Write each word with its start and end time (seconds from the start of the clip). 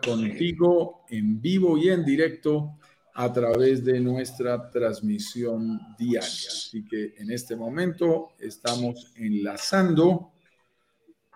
contigo 0.00 1.04
en 1.08 1.40
vivo 1.40 1.78
y 1.78 1.88
en 1.88 2.04
directo 2.04 2.78
a 3.14 3.32
través 3.32 3.84
de 3.84 3.98
nuestra 4.00 4.70
transmisión 4.70 5.80
diaria. 5.98 6.48
Así 6.48 6.84
que 6.84 7.14
en 7.16 7.30
este 7.30 7.56
momento 7.56 8.32
estamos 8.38 9.12
enlazando 9.16 10.32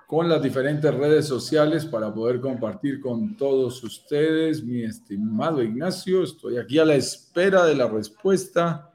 con 0.06 0.28
las 0.28 0.42
diferentes 0.42 0.92
redes 0.92 1.26
sociales 1.26 1.86
para 1.86 2.12
poder 2.12 2.40
compartir 2.40 3.00
con 3.00 3.36
todos 3.36 3.82
ustedes. 3.84 4.62
Mi 4.62 4.82
estimado 4.82 5.62
Ignacio, 5.62 6.24
estoy 6.24 6.58
aquí 6.58 6.78
a 6.78 6.84
la 6.84 6.96
espera 6.96 7.64
de 7.64 7.76
la 7.76 7.88
respuesta 7.88 8.90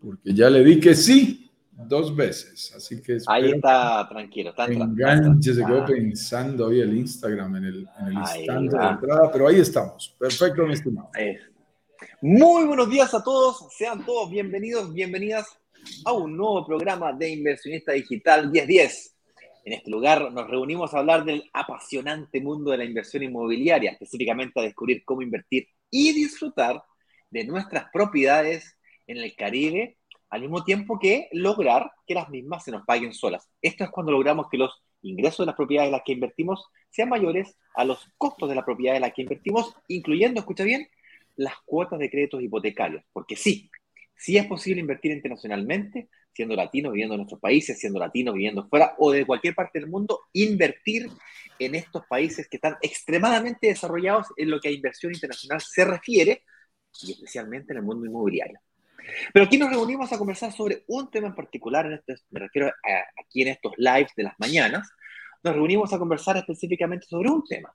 porque 0.00 0.34
ya 0.34 0.50
le 0.50 0.62
di 0.62 0.78
que 0.78 0.94
sí 0.94 1.43
dos 1.76 2.14
veces. 2.14 2.72
Así 2.76 3.02
que 3.02 3.18
ahí 3.26 3.50
está 3.52 4.06
tranquilo. 4.08 4.50
Está 4.50 4.66
enganche, 4.66 5.54
se 5.54 5.64
quedó 5.64 5.84
pensando 5.84 6.66
hoy 6.66 6.80
el 6.80 6.96
Instagram 6.96 7.56
en 7.56 7.64
el, 7.64 7.88
en 8.00 8.06
el 8.06 8.12
instante 8.14 8.76
de 8.76 8.86
entrada, 8.86 9.30
pero 9.32 9.48
ahí 9.48 9.60
estamos. 9.60 10.14
Perfecto, 10.18 10.66
mi 10.66 10.74
estimado. 10.74 11.10
Muy 12.20 12.64
buenos 12.64 12.88
días 12.88 13.12
a 13.14 13.22
todos, 13.22 13.68
sean 13.76 14.04
todos 14.04 14.30
bienvenidos, 14.30 14.92
bienvenidas 14.92 15.46
a 16.04 16.12
un 16.12 16.36
nuevo 16.36 16.66
programa 16.66 17.12
de 17.12 17.30
Inversionista 17.30 17.92
Digital 17.92 18.50
1010. 18.50 19.16
En 19.64 19.72
este 19.72 19.90
lugar 19.90 20.32
nos 20.32 20.48
reunimos 20.48 20.92
a 20.92 20.98
hablar 20.98 21.24
del 21.24 21.48
apasionante 21.52 22.40
mundo 22.40 22.70
de 22.70 22.78
la 22.78 22.84
inversión 22.84 23.22
inmobiliaria, 23.22 23.92
específicamente 23.92 24.60
a 24.60 24.62
descubrir 24.62 25.02
cómo 25.04 25.22
invertir 25.22 25.68
y 25.90 26.12
disfrutar 26.12 26.82
de 27.30 27.44
nuestras 27.44 27.86
propiedades 27.92 28.76
en 29.06 29.18
el 29.18 29.34
Caribe, 29.34 29.98
al 30.34 30.40
mismo 30.40 30.64
tiempo 30.64 30.98
que 30.98 31.28
lograr 31.30 31.92
que 32.08 32.14
las 32.14 32.28
mismas 32.28 32.64
se 32.64 32.72
nos 32.72 32.84
paguen 32.84 33.14
solas. 33.14 33.48
Esto 33.62 33.84
es 33.84 33.90
cuando 33.90 34.10
logramos 34.10 34.48
que 34.50 34.58
los 34.58 34.82
ingresos 35.02 35.38
de 35.38 35.46
las 35.46 35.54
propiedades 35.54 35.88
en 35.88 35.92
las 35.92 36.02
que 36.04 36.12
invertimos 36.12 36.66
sean 36.90 37.08
mayores 37.08 37.56
a 37.76 37.84
los 37.84 38.10
costos 38.18 38.48
de 38.48 38.56
la 38.56 38.64
propiedad 38.64 38.96
en 38.96 39.02
la 39.02 39.10
que 39.12 39.22
invertimos, 39.22 39.76
incluyendo, 39.86 40.40
escucha 40.40 40.64
bien, 40.64 40.88
las 41.36 41.54
cuotas 41.64 42.00
de 42.00 42.10
créditos 42.10 42.42
hipotecarios, 42.42 43.04
porque 43.12 43.36
sí, 43.36 43.70
sí 44.16 44.36
es 44.36 44.44
posible 44.46 44.80
invertir 44.80 45.12
internacionalmente, 45.12 46.08
siendo 46.32 46.56
latino, 46.56 46.90
viviendo 46.90 47.14
en 47.14 47.18
nuestros 47.18 47.40
países, 47.40 47.78
siendo 47.78 48.00
latino, 48.00 48.32
viviendo 48.32 48.66
fuera 48.66 48.96
o 48.98 49.12
de 49.12 49.24
cualquier 49.24 49.54
parte 49.54 49.78
del 49.78 49.88
mundo, 49.88 50.18
invertir 50.32 51.10
en 51.60 51.76
estos 51.76 52.04
países 52.08 52.48
que 52.48 52.56
están 52.56 52.74
extremadamente 52.82 53.68
desarrollados 53.68 54.26
en 54.36 54.50
lo 54.50 54.58
que 54.58 54.66
a 54.66 54.72
inversión 54.72 55.12
internacional 55.12 55.60
se 55.60 55.84
refiere, 55.84 56.42
y 57.02 57.12
especialmente 57.12 57.72
en 57.72 57.78
el 57.78 57.84
mundo 57.84 58.04
inmobiliario. 58.04 58.58
Pero 59.32 59.46
aquí 59.46 59.58
nos 59.58 59.70
reunimos 59.70 60.12
a 60.12 60.18
conversar 60.18 60.52
sobre 60.52 60.84
un 60.88 61.10
tema 61.10 61.28
en 61.28 61.34
particular, 61.34 61.86
en 61.86 61.94
este, 61.94 62.16
me 62.30 62.40
refiero 62.40 62.68
a, 62.68 63.22
aquí 63.22 63.42
en 63.42 63.48
estos 63.48 63.72
lives 63.76 64.12
de 64.16 64.24
las 64.24 64.34
mañanas, 64.38 64.90
nos 65.42 65.54
reunimos 65.54 65.92
a 65.92 65.98
conversar 65.98 66.36
específicamente 66.36 67.06
sobre 67.06 67.30
un 67.30 67.44
tema, 67.44 67.74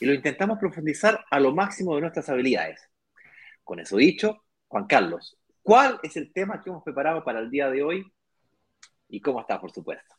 y 0.00 0.06
lo 0.06 0.14
intentamos 0.14 0.58
profundizar 0.58 1.24
a 1.30 1.40
lo 1.40 1.54
máximo 1.54 1.94
de 1.94 2.02
nuestras 2.02 2.28
habilidades. 2.28 2.80
Con 3.62 3.80
eso 3.80 3.96
dicho, 3.96 4.44
Juan 4.68 4.86
Carlos, 4.86 5.38
¿cuál 5.62 5.98
es 6.02 6.16
el 6.16 6.32
tema 6.32 6.62
que 6.62 6.70
hemos 6.70 6.82
preparado 6.82 7.24
para 7.24 7.40
el 7.40 7.50
día 7.50 7.70
de 7.70 7.82
hoy 7.82 8.12
y 9.08 9.20
cómo 9.20 9.40
está, 9.40 9.60
por 9.60 9.72
supuesto? 9.72 10.14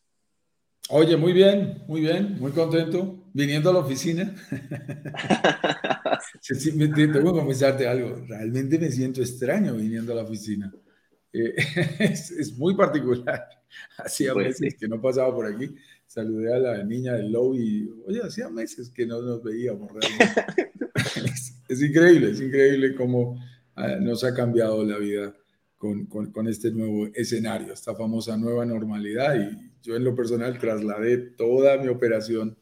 Oye, 0.89 1.17
muy 1.17 1.33
bien, 1.33 1.83
muy 1.87 2.01
bien, 2.01 2.37
muy 2.39 2.51
contento, 2.51 3.25
viniendo 3.33 3.71
a 3.71 3.73
la 3.73 3.79
oficina. 3.79 4.35
sí, 6.41 6.71
tengo 6.77 7.33
que 7.33 7.39
confesarte 7.39 7.87
algo, 7.87 8.23
realmente 8.27 8.79
me 8.79 8.91
siento 8.91 9.21
extraño 9.21 9.75
viniendo 9.75 10.13
a 10.13 10.15
la 10.15 10.23
oficina. 10.23 10.73
Eh, 11.31 11.53
es, 11.99 12.57
muy 12.57 12.75
particular. 12.75 13.47
Hacía 13.97 14.33
pues 14.33 14.61
meses 14.61 14.79
que 14.79 14.87
no 14.87 15.01
pasaba 15.01 15.35
por 15.35 15.47
aquí 15.47 15.75
saludé 16.07 16.53
a 16.53 16.59
la 16.59 16.83
niña 16.83 17.13
del 17.13 17.31
lobby. 17.31 17.89
Oye, 18.07 18.21
hacía 18.23 18.49
meses 18.49 18.89
que 18.89 19.05
no 19.05 19.21
nos 19.21 19.43
veíamos 19.43 19.91
realmente. 19.91 20.71
es, 21.67 21.81
increíble, 21.81 22.31
es 22.31 22.41
increíble 22.41 22.95
cómo 22.95 23.37
ah, 23.75 23.97
nos 23.99 24.23
ha 24.23 24.33
cambiado 24.33 24.83
la 24.85 24.97
vida 24.97 25.35
con, 25.77 26.05
con, 26.05 26.47
este 26.47 26.71
nuevo 26.71 27.07
escenario, 27.13 27.73
esta 27.73 27.95
famosa 27.95 28.37
nueva 28.37 28.65
normalidad. 28.65 29.35
Y 29.35 29.71
yo 29.83 29.95
en 29.95 30.03
lo 30.03 30.15
personal 30.15 30.57
trasladé 30.57 31.17
toda 31.17 31.77
mi 31.77 31.89
operación 31.89 32.57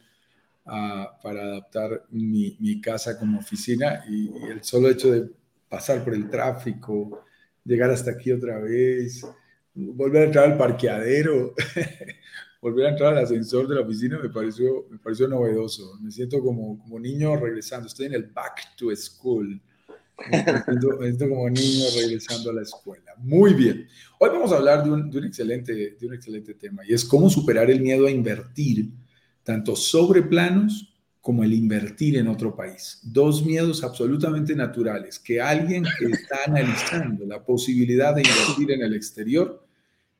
para 0.63 1.43
adaptar 1.43 2.05
mi, 2.09 2.81
casa 2.81 3.19
como 3.19 3.39
oficina 3.39 4.03
y, 4.09 4.29
y 4.29 4.43
el 4.51 4.63
solo 4.63 4.89
hecho 4.89 5.11
de 5.11 5.29
pasar 5.67 6.03
por 6.03 6.13
el 6.13 6.29
tráfico, 6.29 7.25
llegar 7.65 7.89
hasta 7.89 8.11
aquí 8.11 8.31
otra 8.31 8.59
vez, 8.59 9.25
volver 9.73 10.23
a 10.23 10.25
entrar 10.25 10.51
al 10.51 10.57
parqueadero, 10.57 11.53
volver 12.61 12.85
a 12.85 12.89
entrar 12.89 13.13
al 13.13 13.23
ascensor 13.23 13.67
de 13.67 13.75
la 13.75 13.81
oficina 13.81 14.19
me 14.19 14.29
pareció, 14.29 14.85
me 14.89 14.97
pareció 14.97 15.27
novedoso. 15.27 15.97
Me 15.99 16.11
siento 16.11 16.41
como, 16.41 16.79
como 16.79 16.99
niño 16.99 17.35
regresando. 17.35 17.87
Estoy 17.87 18.07
en 18.07 18.13
el 18.13 18.25
back 18.25 18.75
to 18.77 18.95
school. 18.95 19.61
Me 20.29 21.07
siento, 21.07 21.27
como 21.27 21.49
niño 21.49 21.85
regresando 21.95 22.51
a 22.51 22.53
la 22.53 22.61
escuela. 22.61 23.13
Muy 23.17 23.53
bien. 23.53 23.87
Hoy 24.19 24.29
vamos 24.29 24.51
a 24.51 24.57
hablar 24.57 24.83
de 24.83 24.91
un, 24.91 25.09
de 25.09 25.17
un, 25.17 25.25
excelente, 25.25 25.73
de 25.99 26.07
un 26.07 26.13
excelente 26.13 26.53
tema 26.53 26.83
y 26.85 26.93
es 26.93 27.03
cómo 27.03 27.29
superar 27.29 27.69
el 27.71 27.81
miedo 27.81 28.05
a 28.05 28.11
invertir 28.11 28.91
tanto 29.43 29.75
sobre 29.75 30.21
planos 30.23 30.93
como 31.21 31.43
el 31.43 31.53
invertir 31.53 32.17
en 32.17 32.27
otro 32.27 32.55
país. 32.55 32.99
Dos 33.03 33.45
miedos 33.45 33.83
absolutamente 33.83 34.55
naturales 34.55 35.19
que 35.19 35.39
alguien 35.39 35.85
que 35.97 36.07
está 36.07 36.39
analizando 36.47 37.25
la 37.25 37.43
posibilidad 37.43 38.13
de 38.13 38.23
invertir 38.23 38.71
en 38.71 38.81
el 38.81 38.93
exterior 38.93 39.65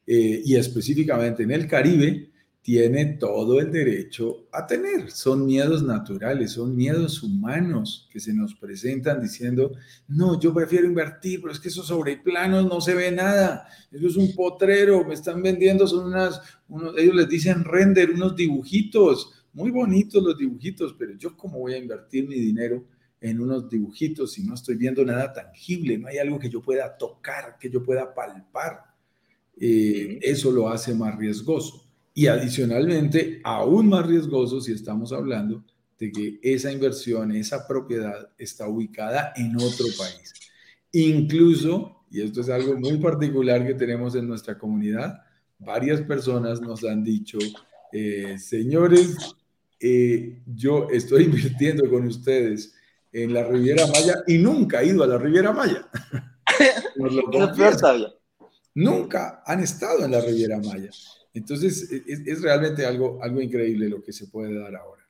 eh, 0.08 0.42
y 0.46 0.56
específicamente 0.56 1.44
en 1.44 1.52
el 1.52 1.68
Caribe 1.68 2.32
tiene 2.64 3.06
todo 3.06 3.60
el 3.60 3.72
derecho 3.74 4.48
a 4.52 4.66
tener. 4.66 5.12
Son 5.12 5.46
miedos 5.46 5.84
naturales, 5.84 6.54
son 6.54 6.76
miedos 6.76 7.22
humanos 7.22 8.08
que 8.10 8.22
se 8.22 8.34
nos 8.34 8.56
presentan 8.56 9.22
diciendo, 9.22 9.74
no, 10.08 10.40
yo 10.40 10.54
prefiero 10.54 10.88
invertir, 10.88 11.42
pero 11.42 11.52
es 11.52 11.60
que 11.60 11.68
esos 11.68 11.88
sobreplanos 11.88 12.66
no 12.66 12.80
se 12.80 12.96
ve 12.96 13.12
nada, 13.12 13.68
eso 13.92 14.08
es 14.08 14.16
un 14.16 14.34
potrero, 14.34 15.04
me 15.06 15.14
están 15.14 15.44
vendiendo, 15.44 15.86
son 15.86 16.06
unas, 16.06 16.40
ellos 16.98 17.16
les 17.16 17.28
dicen 17.28 17.66
render, 17.66 18.12
unos 18.12 18.34
dibujitos, 18.34 19.46
muy 19.52 19.70
bonitos 19.70 20.24
los 20.24 20.38
dibujitos, 20.38 20.96
pero 20.98 21.14
yo 21.18 21.36
cómo 21.36 21.60
voy 21.60 21.74
a 21.74 21.78
invertir 21.78 22.30
mi 22.30 22.36
dinero 22.36 22.86
en 23.20 23.42
unos 23.42 23.70
dibujitos 23.70 24.34
si 24.34 24.44
no 24.44 24.54
estoy 24.54 24.76
viendo 24.76 25.04
nada 25.04 25.34
tangible, 25.34 25.98
no 25.98 26.08
hay 26.08 26.18
algo 26.18 26.40
que 26.40 26.50
yo 26.50 26.62
pueda 26.62 26.98
tocar, 26.98 27.58
que 27.60 27.70
yo 27.70 27.84
pueda 27.84 28.14
palpar. 28.14 28.86
Eh, 29.56 30.20
eso 30.22 30.52
lo 30.52 30.70
hace 30.70 30.96
más 30.96 31.16
riesgoso. 31.18 31.83
Y 32.14 32.28
adicionalmente, 32.28 33.42
aún 33.44 33.90
más 33.90 34.06
riesgoso 34.06 34.62
si 34.62 34.72
estamos 34.72 35.12
hablando 35.12 35.64
de 35.98 36.12
que 36.12 36.40
esa 36.44 36.72
inversión, 36.72 37.32
esa 37.32 37.68
propiedad 37.68 38.30
está 38.38 38.68
ubicada 38.68 39.34
en 39.36 39.56
otro 39.56 39.86
país. 39.98 40.34
Incluso, 40.92 42.04
y 42.12 42.22
esto 42.22 42.42
es 42.42 42.50
algo 42.50 42.78
muy 42.78 42.98
particular 42.98 43.66
que 43.66 43.74
tenemos 43.74 44.16
en 44.16 44.28
nuestra 44.28 44.58
comunidad, 44.58 45.22
varias 45.58 46.02
personas 46.02 46.62
nos 46.62 46.84
han 46.84 47.04
dicho, 47.04 47.40
eh, 47.92 48.38
señores, 48.38 49.16
eh, 49.80 50.42
yo 50.46 50.90
estoy 50.92 51.24
invirtiendo 51.26 51.90
con 51.90 52.06
ustedes 52.06 52.76
en 53.12 53.34
la 53.34 53.44
Riviera 53.44 53.86
Maya 53.88 54.16
y 54.28 54.38
nunca 54.38 54.82
he 54.82 54.88
ido 54.88 55.04
a 55.04 55.08
la 55.08 55.18
Riviera 55.18 55.52
Maya. 55.52 55.88
nunca 58.76 59.44
han 59.46 59.60
estado 59.62 60.06
en 60.06 60.12
la 60.12 60.22
Riviera 60.22 60.60
Maya. 60.60 60.90
Entonces, 61.34 61.92
e, 61.92 62.04
es, 62.08 62.42
realmente 62.42 62.86
algo, 62.86 63.22
algo 63.24 63.42
increíble 63.42 63.90
lo 63.90 64.04
que 64.04 64.14
se 64.14 64.28
puede 64.28 64.58
dar 64.58 64.76
ahora. 64.76 65.04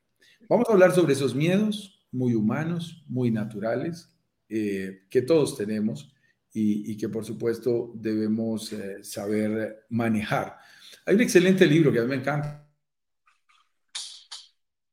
Vamos 0.48 0.68
a 0.68 0.72
hablar 0.72 0.92
sobre 0.92 1.12
esos 1.12 1.34
miedos 1.34 2.06
muy 2.12 2.34
humanos, 2.34 3.04
muy 3.08 3.30
naturales, 3.30 4.10
eh, 4.48 5.02
que 5.10 5.22
todos 5.22 5.56
tenemos 5.56 6.12
y, 6.52 6.96
que 6.96 7.08
por 7.08 7.24
supuesto 7.24 7.92
debemos 7.96 8.72
eh, 8.72 9.02
saber 9.02 9.86
manejar. 9.88 10.56
Hay 11.04 11.16
un 11.16 11.22
excelente 11.22 11.66
libro 11.66 11.92
que 11.92 11.98
a 11.98 12.02
mí 12.02 12.08
me 12.08 12.16
encanta, 12.16 12.64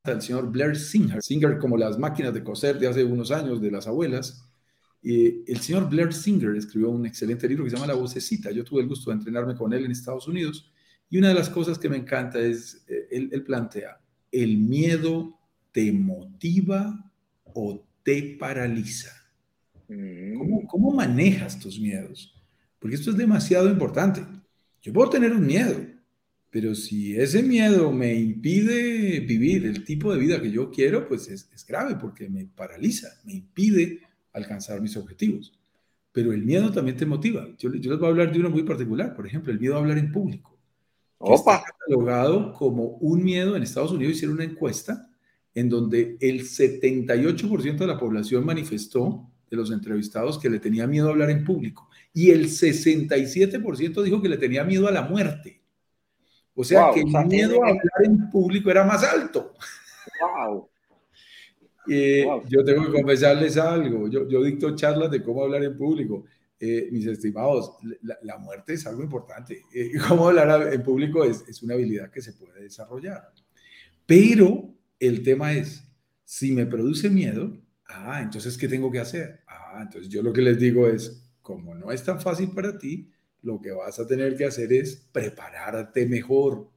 el 0.04 0.22
señor 0.22 0.52
Blair 0.52 0.76
Singer, 0.76 1.22
Singer 1.22 1.60
como 1.60 1.78
las 1.78 2.00
máquinas 2.00 2.34
de 2.34 2.44
coser 2.44 2.80
de 2.80 2.88
hace 2.88 3.04
unos 3.04 3.30
años, 3.30 3.62
de 3.62 3.70
las 3.70 3.86
abuelas. 3.86 4.44
Y 5.04 5.52
el 5.52 5.60
señor 5.60 5.90
Blair 5.90 6.12
Singer 6.12 6.56
escribió 6.56 6.90
un 6.90 7.06
excelente 7.06 7.48
libro 7.48 7.64
que 7.64 7.70
se 7.70 7.76
llama 7.76 7.88
La 7.88 8.00
Vocecita. 8.00 8.50
Yo 8.50 8.64
tuve 8.64 8.82
el 8.82 8.88
gusto 8.88 9.12
de 9.12 9.18
entrenarme 9.18 9.56
con 9.56 9.72
él 9.74 9.86
en 9.86 9.92
Estados 9.92 10.28
Unidos 10.28 10.72
y 11.12 11.18
una 11.18 11.28
de 11.28 11.34
las 11.34 11.50
cosas 11.50 11.78
que 11.78 11.90
me 11.90 11.98
encanta 11.98 12.40
es, 12.40 12.86
eh, 12.88 13.08
él, 13.12 13.44
plantea, 13.44 14.00
el 14.32 14.58
miedo 14.58 15.38
te 15.74 15.92
motiva 15.92 17.12
o 17.44 17.86
te 18.02 18.38
paraliza. 18.40 19.12
¿Cómo, 19.88 20.62
mm. 20.62 20.66
¿Cómo, 20.68 20.92
manejas 20.94 21.60
tus 21.60 21.78
miedos? 21.82 22.34
Porque 22.80 22.96
esto 22.96 23.12
es 23.12 23.18
demasiado 23.18 23.70
importante. 23.70 24.26
Yo 24.82 24.94
puedo 24.94 25.10
tener 25.10 25.34
un 25.34 25.46
miedo, 25.46 25.86
pero 26.50 26.74
si 26.74 27.14
ese 27.18 27.44
miedo 27.44 27.92
me 27.92 28.16
impide 28.16 29.20
vivir 29.20 29.66
el 29.66 29.84
tipo 29.84 30.14
de 30.14 30.20
vida 30.20 30.42
que 30.42 30.50
yo 30.50 30.72
quiero, 30.72 31.10
pues 31.10 31.28
es, 31.28 31.52
es 31.54 31.66
grave 31.66 31.98
porque 31.98 32.30
me 32.30 32.46
paraliza, 32.46 33.10
me 33.26 33.34
impide 33.34 34.00
alcanzar 34.32 34.80
mis 34.80 34.96
objetivos. 34.96 35.52
Pero 36.14 36.32
el 36.32 36.46
miedo 36.46 36.72
también 36.72 36.96
te 36.96 37.06
motiva. 37.06 37.50
Yo, 37.58 37.74
yo 37.74 37.92
les 37.92 38.00
voy 38.00 38.08
a 38.08 38.12
hablar 38.12 38.32
de 38.32 38.40
uno 38.40 38.50
muy 38.50 38.64
particular, 38.64 39.14
por 39.14 39.28
ejemplo, 39.28 39.52
el 39.52 39.60
miedo 39.60 39.76
a 39.76 39.80
hablar 39.80 39.98
en 39.98 40.10
público. 40.10 40.51
Opa. 41.22 41.56
está 41.58 41.64
catalogado 41.66 42.54
como 42.54 42.98
un 43.00 43.24
miedo. 43.24 43.56
En 43.56 43.64
Estados 43.64 43.92
Unidos 43.92 44.16
hicieron 44.16 44.36
una 44.36 44.46
encuesta 44.46 45.10
en 45.54 45.70
donde 45.70 46.18
el 46.20 46.42
78% 46.42 47.78
de 47.78 47.88
la 47.88 47.98
población 47.98 48.46
manifestó 48.46 49.30
de 49.50 49.58
los 49.58 49.72
entrevistados 49.72 50.40
que 50.40 50.50
le 50.50 50.60
tenía 50.60 50.88
miedo 50.88 51.08
a 51.08 51.12
hablar 51.12 51.30
en 51.30 51.44
público 51.44 51.90
y 52.14 52.32
el 52.32 52.48
67% 52.48 54.02
dijo 54.02 54.22
que 54.22 54.30
le 54.30 54.38
tenía 54.38 54.64
miedo 54.64 54.88
a 54.88 54.92
la 54.92 55.04
muerte. 55.04 55.62
O 56.56 56.64
sea 56.64 56.92
que 56.94 57.02
el 57.02 57.28
miedo 57.28 57.64
a 57.64 57.70
hablar 57.70 58.04
en 58.04 58.30
público 58.30 58.70
era 58.70 58.84
más 58.84 59.04
alto. 59.04 59.54
Wow. 60.22 60.70
Eh, 61.90 62.26
yo 62.48 62.64
tengo 62.64 62.86
que 62.86 62.92
confesarles 62.92 63.58
algo. 63.58 64.08
Yo, 64.08 64.28
yo, 64.28 64.44
dicto 64.44 64.76
charlas 64.76 65.10
de 65.10 65.24
cómo 65.24 65.44
hablar 65.44 65.64
en 65.64 65.78
público. 65.78 66.26
Eh, 66.64 66.90
mis 66.92 67.08
estimados, 67.08 67.72
la, 68.22 68.38
muerte 68.38 68.74
es 68.74 68.86
algo 68.86 69.02
importante. 69.02 69.64
Eh, 69.74 69.94
cómo 70.08 70.28
hablar 70.28 70.72
en 70.72 70.84
público 70.84 71.24
es, 71.24 71.64
una 71.64 71.74
habilidad 71.74 72.12
que 72.12 72.22
se 72.22 72.34
puede 72.34 72.62
desarrollar. 72.62 73.32
Pero 74.06 74.72
el 75.00 75.24
tema 75.24 75.54
es, 75.54 75.84
si 76.24 76.52
me 76.52 76.68
produce 76.68 77.10
miedo, 77.10 77.58
ah, 77.88 78.22
entonces, 78.22 78.60
¿qué 78.60 78.68
tengo 78.68 78.92
que 78.92 79.00
hacer? 79.00 79.40
Ah, 79.48 79.80
entonces 79.82 80.08
yo 80.08 80.22
lo 80.22 80.32
que 80.32 80.44
les 80.44 80.60
digo 80.60 80.88
es, 80.88 81.24
como 81.42 81.74
no 81.74 81.92
es 81.92 82.04
tan 82.04 82.22
fácil 82.22 82.52
para 82.52 82.78
ti, 82.78 83.10
lo 83.42 83.60
que 83.60 83.72
vas 83.72 84.00
a 84.00 84.06
tener 84.06 84.38
que 84.38 84.46
hacer 84.46 84.72
es 84.72 84.98
prepararte 85.12 86.06
mejor. 86.06 86.70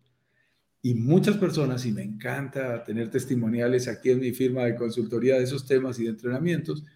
Y 0.81 0.95
muchas 0.95 1.37
personas, 1.37 1.85
y 1.85 1.93
me 1.93 2.03
encanta 2.03 2.83
tener 2.85 3.11
testimoniales 3.11 3.87
aquí 3.87 4.13
en 4.13 4.21
mi 4.21 4.33
firma 4.33 4.65
de 4.65 4.77
consultoría 4.77 5.37
de 5.37 5.45
esos 5.45 5.67
temas 5.67 5.99
y 5.99 6.05
de 6.05 6.11
entrenamientos, 6.11 6.87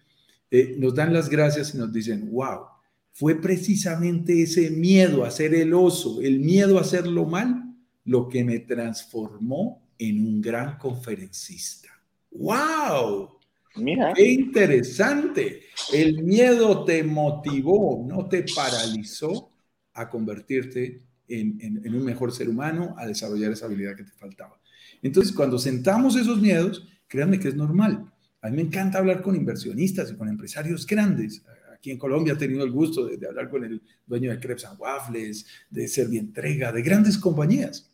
eh, 0.49 0.75
nos 0.79 0.95
dan 0.95 1.13
las 1.13 1.29
gracias 1.29 1.75
y 1.75 1.77
nos 1.77 1.93
dicen, 1.93 2.31
wow, 2.31 2.78
fue 3.11 3.35
precisamente 3.35 4.43
ese 4.43 4.69
miedo 4.71 5.23
a 5.25 5.31
ser 5.31 5.53
el 5.53 5.73
oso, 5.73 6.21
el 6.21 6.39
miedo 6.39 6.77
a 6.77 6.81
hacerlo 6.81 7.25
mal, 7.25 7.75
lo 8.05 8.27
que 8.29 8.43
me 8.43 8.59
transformó 8.59 9.81
en 9.97 10.25
un 10.25 10.41
gran 10.41 10.77
conferencista. 10.77 11.89
¡Wow! 12.31 13.39
Mira. 13.75 14.13
¡Qué 14.13 14.31
interesante! 14.31 15.61
El 15.93 16.23
miedo 16.23 16.83
te 16.85 17.03
motivó, 17.03 18.05
no 18.07 18.27
te 18.27 18.45
paralizó 18.55 19.49
a 19.93 20.09
convertirte 20.09 21.01
en, 21.27 21.95
un 21.95 22.03
mejor 22.03 22.31
ser 22.31 22.49
humano, 22.49 22.95
a 22.97 23.05
desarrollar 23.05 23.51
esa 23.51 23.65
habilidad 23.65 23.95
que 23.95 24.03
te 24.03 24.11
faltaba. 24.11 24.59
Entonces, 25.01 25.33
cuando 25.33 25.59
sentamos 25.59 26.15
esos 26.15 26.41
miedos, 26.41 26.87
créanme 27.07 27.39
que 27.39 27.49
es 27.49 27.55
normal. 27.55 28.11
A 28.41 28.49
mí 28.49 28.55
me 28.55 28.61
encanta 28.63 28.97
hablar 28.97 29.21
con 29.21 29.35
inversionistas 29.35 30.11
y 30.11 30.15
con 30.15 30.29
empresarios 30.29 30.87
grandes. 30.87 31.43
Aquí 31.79 31.91
en 31.91 31.97
Colombia 31.97 32.33
he 32.33 32.35
tenido 32.35 32.65
el 32.65 32.71
gusto 32.71 33.05
de, 33.05 33.25
hablar 33.25 33.49
con 33.49 33.63
el 33.63 33.81
dueño 34.05 34.31
de 34.31 34.39
Crepes 34.39 34.65
and 34.65 34.77
Waffles, 34.77 35.45
de 35.69 35.87
Servientrega, 35.87 36.73
de 36.73 36.81
grandes 36.81 37.17
compañías. 37.17 37.89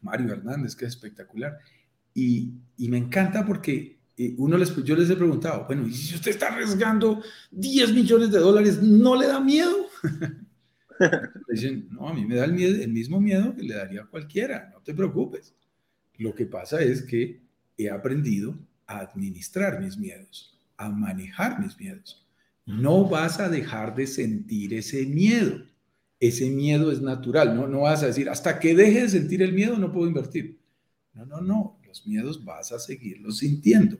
Mario 0.00 0.32
Hernández, 0.32 0.76
que 0.76 0.84
es 0.84 0.92
espectacular. 0.92 1.58
Y, 2.14 2.52
me 2.78 2.98
encanta 2.98 3.44
porque 3.44 3.98
eh, 4.16 4.36
uno 4.38 4.56
les, 4.56 4.72
yo 4.84 4.94
les 4.94 5.10
he 5.10 5.16
preguntado, 5.16 5.64
bueno, 5.66 5.88
¿y 5.88 5.92
si 5.92 6.14
usted 6.14 6.30
está 6.30 6.52
arriesgando 6.52 7.20
10 7.50 7.92
millones 7.94 8.30
de 8.30 8.38
dólares, 8.38 8.80
no 8.80 9.16
le 9.16 9.26
da 9.26 9.40
miedo? 9.40 9.86
Dicen, 11.48 11.88
no, 11.90 12.08
a 12.08 12.14
mí 12.14 12.24
me 12.24 12.36
da 12.36 12.44
el, 12.44 12.52
miedo, 12.52 12.80
el 12.80 12.92
mismo 12.92 13.20
miedo 13.20 13.56
que 13.56 13.64
le 13.64 13.74
daría 13.74 14.02
a 14.02 14.06
cualquiera, 14.06 14.70
no 14.72 14.80
te 14.82 14.94
preocupes. 14.94 15.52
Lo 16.18 16.32
que 16.32 16.46
pasa 16.46 16.80
es 16.80 17.02
que 17.02 17.40
he 17.76 17.90
aprendido 17.90 18.56
a 18.86 19.00
administrar 19.00 19.80
mis 19.80 19.98
miedos, 19.98 20.56
a 20.76 20.88
manejar 20.90 21.58
mis 21.58 21.76
miedos. 21.76 22.23
No 22.66 23.08
vas 23.08 23.40
a 23.40 23.48
dejar 23.48 23.94
de 23.94 24.06
sentir 24.06 24.74
ese 24.74 25.06
miedo. 25.06 25.62
Ese 26.20 26.48
miedo 26.48 26.90
es 26.90 27.02
natural, 27.02 27.54
no, 27.54 27.66
no 27.66 27.82
vas 27.82 28.02
a 28.02 28.06
decir, 28.06 28.30
hasta 28.30 28.58
que 28.58 28.74
deje 28.74 29.02
de 29.02 29.08
sentir 29.08 29.42
el 29.42 29.52
miedo 29.52 29.76
no 29.76 29.92
puedo 29.92 30.06
invertir. 30.06 30.58
No, 31.12 31.26
no, 31.26 31.40
no, 31.40 31.80
los 31.86 32.06
miedos 32.06 32.44
vas 32.44 32.72
a 32.72 32.78
seguirlos 32.78 33.38
sintiendo. 33.38 33.98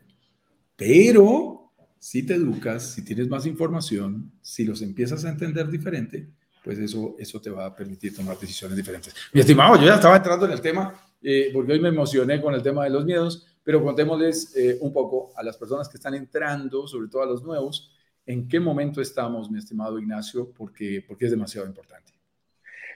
Pero 0.76 1.70
si 1.98 2.22
te 2.22 2.34
educas, 2.34 2.92
si 2.92 3.04
tienes 3.04 3.28
más 3.28 3.46
información, 3.46 4.32
si 4.40 4.64
los 4.64 4.82
empiezas 4.82 5.24
a 5.24 5.30
entender 5.30 5.68
diferente, 5.68 6.28
pues 6.62 6.78
eso, 6.78 7.14
eso 7.18 7.40
te 7.40 7.50
va 7.50 7.66
a 7.66 7.76
permitir 7.76 8.14
tomar 8.14 8.38
decisiones 8.38 8.76
diferentes. 8.76 9.14
Mi 9.32 9.40
estimado, 9.40 9.76
yo 9.76 9.86
ya 9.86 9.96
estaba 9.96 10.16
entrando 10.16 10.46
en 10.46 10.52
el 10.52 10.60
tema, 10.60 10.94
eh, 11.22 11.50
porque 11.52 11.72
hoy 11.72 11.80
me 11.80 11.88
emocioné 11.88 12.40
con 12.40 12.54
el 12.54 12.62
tema 12.62 12.84
de 12.84 12.90
los 12.90 13.04
miedos, 13.04 13.46
pero 13.62 13.82
contémosles 13.82 14.54
eh, 14.56 14.78
un 14.80 14.92
poco 14.92 15.32
a 15.36 15.42
las 15.42 15.56
personas 15.56 15.88
que 15.88 15.96
están 15.96 16.14
entrando, 16.14 16.86
sobre 16.86 17.08
todo 17.08 17.22
a 17.22 17.26
los 17.26 17.42
nuevos, 17.42 17.93
en 18.26 18.48
qué 18.48 18.60
momento 18.60 19.00
estamos, 19.00 19.50
mi 19.50 19.58
estimado 19.58 19.98
Ignacio, 19.98 20.50
porque, 20.52 21.04
porque 21.06 21.26
es 21.26 21.30
demasiado 21.30 21.66
importante. 21.66 22.12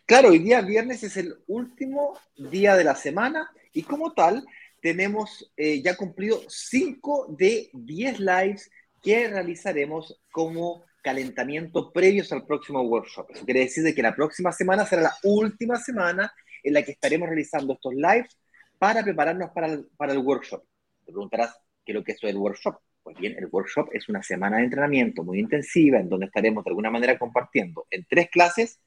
Claro, 0.06 0.30
hoy 0.30 0.38
día 0.38 0.62
viernes 0.62 1.02
es 1.02 1.16
el 1.18 1.34
último 1.48 2.18
día 2.36 2.76
de 2.76 2.84
la 2.84 2.94
semana 2.94 3.50
y 3.72 3.82
como 3.82 4.14
tal 4.14 4.44
tenemos 4.80 5.52
eh, 5.56 5.82
ya 5.82 5.96
cumplido 5.96 6.40
5 6.48 7.34
de 7.36 7.68
10 7.74 8.20
lives 8.20 8.70
que 9.02 9.28
realizaremos 9.28 10.20
como 10.30 10.84
calentamiento 11.02 11.92
previos 11.92 12.32
al 12.32 12.46
próximo 12.46 12.80
workshop. 12.82 13.30
Eso 13.30 13.44
quiere 13.44 13.60
decir 13.60 13.94
que 13.94 14.02
la 14.02 14.14
próxima 14.14 14.52
semana 14.52 14.86
será 14.86 15.02
la 15.02 15.16
última 15.24 15.76
semana 15.76 16.32
en 16.62 16.74
la 16.74 16.82
que 16.82 16.92
estaremos 16.92 17.28
realizando 17.28 17.74
estos 17.74 17.94
lives 17.94 18.38
para 18.78 19.02
prepararnos 19.02 19.50
para 19.50 19.66
el, 19.66 19.86
para 19.96 20.12
el 20.12 20.18
workshop. 20.18 20.64
Te 21.04 21.12
preguntarás, 21.12 21.54
¿qué 21.84 21.92
es 21.92 21.94
lo 21.94 22.04
que 22.04 22.12
es 22.12 22.18
el 22.22 22.36
workshop? 22.36 22.76
Pues 23.08 23.20
bien, 23.20 23.36
el 23.38 23.48
workshop 23.50 23.88
es 23.94 24.06
una 24.10 24.22
semana 24.22 24.58
de 24.58 24.64
entrenamiento 24.64 25.24
muy 25.24 25.40
intensiva 25.40 25.98
en 25.98 26.10
donde 26.10 26.26
estaremos 26.26 26.62
de 26.62 26.68
alguna 26.68 26.90
manera 26.90 27.18
compartiendo 27.18 27.86
en 27.90 28.04
tres 28.06 28.28
clases 28.28 28.82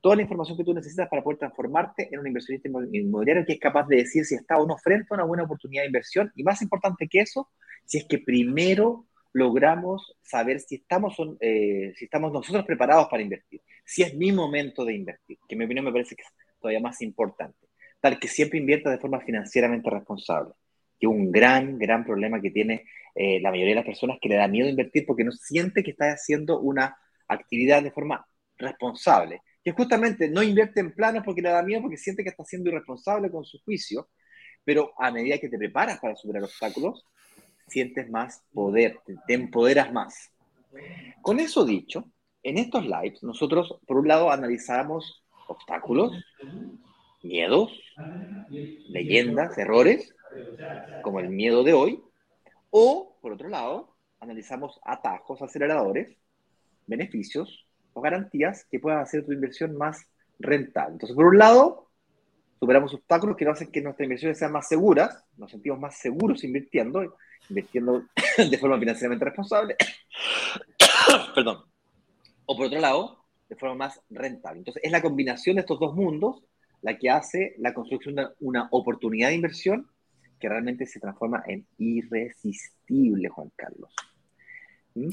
toda 0.00 0.16
la 0.16 0.22
información 0.22 0.56
que 0.56 0.64
tú 0.64 0.72
necesitas 0.72 1.06
para 1.06 1.22
poder 1.22 1.40
transformarte 1.40 2.08
en 2.10 2.18
un 2.18 2.28
inversionista 2.28 2.66
inmobiliario 2.66 3.44
que 3.44 3.52
es 3.52 3.60
capaz 3.60 3.86
de 3.86 3.96
decir 3.96 4.24
si 4.24 4.36
está 4.36 4.56
o 4.56 4.66
no 4.66 4.78
frente 4.78 5.08
a 5.10 5.16
una 5.16 5.24
buena 5.24 5.42
oportunidad 5.42 5.82
de 5.82 5.88
inversión 5.88 6.32
y 6.34 6.44
más 6.44 6.62
importante 6.62 7.08
que 7.08 7.20
eso, 7.20 7.50
si 7.84 7.98
es 7.98 8.06
que 8.06 8.16
primero 8.16 9.04
logramos 9.34 10.16
saber 10.22 10.60
si 10.60 10.76
estamos, 10.76 11.14
eh, 11.40 11.92
si 11.94 12.06
estamos 12.06 12.32
nosotros 12.32 12.64
preparados 12.64 13.08
para 13.10 13.22
invertir, 13.22 13.60
si 13.84 14.02
es 14.02 14.14
mi 14.14 14.32
momento 14.32 14.82
de 14.86 14.94
invertir, 14.94 15.36
que 15.46 15.56
en 15.56 15.58
mi 15.58 15.66
opinión 15.66 15.84
me 15.84 15.92
parece 15.92 16.16
que 16.16 16.22
es 16.22 16.28
todavía 16.58 16.80
más 16.80 17.02
importante, 17.02 17.68
tal 18.00 18.18
que 18.18 18.28
siempre 18.28 18.60
invierta 18.60 18.88
de 18.88 18.96
forma 18.96 19.20
financieramente 19.20 19.90
responsable, 19.90 20.54
que 20.98 21.06
un 21.06 21.30
gran, 21.30 21.78
gran 21.78 22.04
problema 22.04 22.40
que 22.40 22.50
tiene 22.50 22.84
eh, 23.14 23.40
la 23.40 23.50
mayoría 23.50 23.72
de 23.72 23.80
las 23.80 23.86
personas 23.86 24.18
que 24.20 24.28
le 24.28 24.36
da 24.36 24.48
miedo 24.48 24.68
invertir 24.68 25.04
porque 25.06 25.24
no 25.24 25.32
siente 25.32 25.82
que 25.82 25.92
está 25.92 26.12
haciendo 26.12 26.60
una 26.60 26.96
actividad 27.28 27.82
de 27.82 27.90
forma 27.90 28.26
responsable 28.56 29.40
que 29.68 29.72
justamente 29.72 30.30
no 30.30 30.42
invierte 30.42 30.80
en 30.80 30.94
planos 30.94 31.22
porque 31.24 31.42
le 31.42 31.50
da 31.50 31.62
miedo, 31.62 31.82
porque 31.82 31.96
siente 31.96 32.22
que 32.22 32.30
está 32.30 32.44
siendo 32.44 32.70
irresponsable 32.70 33.30
con 33.30 33.44
su 33.44 33.58
juicio, 33.60 34.08
pero 34.64 34.92
a 34.98 35.10
medida 35.10 35.38
que 35.38 35.48
te 35.48 35.58
preparas 35.58 35.98
para 36.00 36.16
superar 36.16 36.44
obstáculos, 36.44 37.04
sientes 37.66 38.08
más 38.08 38.42
poder, 38.52 38.98
te, 39.26 39.34
empoderas 39.34 39.92
más. 39.92 40.32
Con 41.22 41.40
eso 41.40 41.64
dicho, 41.64 42.10
en 42.42 42.58
estos 42.58 42.84
lives 42.84 43.22
nosotros, 43.22 43.78
por 43.86 43.98
un 43.98 44.08
lado, 44.08 44.30
analizamos 44.30 45.22
obstáculos, 45.48 46.12
miedos, 47.22 47.72
leyendas, 48.88 49.58
errores, 49.58 50.14
como 51.02 51.20
el 51.20 51.28
miedo 51.28 51.64
de 51.64 51.72
hoy, 51.72 52.02
o, 52.70 53.16
por 53.20 53.32
otro 53.32 53.48
lado, 53.48 53.94
analizamos 54.20 54.80
atajos, 54.84 55.40
aceleradores, 55.42 56.16
beneficios, 56.86 57.68
garantías 58.00 58.64
que 58.70 58.78
puedan 58.78 59.00
hacer 59.00 59.24
tu 59.24 59.32
inversión 59.32 59.76
más 59.76 60.06
rentable. 60.38 60.94
Entonces, 60.94 61.16
por 61.16 61.26
un 61.26 61.38
lado, 61.38 61.88
superamos 62.58 62.94
obstáculos 62.94 63.36
que 63.36 63.46
hacen 63.46 63.70
que 63.70 63.80
nuestras 63.80 64.04
inversiones 64.04 64.38
sean 64.38 64.52
más 64.52 64.68
seguras, 64.68 65.24
nos 65.36 65.50
sentimos 65.50 65.78
más 65.78 65.98
seguros 65.98 66.44
invirtiendo, 66.44 67.16
invirtiendo 67.48 68.04
de 68.50 68.58
forma 68.58 68.78
financieramente 68.78 69.24
responsable. 69.24 69.76
Perdón. 71.34 71.64
O 72.46 72.56
por 72.56 72.66
otro 72.66 72.80
lado, 72.80 73.24
de 73.48 73.56
forma 73.56 73.74
más 73.74 74.00
rentable. 74.10 74.58
Entonces, 74.58 74.82
es 74.84 74.92
la 74.92 75.02
combinación 75.02 75.56
de 75.56 75.60
estos 75.60 75.80
dos 75.80 75.94
mundos 75.94 76.42
la 76.80 76.96
que 76.96 77.10
hace 77.10 77.54
la 77.58 77.74
construcción 77.74 78.14
de 78.14 78.28
una 78.40 78.68
oportunidad 78.70 79.28
de 79.28 79.34
inversión 79.34 79.90
que 80.38 80.48
realmente 80.48 80.86
se 80.86 81.00
transforma 81.00 81.42
en 81.46 81.66
irresistible, 81.78 83.28
Juan 83.28 83.50
Carlos 83.56 83.94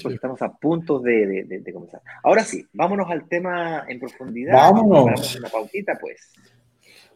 porque 0.02 0.16
estamos 0.16 0.42
a 0.42 0.54
punto 0.54 1.00
de, 1.00 1.64
comenzar. 1.74 2.02
Ahora 2.24 2.44
sí, 2.44 2.66
vámonos 2.74 3.10
al 3.10 3.28
tema 3.28 3.86
en 3.88 4.00
profundidad. 4.00 4.54
Vámonos. 4.54 5.36
Una 5.36 5.50
pautita, 5.50 5.98
pues. 6.00 6.32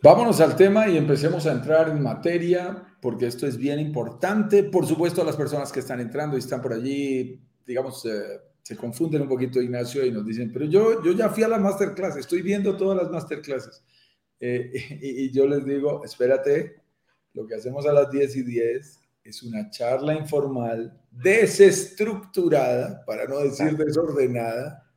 Vámonos 0.01 0.39
al 0.39 0.55
tema 0.55 0.87
y 0.87 0.97
empecemos 0.97 1.45
a 1.45 1.51
entrar 1.51 1.89
en 1.89 2.01
materia, 2.01 2.85
porque 3.01 3.27
esto 3.27 3.45
es 3.47 3.57
bien 3.57 3.79
importante. 3.79 4.63
Por 4.63 4.85
supuesto, 4.85 5.21
a 5.21 5.25
las 5.25 5.35
personas 5.35 5.71
que 5.71 5.79
están 5.81 5.99
entrando 5.99 6.37
y 6.37 6.39
están 6.39 6.61
por 6.61 6.73
allí, 6.73 7.41
digamos, 7.65 8.05
eh, 8.05 8.39
se 8.61 8.77
confunden 8.77 9.23
un 9.23 9.27
poquito, 9.27 9.61
Ignacio, 9.61 10.05
y 10.05 10.11
nos 10.11 10.25
dicen, 10.25 10.51
pero 10.53 10.65
yo, 10.65 11.03
yo 11.03 11.11
ya 11.11 11.29
fui 11.29 11.43
a 11.43 11.47
la 11.47 11.57
masterclass, 11.57 12.17
estoy 12.17 12.41
viendo 12.41 12.77
todas 12.77 13.01
las 13.01 13.11
masterclasses. 13.11 13.83
Eh, 14.39 14.71
y, 15.01 15.25
y, 15.25 15.31
yo 15.31 15.47
les 15.47 15.65
digo, 15.65 16.03
espérate, 16.05 16.78
lo 17.33 17.45
que 17.45 17.55
hacemos 17.55 17.85
a 17.85 17.93
las 17.93 18.11
10 18.11 18.35
y 18.37 18.43
10 18.43 18.99
es 19.23 19.43
una 19.43 19.69
charla 19.69 20.15
informal, 20.15 20.99
desestructurada, 21.11 23.03
para 23.05 23.25
no 23.25 23.39
decir 23.39 23.77
desordenada, 23.77 24.89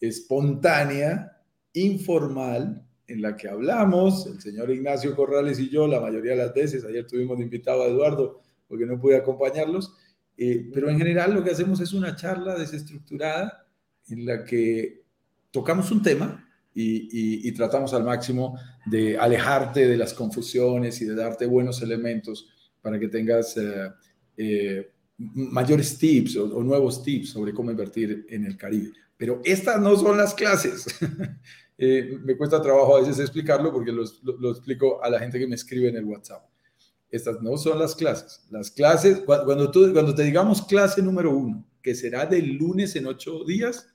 espontánea, 0.00 1.36
informal, 1.74 2.84
en 3.06 3.22
la 3.22 3.36
que 3.36 3.48
hablamos, 3.48 4.26
el 4.26 4.40
señor 4.40 4.70
Ignacio 4.70 5.16
Corrales 5.16 5.58
y 5.58 5.70
yo, 5.70 5.86
la 5.86 6.00
mayoría 6.00 6.32
de 6.32 6.44
las 6.44 6.54
veces, 6.54 6.84
ayer 6.84 7.06
tuvimos 7.06 7.40
invitado 7.40 7.82
a 7.82 7.86
Eduardo 7.86 8.42
porque 8.68 8.84
no 8.84 9.00
pude 9.00 9.16
acompañarlos. 9.16 9.94
Eh, 10.36 10.70
pero 10.72 10.88
en 10.88 10.98
general 10.98 11.34
lo 11.34 11.42
que 11.42 11.50
hacemos 11.50 11.80
es 11.80 11.92
una 11.92 12.14
charla 12.14 12.56
desestructurada 12.56 13.66
en 14.08 14.24
la 14.24 14.44
que 14.44 15.02
tocamos 15.50 15.90
un 15.90 16.02
tema 16.02 16.47
y, 16.74 17.52
tratamos 17.52 17.92
al 17.94 18.04
máximo 18.04 18.58
de 18.86 19.18
alejarte 19.18 19.88
de 19.88 19.96
las 19.96 20.14
confusiones 20.14 21.00
y 21.00 21.06
de 21.06 21.14
darte 21.14 21.46
buenos 21.46 21.82
elementos 21.82 22.48
para 22.80 22.98
que 22.98 23.08
tengas 23.08 23.56
eh, 23.56 23.90
eh, 24.36 24.92
mayores 25.16 25.98
tips 25.98 26.36
o, 26.36 26.62
nuevos 26.62 27.02
tips 27.02 27.30
sobre 27.30 27.52
cómo 27.52 27.70
invertir 27.70 28.26
en 28.28 28.44
el 28.44 28.56
Caribe. 28.56 28.92
Pero 29.16 29.40
estas 29.44 29.80
no 29.80 29.96
son 29.96 30.16
las 30.16 30.34
clases. 30.34 30.86
me 31.78 32.36
cuesta 32.36 32.62
trabajo 32.62 32.96
a 32.96 33.00
veces 33.00 33.18
explicarlo 33.18 33.72
porque 33.72 33.92
lo, 33.92 34.04
lo, 34.22 34.50
explico 34.50 35.02
a 35.02 35.10
la 35.10 35.18
gente 35.18 35.38
que 35.38 35.46
me 35.46 35.56
escribe 35.56 35.88
en 35.88 35.96
el 35.96 36.04
WhatsApp. 36.04 36.44
Estas 37.10 37.40
no 37.40 37.56
son 37.56 37.78
las 37.78 37.94
clases. 37.94 38.44
Las 38.50 38.70
clases, 38.70 39.20
cuando, 39.20 39.70
tú, 39.70 39.92
cuando 39.92 40.14
te 40.14 40.24
digamos 40.24 40.62
clase 40.62 41.02
número 41.02 41.34
uno, 41.34 41.64
que 41.82 41.94
será 41.94 42.26
del 42.26 42.56
lunes 42.56 42.94
en 42.96 43.06
ocho 43.06 43.44
días, 43.44 43.88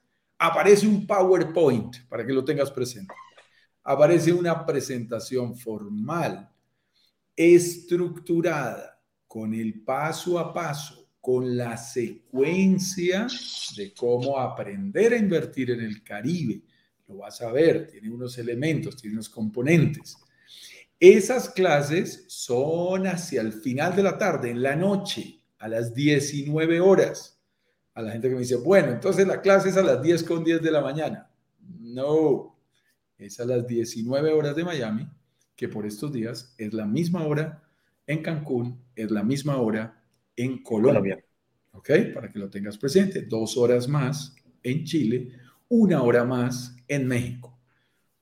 aparece 0.43 0.85
un 0.85 1.07
PowerPoint 1.07 2.05
para 2.09 2.25
que 2.25 2.33
lo 2.33 2.43
tengas 2.43 2.69
presente. 2.69 3.13
Aparece 3.83 4.33
una 4.33 4.65
presentación 4.65 5.55
formal, 5.55 6.49
estructurada, 7.33 9.01
con 9.25 9.53
el 9.53 9.81
paso 9.83 10.37
a 10.37 10.53
paso, 10.53 11.07
con 11.21 11.55
la 11.55 11.77
secuencia 11.77 13.25
de 13.77 13.93
cómo 13.93 14.37
aprender 14.37 15.13
a 15.13 15.17
invertir 15.17 15.71
en 15.71 15.79
el 15.79 16.03
Caribe. 16.03 16.61
Lo 17.07 17.17
vas 17.17 17.41
a 17.41 17.51
ver, 17.51 17.87
tiene 17.87 18.09
unos 18.09 18.37
elementos, 18.37 18.97
tiene 18.97 19.15
unos 19.15 19.29
componentes. 19.29 20.17
Esas 20.99 21.49
clases 21.49 22.25
son 22.27 23.07
hacia 23.07 23.41
el 23.41 23.53
final 23.53 23.95
de 23.95 24.03
la 24.03 24.17
tarde, 24.17 24.51
en 24.51 24.61
la 24.61 24.75
noche, 24.75 25.41
a 25.57 25.69
las 25.69 25.93
19 25.93 26.81
horas. 26.81 27.32
A 27.93 28.01
la 28.01 28.11
gente 28.11 28.27
que 28.27 28.35
me 28.35 28.41
dice, 28.41 28.55
bueno, 28.55 28.91
entonces 28.91 29.27
la 29.27 29.41
clase 29.41 29.69
es 29.69 29.77
a 29.77 29.83
las 29.83 30.01
10 30.01 30.23
con 30.23 30.43
10 30.43 30.61
de 30.61 30.71
la 30.71 30.81
mañana. 30.81 31.29
No, 31.79 32.57
es 33.17 33.39
a 33.39 33.45
las 33.45 33.67
19 33.67 34.31
horas 34.31 34.55
de 34.55 34.63
Miami, 34.63 35.07
que 35.55 35.67
por 35.67 35.85
estos 35.85 36.11
días 36.11 36.55
es 36.57 36.73
la 36.73 36.85
misma 36.85 37.25
hora 37.25 37.63
en 38.07 38.21
Cancún, 38.21 38.81
es 38.95 39.11
la 39.11 39.23
misma 39.23 39.57
hora 39.57 40.03
en 40.35 40.63
Colombia. 40.63 41.23
¿Ok? 41.73 41.89
Para 42.13 42.31
que 42.31 42.39
lo 42.39 42.49
tengas 42.49 42.77
presente. 42.77 43.23
Dos 43.23 43.57
horas 43.57 43.87
más 43.87 44.35
en 44.63 44.83
Chile, 44.83 45.29
una 45.69 46.01
hora 46.01 46.23
más 46.23 46.75
en 46.87 47.07
México 47.07 47.53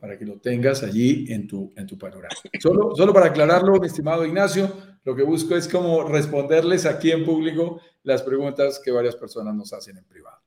para 0.02 0.18
que 0.18 0.26
lo 0.26 0.40
tengas 0.40 0.82
allí 0.82 1.32
en 1.32 1.48
tu, 1.48 1.72
en 1.76 1.86
tu 1.86 1.96
panorama. 1.96 2.34
Solo, 2.60 2.96
solo 2.96 3.14
para 3.14 3.28
aclararlo, 3.28 3.80
mi 3.80 3.86
estimado 3.86 4.26
Ignacio, 4.26 4.74
lo 5.04 5.16
que 5.16 5.24
busco 5.24 5.56
es 5.56 5.68
como 5.68 6.04
responderles 6.04 6.86
aquí 6.86 7.12
en 7.12 7.26
público 7.26 7.82
las 8.04 8.22
preguntas 8.22 8.80
que 8.84 8.92
varias 8.92 9.16
personas 9.16 9.56
nos 9.56 9.74
hacen 9.74 9.98
en 9.98 10.06
privado. 10.06 10.38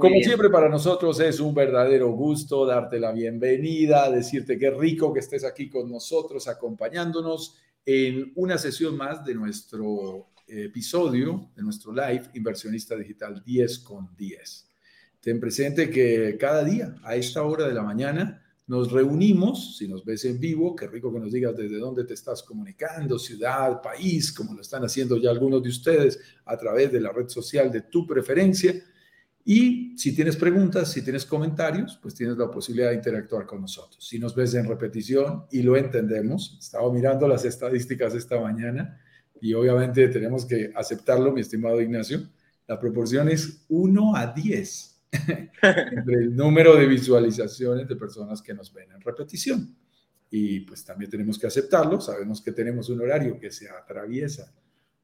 Como 0.00 0.18
siempre, 0.20 0.48
para 0.48 0.68
nosotros 0.68 1.20
es 1.20 1.38
un 1.40 1.54
verdadero 1.54 2.10
gusto 2.10 2.66
darte 2.66 2.98
la 2.98 3.12
bienvenida, 3.12 4.10
decirte 4.10 4.58
que 4.58 4.70
rico 4.70 5.12
que 5.12 5.20
estés 5.20 5.44
aquí 5.44 5.68
con 5.68 5.90
nosotros, 5.90 6.48
acompañándonos 6.48 7.56
en 7.84 8.32
una 8.34 8.58
sesión 8.58 8.96
más 8.96 9.24
de 9.24 9.34
nuestro 9.34 10.28
episodio, 10.46 11.50
de 11.54 11.62
nuestro 11.62 11.92
live 11.92 12.22
Inversionista 12.34 12.96
Digital 12.96 13.42
10 13.44 13.78
con 13.80 14.16
10. 14.16 14.68
Ten 15.20 15.38
presente 15.38 15.90
que 15.90 16.36
cada 16.38 16.64
día, 16.64 16.96
a 17.02 17.14
esta 17.16 17.42
hora 17.42 17.68
de 17.68 17.74
la 17.74 17.82
mañana, 17.82 18.43
nos 18.66 18.90
reunimos, 18.90 19.76
si 19.76 19.86
nos 19.86 20.04
ves 20.04 20.24
en 20.24 20.40
vivo, 20.40 20.74
qué 20.74 20.86
rico 20.86 21.12
que 21.12 21.20
nos 21.20 21.32
digas 21.32 21.54
desde 21.56 21.78
dónde 21.78 22.04
te 22.04 22.14
estás 22.14 22.42
comunicando, 22.42 23.18
ciudad, 23.18 23.82
país, 23.82 24.32
como 24.32 24.54
lo 24.54 24.62
están 24.62 24.82
haciendo 24.84 25.18
ya 25.18 25.30
algunos 25.30 25.62
de 25.62 25.68
ustedes 25.68 26.18
a 26.46 26.56
través 26.56 26.90
de 26.90 27.00
la 27.00 27.12
red 27.12 27.28
social 27.28 27.70
de 27.70 27.82
tu 27.82 28.06
preferencia. 28.06 28.74
Y 29.44 29.98
si 29.98 30.14
tienes 30.14 30.36
preguntas, 30.36 30.90
si 30.90 31.02
tienes 31.02 31.26
comentarios, 31.26 31.98
pues 32.00 32.14
tienes 32.14 32.38
la 32.38 32.50
posibilidad 32.50 32.88
de 32.88 32.96
interactuar 32.96 33.44
con 33.44 33.60
nosotros. 33.60 34.02
Si 34.06 34.18
nos 34.18 34.34
ves 34.34 34.54
en 34.54 34.66
repetición 34.66 35.44
y 35.50 35.60
lo 35.60 35.76
entendemos, 35.76 36.56
estaba 36.58 36.90
mirando 36.90 37.28
las 37.28 37.44
estadísticas 37.44 38.14
esta 38.14 38.40
mañana 38.40 38.98
y 39.42 39.52
obviamente 39.52 40.08
tenemos 40.08 40.46
que 40.46 40.72
aceptarlo, 40.74 41.32
mi 41.32 41.42
estimado 41.42 41.82
Ignacio, 41.82 42.22
la 42.66 42.80
proporción 42.80 43.28
es 43.28 43.66
1 43.68 44.16
a 44.16 44.28
10 44.28 44.93
el 46.06 46.34
número 46.36 46.76
de 46.76 46.86
visualizaciones 46.86 47.88
de 47.88 47.96
personas 47.96 48.42
que 48.42 48.54
nos 48.54 48.72
ven 48.72 48.90
en 48.92 49.00
repetición. 49.00 49.76
Y 50.30 50.60
pues 50.60 50.84
también 50.84 51.10
tenemos 51.10 51.38
que 51.38 51.46
aceptarlo. 51.46 52.00
Sabemos 52.00 52.42
que 52.42 52.52
tenemos 52.52 52.88
un 52.88 53.00
horario 53.00 53.38
que 53.38 53.50
se 53.50 53.68
atraviesa 53.68 54.52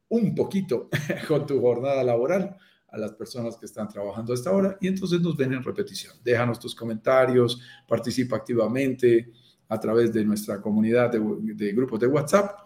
un 0.09 0.35
poquito 0.35 0.89
con 1.27 1.45
tu 1.45 1.59
jornada 1.61 2.03
laboral 2.03 2.57
a 2.89 2.97
las 2.97 3.13
personas 3.13 3.55
que 3.55 3.65
están 3.65 3.87
trabajando 3.87 4.33
a 4.33 4.35
esta 4.35 4.51
hora 4.51 4.77
y 4.81 4.87
entonces 4.87 5.21
nos 5.21 5.37
ven 5.37 5.53
en 5.53 5.63
repetición. 5.63 6.13
Déjanos 6.23 6.59
tus 6.59 6.75
comentarios, 6.75 7.61
participa 7.87 8.35
activamente 8.35 9.31
a 9.69 9.79
través 9.79 10.11
de 10.11 10.25
nuestra 10.25 10.61
comunidad 10.61 11.11
de, 11.11 11.71
grupos 11.71 11.99
de 12.01 12.07
WhatsApp 12.07 12.59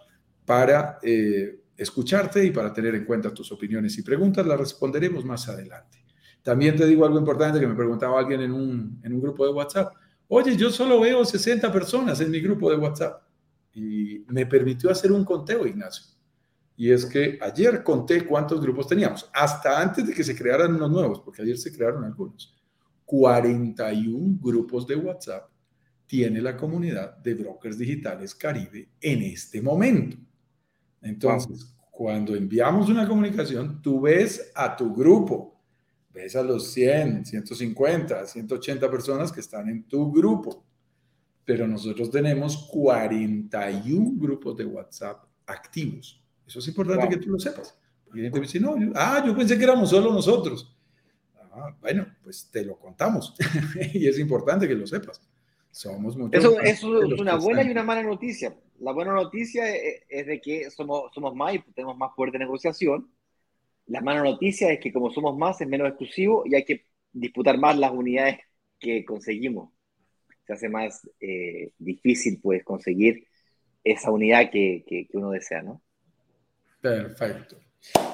para 0.43 0.97
eh, 1.03 1.65
escucharte 1.77 2.43
y 2.43 2.49
para 2.49 2.73
tener 2.73 2.95
en 2.95 3.05
cuenta 3.05 3.31
tus 3.31 3.51
opiniones 3.51 3.95
y 3.99 4.01
preguntas. 4.01 4.45
Las 4.45 4.59
responderemos 4.59 5.23
más 5.23 5.47
adelante. 5.47 6.04
También 6.45 6.75
te 6.75 6.85
digo 6.85 7.03
algo 7.03 7.17
importante 7.17 7.59
que 7.59 7.65
me 7.65 7.73
preguntaba 7.73 8.19
alguien 8.19 8.39
en 8.39 8.51
un, 8.51 9.01
en 9.01 9.13
un 9.13 9.19
grupo 9.19 9.47
de 9.47 9.51
WhatsApp. 9.51 9.95
Oye, 10.27 10.55
yo 10.55 10.69
solo 10.69 10.99
veo 10.99 11.25
60 11.25 11.71
personas 11.71 12.21
en 12.21 12.29
mi 12.29 12.39
grupo 12.39 12.69
de 12.69 12.77
WhatsApp. 12.77 13.23
Y 13.73 14.23
me 14.27 14.45
permitió 14.45 14.91
hacer 14.91 15.11
un 15.11 15.25
conteo, 15.25 15.65
Ignacio. 15.65 16.05
Y 16.77 16.91
es 16.91 17.03
que 17.07 17.39
ayer 17.41 17.81
conté 17.81 18.27
cuántos 18.27 18.61
grupos 18.61 18.87
teníamos, 18.87 19.27
hasta 19.33 19.81
antes 19.81 20.05
de 20.05 20.13
que 20.13 20.23
se 20.23 20.35
crearan 20.35 20.75
unos 20.75 20.91
nuevos, 20.91 21.19
porque 21.21 21.41
ayer 21.41 21.57
se 21.57 21.75
crearon 21.75 22.03
algunos. 22.03 22.55
41 23.05 24.37
grupos 24.39 24.85
de 24.85 24.97
WhatsApp 24.97 25.49
tiene 26.05 26.41
la 26.41 26.55
comunidad 26.55 27.17
de 27.17 27.33
brokers 27.33 27.79
digitales 27.79 28.35
Caribe 28.35 28.89
en 29.01 29.23
este 29.23 29.63
momento. 29.63 30.15
Entonces, 31.01 31.75
cuando 31.89 32.35
enviamos 32.35 32.87
una 32.87 33.07
comunicación, 33.07 33.81
tú 33.81 34.01
ves 34.01 34.51
a 34.53 34.75
tu 34.75 34.93
grupo 34.93 35.54
ves 36.15 36.35
a 36.37 36.41
los 36.41 36.71
100, 36.71 37.25
150, 37.25 38.25
180 38.25 38.89
personas 38.89 39.31
que 39.31 39.41
están 39.41 39.69
en 39.69 39.83
tu 39.83 40.11
grupo. 40.11 40.63
Pero 41.43 41.67
nosotros 41.67 42.09
tenemos 42.09 42.69
41 42.71 44.13
grupos 44.15 44.57
de 44.57 44.65
WhatsApp 44.65 45.25
activos. 45.45 46.23
Eso 46.47 46.59
es 46.59 46.67
importante 46.69 47.09
que 47.09 47.17
tú 47.17 47.29
lo 47.29 47.39
sepas. 47.39 47.77
Porque 48.05 48.21
gente 48.21 48.39
me 48.39 48.45
dice, 48.45 48.59
no, 48.59 48.79
yo, 48.79 48.91
ah, 48.95 49.21
yo 49.25 49.35
pensé 49.35 49.57
que 49.57 49.65
éramos 49.65 49.89
solo 49.89 50.11
nosotros. 50.11 50.73
Ah, 51.51 51.75
bueno, 51.81 52.07
pues 52.23 52.49
te 52.49 52.63
lo 52.63 52.79
contamos. 52.79 53.35
y 53.93 54.07
es 54.07 54.17
importante 54.17 54.67
que 54.67 54.73
lo 54.73 54.87
sepas. 54.87 55.21
Somos 55.69 56.15
muchos. 56.15 56.39
Eso, 56.39 56.59
eso 56.61 57.03
es 57.03 57.19
una 57.19 57.35
buena 57.35 57.61
y 57.61 57.69
una 57.69 57.83
mala 57.83 58.01
noticia. 58.01 58.55
La 58.79 58.93
buena 58.93 59.13
noticia 59.13 59.69
es, 59.75 60.03
es 60.07 60.25
de 60.25 60.39
que 60.39 60.71
somos, 60.71 61.13
somos 61.13 61.35
más 61.35 61.55
y 61.55 61.59
tenemos 61.73 61.97
más 61.97 62.11
poder 62.15 62.31
de 62.31 62.39
negociación 62.39 63.09
la 63.87 64.01
mala 64.01 64.23
noticia 64.23 64.71
es 64.71 64.79
que 64.79 64.91
como 64.91 65.11
somos 65.11 65.37
más, 65.37 65.61
es 65.61 65.67
menos 65.67 65.87
exclusivo 65.87 66.43
y 66.45 66.55
hay 66.55 66.65
que 66.65 66.85
disputar 67.11 67.57
más 67.57 67.77
las 67.77 67.91
unidades 67.91 68.39
que 68.79 69.05
conseguimos. 69.05 69.71
Se 70.45 70.53
hace 70.53 70.69
más 70.69 71.07
eh, 71.19 71.71
difícil, 71.77 72.39
pues, 72.41 72.63
conseguir 72.63 73.27
esa 73.83 74.11
unidad 74.11 74.49
que, 74.51 75.07
uno 75.13 75.31
desea, 75.31 75.61
¿no? 75.61 75.81
Perfecto. 76.81 77.57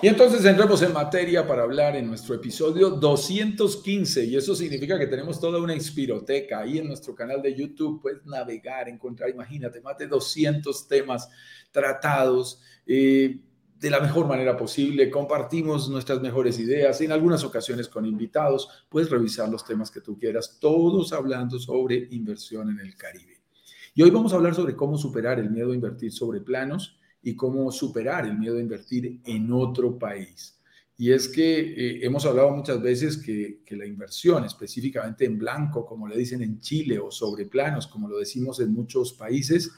Y 0.01 0.08
entonces 0.08 0.44
entremos 0.44 0.82
en 0.82 0.92
materia 0.92 1.48
para 1.48 1.63
hablar 1.63 1.96
en 1.96 2.08
nuestro 2.08 2.36
episodio 2.36 2.90
215 2.90 4.25
y 4.25 4.36
eso 4.36 4.54
significa 4.54 5.00
que 5.00 5.08
tenemos 5.08 5.40
toda 5.40 5.62
una 5.62 5.74
inspiroteca 5.74 6.60
ahí 6.60 6.80
en 6.80 6.88
nuestro 6.88 7.16
canal 7.16 7.42
de 7.42 7.56
YouTube, 7.56 8.01
puedes 8.01 8.25
navegar, 8.25 8.90
encontrar, 8.90 9.30
imagínate, 9.30 9.80
más 9.80 9.98
de 9.98 10.08
200 10.08 10.88
temas 10.90 11.30
tratados. 11.72 12.62
Eh, 12.86 13.40
de 13.82 13.90
la 13.90 14.00
mejor 14.00 14.28
manera 14.28 14.56
posible, 14.56 15.10
compartimos 15.10 15.90
nuestras 15.90 16.22
mejores 16.22 16.60
ideas, 16.60 17.02
en 17.02 17.12
algunas 17.12 17.44
ocasiones 17.44 17.90
con 17.90 18.06
invitados, 18.06 18.86
puedes 18.88 19.10
revisar 19.10 19.50
los 19.50 19.66
temas 19.66 19.90
que 19.90 20.02
tú 20.02 20.20
quieras, 20.20 20.60
todos 20.62 21.12
hablando 21.14 21.58
sobre 21.58 22.08
inversión 22.12 22.70
en 22.70 22.80
el 22.80 22.96
Caribe. 22.96 23.42
Y 23.96 24.04
hoy 24.04 24.12
vamos 24.12 24.34
a 24.34 24.36
hablar 24.36 24.54
sobre 24.54 24.76
cómo 24.76 25.00
superar 25.00 25.40
el 25.40 25.50
miedo 25.50 25.72
a 25.72 25.76
invertir 25.76 26.12
sobre 26.12 26.42
planos 26.42 27.00
y 27.24 27.36
cómo 27.36 27.72
superar 27.72 28.26
el 28.28 28.38
miedo 28.38 28.58
a 28.58 28.62
invertir 28.62 29.20
en 29.26 29.52
otro 29.52 29.98
país. 29.98 30.62
Y 30.96 31.12
es 31.12 31.28
que 31.28 31.60
eh, 31.60 32.06
hemos 32.06 32.24
hablado 32.28 32.52
muchas 32.52 32.80
veces 32.80 33.18
que, 33.18 33.64
que, 33.66 33.76
la 33.76 33.88
inversión, 33.88 34.46
específicamente 34.46 35.26
en 35.26 35.40
blanco, 35.40 35.88
como 35.88 36.08
le 36.08 36.16
dicen 36.16 36.44
en 36.44 36.60
Chile, 36.60 37.00
o 37.00 37.10
sobre 37.10 37.48
planos, 37.48 37.88
como 37.88 38.08
lo 38.08 38.20
decimos 38.20 38.60
en 38.60 38.72
muchos 38.72 39.14
países, 39.14 39.72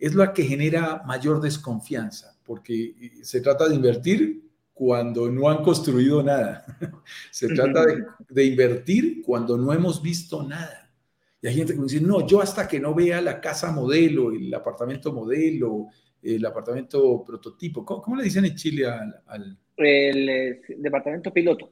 es 0.00 0.14
la 0.14 0.32
que 0.32 0.42
genera 0.44 1.02
mayor 1.06 1.40
desconfianza 1.40 2.40
porque 2.50 2.96
eh, 3.00 3.12
se 3.22 3.40
trata 3.40 3.68
de 3.68 3.76
invertir 3.76 4.42
cuando 4.74 5.30
no 5.30 5.48
han 5.48 5.62
construido 5.62 6.20
nada. 6.20 6.64
se 7.30 7.46
trata 7.46 7.84
de, 8.28 8.44
invertir 8.44 9.22
cuando 9.22 9.56
no 9.56 9.72
hemos 9.72 10.02
visto 10.02 10.42
nada. 10.42 10.92
Y 11.40 11.46
hay 11.46 11.54
gente 11.54 11.74
que 11.74 11.78
me 11.78 11.84
dice, 11.84 12.00
no, 12.00 12.26
yo 12.26 12.40
hasta 12.40 12.66
que 12.66 12.80
no 12.80 12.92
vea 12.92 13.20
la 13.20 13.40
casa 13.40 13.70
modelo, 13.70 14.32
el 14.32 14.52
apartamento 14.52 15.12
modelo, 15.12 15.86
el 16.20 16.44
apartamento 16.44 17.22
prototipo. 17.24 17.84
¿Cómo, 17.84 18.16
le 18.16 18.24
dicen 18.24 18.44
en 18.44 18.56
Chile 18.56 18.84
al... 18.84 19.56
El, 19.76 20.28
eh, 20.28 20.60
departamento 20.76 21.32
piloto. 21.32 21.70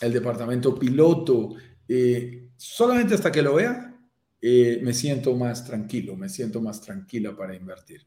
El 0.00 0.12
departamento 0.12 0.78
piloto. 0.78 1.56
Eh, 1.88 2.50
solamente 2.56 3.14
hasta 3.14 3.32
que 3.32 3.42
lo 3.42 3.54
vea, 3.54 3.95
eh, 4.40 4.80
me 4.82 4.92
siento 4.92 5.34
más 5.34 5.64
tranquilo, 5.64 6.16
me 6.16 6.28
siento 6.28 6.60
más 6.60 6.80
tranquila 6.80 7.36
para 7.36 7.54
invertir. 7.54 8.06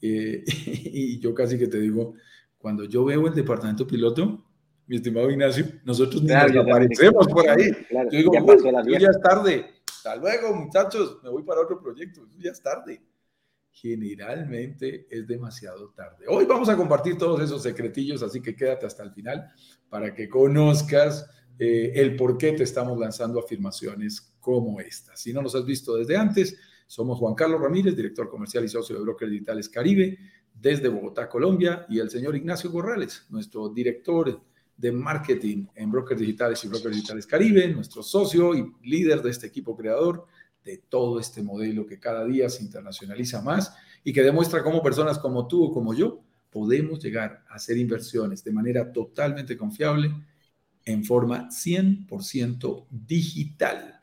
y 0.02 1.18
yo 1.20 1.34
casi 1.34 1.58
que 1.58 1.68
te 1.68 1.78
digo, 1.78 2.14
cuando 2.56 2.84
yo 2.84 3.04
veo 3.04 3.26
el 3.26 3.34
departamento 3.34 3.86
piloto, 3.86 4.46
mi 4.86 4.96
estimado 4.96 5.30
Ignacio, 5.30 5.66
nosotros 5.84 6.22
ni 6.22 6.28
nos 6.28 6.56
aparecemos 6.56 7.28
por 7.28 7.48
ahí. 7.48 7.70
yo 8.10 8.18
digo, 8.18 8.32
ya, 8.32 8.98
ya 8.98 9.08
es 9.08 9.20
tarde. 9.20 9.66
Hasta 9.86 10.16
luego, 10.16 10.54
muchachos, 10.54 11.18
me 11.22 11.28
voy 11.28 11.42
para 11.42 11.60
otro 11.60 11.80
proyecto. 11.80 12.26
Ya 12.38 12.50
es 12.50 12.62
tarde 12.62 13.00
generalmente 13.72 15.06
es 15.10 15.26
demasiado 15.26 15.90
tarde. 15.90 16.26
Hoy 16.28 16.44
vamos 16.44 16.68
a 16.68 16.76
compartir 16.76 17.16
todos 17.16 17.40
esos 17.40 17.62
secretillos, 17.62 18.22
así 18.22 18.40
que 18.40 18.54
quédate 18.54 18.86
hasta 18.86 19.02
el 19.02 19.12
final 19.12 19.50
para 19.88 20.14
que 20.14 20.28
conozcas 20.28 21.28
eh, 21.58 21.92
el 21.94 22.16
por 22.16 22.36
qué 22.36 22.52
te 22.52 22.64
estamos 22.64 22.98
lanzando 22.98 23.38
afirmaciones 23.38 24.29
como 24.40 24.80
esta. 24.80 25.16
Si 25.16 25.32
no 25.32 25.42
nos 25.42 25.54
has 25.54 25.64
visto 25.64 25.96
desde 25.96 26.16
antes, 26.16 26.56
somos 26.86 27.18
Juan 27.18 27.34
Carlos 27.34 27.60
Ramírez, 27.60 27.94
director 27.94 28.28
comercial 28.28 28.64
y 28.64 28.68
socio 28.68 28.96
de 28.96 29.02
Brokers 29.02 29.30
Digitales 29.30 29.68
Caribe, 29.68 30.18
desde 30.52 30.88
Bogotá, 30.88 31.28
Colombia, 31.28 31.86
y 31.88 31.98
el 31.98 32.10
señor 32.10 32.36
Ignacio 32.36 32.72
Corrales, 32.72 33.26
nuestro 33.30 33.68
director 33.68 34.40
de 34.76 34.92
marketing 34.92 35.66
en 35.74 35.90
Brokers 35.90 36.20
Digitales 36.20 36.64
y 36.64 36.68
Brokers 36.68 36.96
Digitales 36.96 37.26
Caribe, 37.26 37.68
nuestro 37.68 38.02
socio 38.02 38.54
y 38.54 38.72
líder 38.82 39.22
de 39.22 39.30
este 39.30 39.46
equipo 39.46 39.76
creador 39.76 40.26
de 40.64 40.78
todo 40.88 41.20
este 41.20 41.42
modelo 41.42 41.86
que 41.86 41.98
cada 41.98 42.24
día 42.24 42.48
se 42.48 42.62
internacionaliza 42.62 43.42
más 43.42 43.74
y 44.04 44.12
que 44.12 44.22
demuestra 44.22 44.62
cómo 44.62 44.82
personas 44.82 45.18
como 45.18 45.46
tú 45.46 45.64
o 45.64 45.72
como 45.72 45.94
yo 45.94 46.22
podemos 46.50 47.02
llegar 47.02 47.44
a 47.48 47.54
hacer 47.54 47.76
inversiones 47.78 48.42
de 48.42 48.52
manera 48.52 48.92
totalmente 48.92 49.56
confiable 49.56 50.12
en 50.84 51.04
forma 51.04 51.48
100% 51.48 52.86
digital, 52.90 53.99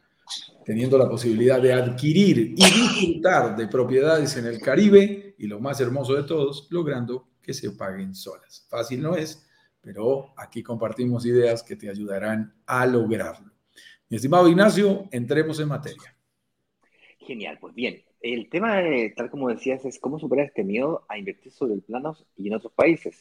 teniendo 0.68 0.98
la 0.98 1.08
posibilidad 1.08 1.62
de 1.62 1.72
adquirir 1.72 2.40
y 2.40 2.56
disfrutar 2.56 3.56
de 3.56 3.70
propiedades 3.70 4.36
en 4.36 4.48
el 4.48 4.60
Caribe 4.60 5.34
y 5.38 5.48
lo 5.48 5.62
más 5.62 5.80
hermoso 5.80 6.14
de 6.14 6.24
todos, 6.24 6.68
logrando 6.72 7.30
que 7.42 7.54
se 7.54 7.72
paguen 7.72 8.14
solas. 8.14 8.68
Fácil 8.70 9.02
no 9.02 9.16
es, 9.16 9.48
pero 9.80 10.34
aquí 10.36 10.62
compartimos 10.62 11.26
ideas 11.26 11.64
que 11.64 11.78
te 11.78 11.90
ayudarán 11.90 12.54
a 12.66 12.86
lograrlo. 12.86 13.50
Mi 14.10 14.18
estimado 14.18 14.50
Ignacio, 14.50 15.08
entremos 15.12 15.58
en 15.62 15.70
materia. 15.70 16.14
Genial, 17.20 17.58
pues 17.62 17.74
bien, 17.74 18.04
el 18.20 18.50
tema, 18.50 18.82
tal 19.16 19.30
como 19.32 19.48
decías, 19.48 19.86
es 19.86 19.98
cómo 20.00 20.20
superar 20.20 20.48
este 20.48 20.66
miedo 20.66 21.06
a 21.08 21.18
invertir 21.18 21.54
sobre 21.54 21.76
el 21.76 21.82
plano 21.82 22.18
y 22.36 22.50
en 22.50 22.56
otros 22.56 22.74
países. 22.74 23.16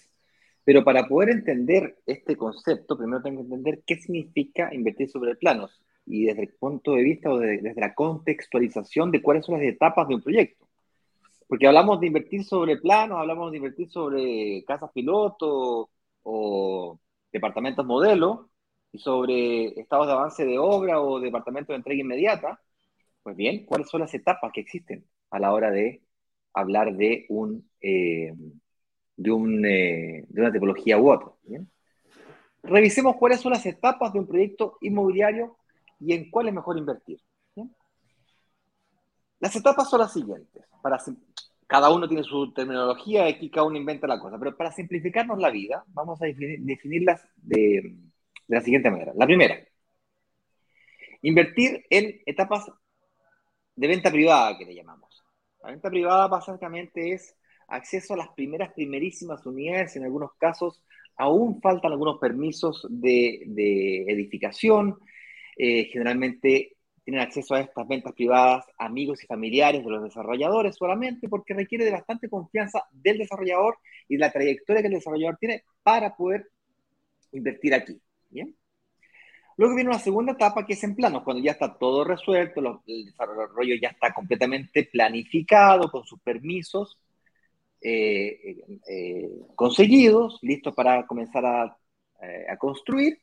Pero 0.64 0.82
para 0.82 1.06
poder 1.06 1.30
entender 1.30 1.96
este 2.06 2.34
concepto, 2.34 2.98
primero 2.98 3.22
tengo 3.22 3.42
que 3.42 3.54
entender 3.54 3.84
qué 3.86 3.98
significa 3.98 4.74
invertir 4.74 5.08
sobre 5.08 5.30
el 5.30 5.38
plano 5.38 5.68
y 6.06 6.26
desde 6.26 6.42
el 6.42 6.54
punto 6.54 6.92
de 6.92 7.02
vista 7.02 7.30
o 7.30 7.38
desde 7.38 7.74
la 7.74 7.94
contextualización 7.94 9.10
de 9.10 9.22
cuáles 9.22 9.44
son 9.44 9.56
las 9.56 9.64
etapas 9.64 10.08
de 10.08 10.14
un 10.14 10.22
proyecto. 10.22 10.66
Porque 11.48 11.66
hablamos 11.66 12.00
de 12.00 12.08
invertir 12.08 12.44
sobre 12.44 12.78
planos, 12.78 13.18
hablamos 13.18 13.50
de 13.50 13.58
invertir 13.58 13.90
sobre 13.90 14.64
casas 14.66 14.90
piloto 14.92 15.90
o 16.22 16.98
departamentos 17.32 17.84
modelo 17.84 18.50
y 18.92 18.98
sobre 18.98 19.78
estados 19.80 20.06
de 20.06 20.12
avance 20.12 20.44
de 20.44 20.58
obra 20.58 21.00
o 21.00 21.20
departamentos 21.20 21.68
de 21.68 21.76
entrega 21.76 22.00
inmediata 22.00 22.60
pues 23.26 23.34
bien, 23.36 23.66
¿cuáles 23.66 23.88
son 23.88 24.02
las 24.02 24.14
etapas 24.14 24.52
que 24.52 24.60
existen 24.60 25.04
a 25.32 25.40
la 25.40 25.52
hora 25.52 25.72
de 25.72 26.00
hablar 26.54 26.94
de, 26.94 27.26
un, 27.28 27.68
eh, 27.80 28.32
de, 29.16 29.30
un, 29.32 29.66
eh, 29.66 30.24
de 30.28 30.40
una 30.40 30.52
tipología 30.52 30.96
u 30.96 31.10
otra? 31.10 31.32
Revisemos 32.62 33.16
cuáles 33.16 33.40
son 33.40 33.50
las 33.50 33.66
etapas 33.66 34.12
de 34.12 34.20
un 34.20 34.28
proyecto 34.28 34.78
inmobiliario 34.80 35.56
y 36.00 36.12
en 36.12 36.30
cuál 36.30 36.48
es 36.48 36.54
mejor 36.54 36.78
invertir. 36.78 37.20
Las 39.38 39.54
etapas 39.54 39.90
son 39.90 40.00
las 40.00 40.12
siguientes. 40.12 40.64
Cada 41.66 41.90
uno 41.90 42.08
tiene 42.08 42.22
su 42.22 42.52
terminología, 42.52 43.28
y 43.28 43.50
cada 43.50 43.66
uno 43.66 43.76
inventa 43.76 44.06
la 44.06 44.20
cosa, 44.20 44.38
pero 44.38 44.56
para 44.56 44.72
simplificarnos 44.72 45.38
la 45.38 45.50
vida, 45.50 45.84
vamos 45.88 46.20
a 46.22 46.26
definirlas 46.26 47.22
de, 47.36 47.96
de 48.46 48.56
la 48.56 48.62
siguiente 48.62 48.90
manera. 48.90 49.12
La 49.16 49.26
primera, 49.26 49.58
invertir 51.22 51.84
en 51.90 52.20
etapas 52.24 52.70
de 53.74 53.86
venta 53.86 54.10
privada 54.10 54.56
que 54.56 54.64
le 54.64 54.74
llamamos. 54.74 55.24
La 55.62 55.70
venta 55.70 55.90
privada 55.90 56.28
básicamente 56.28 57.12
es 57.12 57.36
acceso 57.68 58.14
a 58.14 58.16
las 58.16 58.28
primeras, 58.28 58.72
primerísimas 58.72 59.44
unidades. 59.44 59.96
En 59.96 60.04
algunos 60.04 60.32
casos 60.38 60.82
aún 61.16 61.60
faltan 61.60 61.92
algunos 61.92 62.18
permisos 62.18 62.86
de, 62.88 64.04
edificación. 64.08 64.98
Eh, 65.56 65.84
generalmente 65.92 66.76
tienen 67.04 67.22
acceso 67.22 67.54
a 67.54 67.60
estas 67.60 67.86
ventas 67.88 68.12
privadas 68.12 68.64
amigos 68.78 69.22
y 69.22 69.26
familiares 69.26 69.84
de 69.84 69.90
los 69.90 70.02
desarrolladores 70.02 70.76
solamente 70.76 71.28
porque 71.28 71.54
requiere 71.54 71.84
de 71.84 71.92
bastante 71.92 72.28
confianza 72.28 72.82
del 72.90 73.18
desarrollador 73.18 73.78
y 74.08 74.16
de 74.16 74.20
la 74.20 74.32
trayectoria 74.32 74.82
que 74.82 74.88
el 74.88 74.94
desarrollador 74.94 75.36
tiene 75.38 75.64
para 75.82 76.16
poder 76.16 76.50
invertir 77.32 77.74
aquí. 77.74 78.00
¿bien? 78.28 78.56
Luego 79.56 79.74
viene 79.74 79.90
una 79.90 79.98
segunda 79.98 80.32
etapa 80.32 80.66
que 80.66 80.74
es 80.74 80.84
en 80.84 80.94
planos, 80.94 81.22
cuando 81.22 81.42
ya 81.42 81.52
está 81.52 81.78
todo 81.78 82.04
resuelto, 82.04 82.82
el 82.86 83.06
desarrollo 83.06 83.74
ya 83.80 83.88
está 83.88 84.12
completamente 84.12 84.84
planificado 84.84 85.90
con 85.90 86.04
sus 86.04 86.20
permisos 86.20 86.98
eh, 87.80 88.56
eh, 88.88 89.30
conseguidos, 89.54 90.38
listos 90.42 90.74
para 90.74 91.06
comenzar 91.06 91.76
eh, 92.20 92.46
a, 92.48 92.56
construir. 92.58 93.20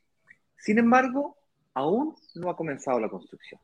Sin 0.58 0.80
embargo, 0.80 1.38
aún 1.74 2.16
no 2.36 2.50
ha 2.50 2.56
comenzado 2.56 3.00
la 3.00 3.10
construcción. 3.10 3.60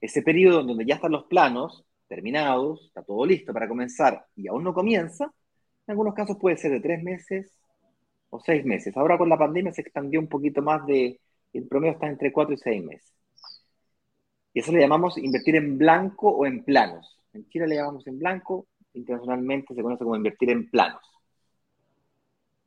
Ese 0.00 0.22
periodo 0.22 0.62
donde 0.62 0.84
ya 0.84 0.96
están 0.96 1.12
los 1.12 1.24
planos 1.24 1.84
terminados, 2.08 2.84
está 2.86 3.02
todo 3.02 3.26
listo 3.26 3.52
para 3.52 3.68
comenzar 3.68 4.26
y 4.36 4.48
aún 4.48 4.62
no 4.62 4.72
comienza, 4.72 5.24
en 5.24 5.92
algunos 5.92 6.14
casos 6.14 6.36
puede 6.40 6.56
ser 6.56 6.72
de 6.72 6.80
tres 6.80 7.02
meses 7.02 7.52
o 8.30 8.40
seis 8.40 8.64
meses. 8.64 8.96
Ahora 8.96 9.18
con 9.18 9.28
la 9.28 9.38
pandemia 9.38 9.72
se 9.72 9.82
expandió 9.82 10.20
un 10.20 10.28
poquito 10.28 10.62
más 10.62 10.86
de 10.86 11.20
el 11.56 11.66
promedio 11.68 11.94
está 11.94 12.06
entre 12.08 12.32
4 12.32 12.54
y 12.54 12.58
6 12.58 12.84
meses. 12.84 13.12
Y 14.52 14.60
eso 14.60 14.72
le 14.72 14.80
llamamos 14.80 15.18
invertir 15.18 15.56
en 15.56 15.78
blanco 15.78 16.28
o 16.28 16.46
en 16.46 16.64
planos. 16.64 17.18
En 17.32 17.48
Chile 17.48 17.66
le 17.66 17.76
llamamos 17.76 18.06
en 18.06 18.18
blanco, 18.18 18.68
internacionalmente 18.94 19.74
se 19.74 19.82
conoce 19.82 20.04
como 20.04 20.16
invertir 20.16 20.50
en 20.50 20.70
planos. 20.70 21.02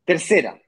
Tercera, 0.06 0.60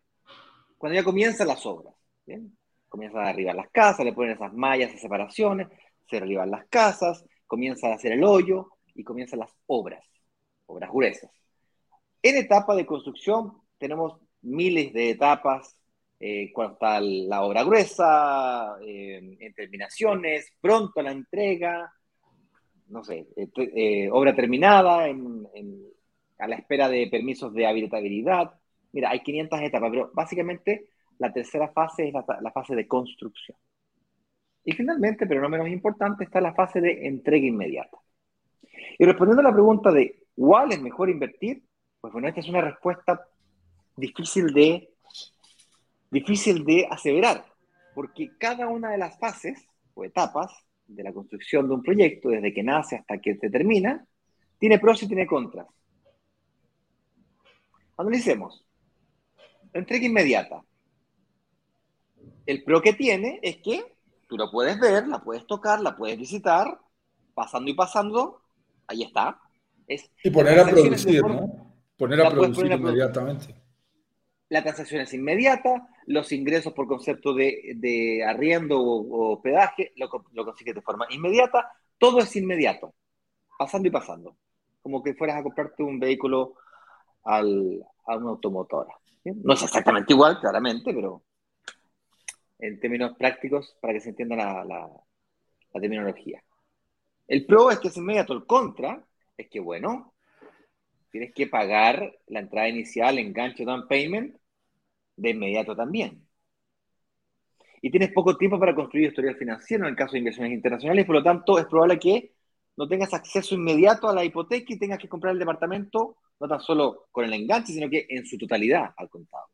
cuando 0.78 1.00
ya 1.00 1.04
comienzan 1.04 1.48
las 1.48 1.66
obras. 1.66 1.94
¿bien? 2.26 2.56
Comienzan 2.92 3.26
a 3.26 3.30
arribar 3.30 3.56
las 3.56 3.70
casas, 3.72 4.06
le 4.06 4.12
ponen 4.12 4.34
esas 4.34 4.54
mallas 4.54 4.92
de 4.92 4.98
separaciones, 4.98 5.70
se 6.10 6.18
arriban 6.18 6.52
las 6.52 6.68
casas, 6.68 7.24
comienzan 7.48 7.94
a 7.94 7.96
hacer 7.96 8.12
el 8.12 8.24
hoyo 8.26 8.68
y 8.94 9.04
comienzan 9.06 9.40
las 9.40 9.56
obras, 9.68 10.06
obras 10.66 10.92
gruesas. 10.92 11.32
En 12.22 12.36
etapa 12.36 12.76
de 12.76 12.86
construcción 12.86 13.54
tenemos 13.78 14.20
miles 14.42 14.92
de 14.92 15.12
etapas 15.12 15.78
eh, 16.20 16.52
cuando 16.54 16.74
está 16.74 17.00
la 17.00 17.44
obra 17.44 17.64
gruesa, 17.64 18.76
eh, 18.86 19.38
en 19.40 19.54
terminaciones, 19.54 20.52
pronto 20.60 21.02
la 21.02 21.12
entrega, 21.12 21.90
no 22.90 23.04
sé, 23.06 23.28
eh, 23.38 23.48
eh, 23.56 24.10
obra 24.12 24.36
terminada, 24.36 25.06
a 25.06 26.48
la 26.48 26.56
espera 26.56 26.90
de 26.90 27.08
permisos 27.08 27.54
de 27.54 27.66
habitabilidad. 27.66 28.52
Mira, 28.92 29.10
hay 29.12 29.22
500 29.22 29.62
etapas, 29.62 29.90
pero 29.92 30.12
básicamente 30.14 30.90
la 31.22 31.32
tercera 31.32 31.70
fase 31.70 32.08
es 32.08 32.14
la, 32.14 32.52
fase 32.52 32.76
de 32.76 32.88
construcción. 32.88 33.56
Y 34.66 34.72
finalmente, 34.72 35.28
pero 35.28 35.40
no 35.40 35.50
menos 35.50 35.68
importante, 35.68 36.24
está 36.24 36.42
la 36.42 36.56
fase 36.56 36.82
de 36.82 37.06
entrega 37.06 37.46
inmediata. 37.46 37.96
Y 38.98 39.06
respondiendo 39.06 39.42
a 39.42 39.50
la 39.50 39.54
pregunta 39.54 39.92
de 39.92 40.24
¿cuál 40.36 40.72
es 40.72 40.82
mejor 40.82 41.12
invertir? 41.12 41.64
Pues 42.00 42.12
bueno, 42.12 42.28
esta 42.28 42.40
es 42.40 42.50
una 42.50 42.62
respuesta 42.62 43.22
difícil 43.96 44.52
de 44.52 44.90
difícil 46.10 46.66
de 46.66 46.88
aseverar, 46.90 47.46
porque 47.94 48.32
cada 48.40 48.68
una 48.68 48.90
de 48.90 48.98
las 48.98 49.20
fases 49.20 49.64
o 49.94 50.04
etapas 50.04 50.52
de 50.88 51.04
la 51.04 51.14
construcción 51.14 51.68
de 51.68 51.76
un 51.76 51.84
proyecto, 51.84 52.30
desde 52.30 52.52
que 52.52 52.64
nace 52.64 52.96
hasta 52.96 53.20
que 53.20 53.36
se 53.36 53.52
termina, 53.52 54.04
tiene 54.58 54.80
pros 54.80 55.04
y 55.04 55.08
tiene 55.08 55.28
contras. 55.28 55.68
Analicemos. 57.96 58.66
entrega 59.72 60.06
inmediata. 60.08 60.64
El 62.46 62.64
pro 62.64 62.82
que 62.82 62.94
tiene 62.94 63.40
es 63.42 63.58
que 63.58 63.84
tú 64.28 64.38
la 64.38 64.50
puedes 64.50 64.80
ver, 64.80 65.08
la 65.08 65.20
puedes 65.20 65.46
tocar, 65.46 65.82
la 65.82 65.96
puedes 65.96 66.18
visitar, 66.18 66.80
pasando 67.34 67.70
y 67.70 67.74
pasando, 67.74 68.42
ahí 68.88 69.04
está. 69.04 69.40
y 70.24 70.30
poner 70.30 70.60
a 70.60 70.68
producir, 70.68 71.22
¿no? 71.24 71.74
Poner 71.98 72.22
a 72.26 72.30
producir 72.30 72.72
inmediatamente 72.72 73.62
la 74.52 74.62
transacción 74.62 75.00
es 75.00 75.14
inmediata, 75.14 75.88
los 76.08 76.30
ingresos 76.34 76.74
por 76.74 76.86
concepto 76.86 77.34
de, 77.34 78.22
arriendo 78.28 78.82
o, 78.82 79.32
o, 79.32 79.42
pedaje 79.42 79.94
lo, 79.96 80.10
lo 80.34 80.44
consigues 80.44 80.76
de 80.76 80.82
forma 80.82 81.08
inmediata, 81.10 81.72
todo 81.98 82.20
es 82.20 82.36
inmediato, 82.36 82.94
pasando 83.58 83.88
y 83.88 83.92
pasando, 83.92 84.36
como 84.82 85.02
que 85.02 85.14
fueras 85.14 85.38
a 85.38 85.44
comprarte 85.44 85.84
un 85.84 86.02
vehículo 86.02 86.56
al, 87.24 87.82
a 88.06 88.18
una 88.18 88.32
automotora. 88.32 88.94
No 89.24 89.54
es 89.54 89.64
exactamente 89.64 90.12
igual, 90.12 90.38
claramente, 90.42 90.94
pero 90.94 91.24
en 92.62 92.80
términos 92.80 93.18
prácticos, 93.18 93.76
para 93.82 93.94
que 93.94 94.00
se 94.00 94.10
entienda 94.10 94.36
la, 94.64 94.90
terminología. 95.74 96.42
El 97.28 97.46
pro 97.46 97.72
es 97.72 97.80
que 97.80 97.88
es 97.90 97.98
inmediato, 97.98 98.34
el 98.34 98.46
contra 98.46 99.04
es 99.38 99.50
que, 99.50 99.60
bueno, 99.60 100.14
tienes 101.12 101.34
que 101.34 101.48
pagar 101.48 102.14
la 102.28 102.40
entrada 102.40 102.70
inicial, 102.70 103.18
enganche, 103.18 103.66
down 103.66 103.88
payment, 103.88 104.36
de 105.16 105.30
inmediato 105.30 105.76
también. 105.76 106.28
Y 107.82 107.90
tienes 107.90 108.12
poco 108.12 108.38
tiempo 108.38 108.60
para 108.60 108.76
construir 108.76 109.08
historial 109.08 109.36
financiero 109.38 109.86
en 109.86 109.92
el 109.92 109.96
caso 109.96 110.14
de 110.14 110.20
inversiones 110.20 110.54
internacionales, 110.54 111.06
por 111.06 111.16
lo 111.16 111.24
tanto 111.24 111.58
es 111.58 111.66
probable 111.66 112.00
que 112.00 112.34
no 112.78 112.88
tengas 112.88 113.14
acceso 113.14 113.56
inmediato 113.56 114.08
a 114.08 114.14
la 114.14 114.24
hipoteca 114.24 114.74
y 114.74 114.80
tengas 114.80 115.00
que 115.00 115.10
comprar 115.10 115.34
el 115.34 115.40
departamento 115.40 116.18
no 116.40 116.48
tan 116.48 116.60
solo 116.60 117.08
con 117.12 117.26
el 117.26 117.34
enganche, 117.34 117.74
sino 117.74 117.90
que 117.90 118.06
en 118.10 118.26
su 118.26 118.38
totalidad 118.38 118.94
al 118.98 119.10
contado. 119.10 119.51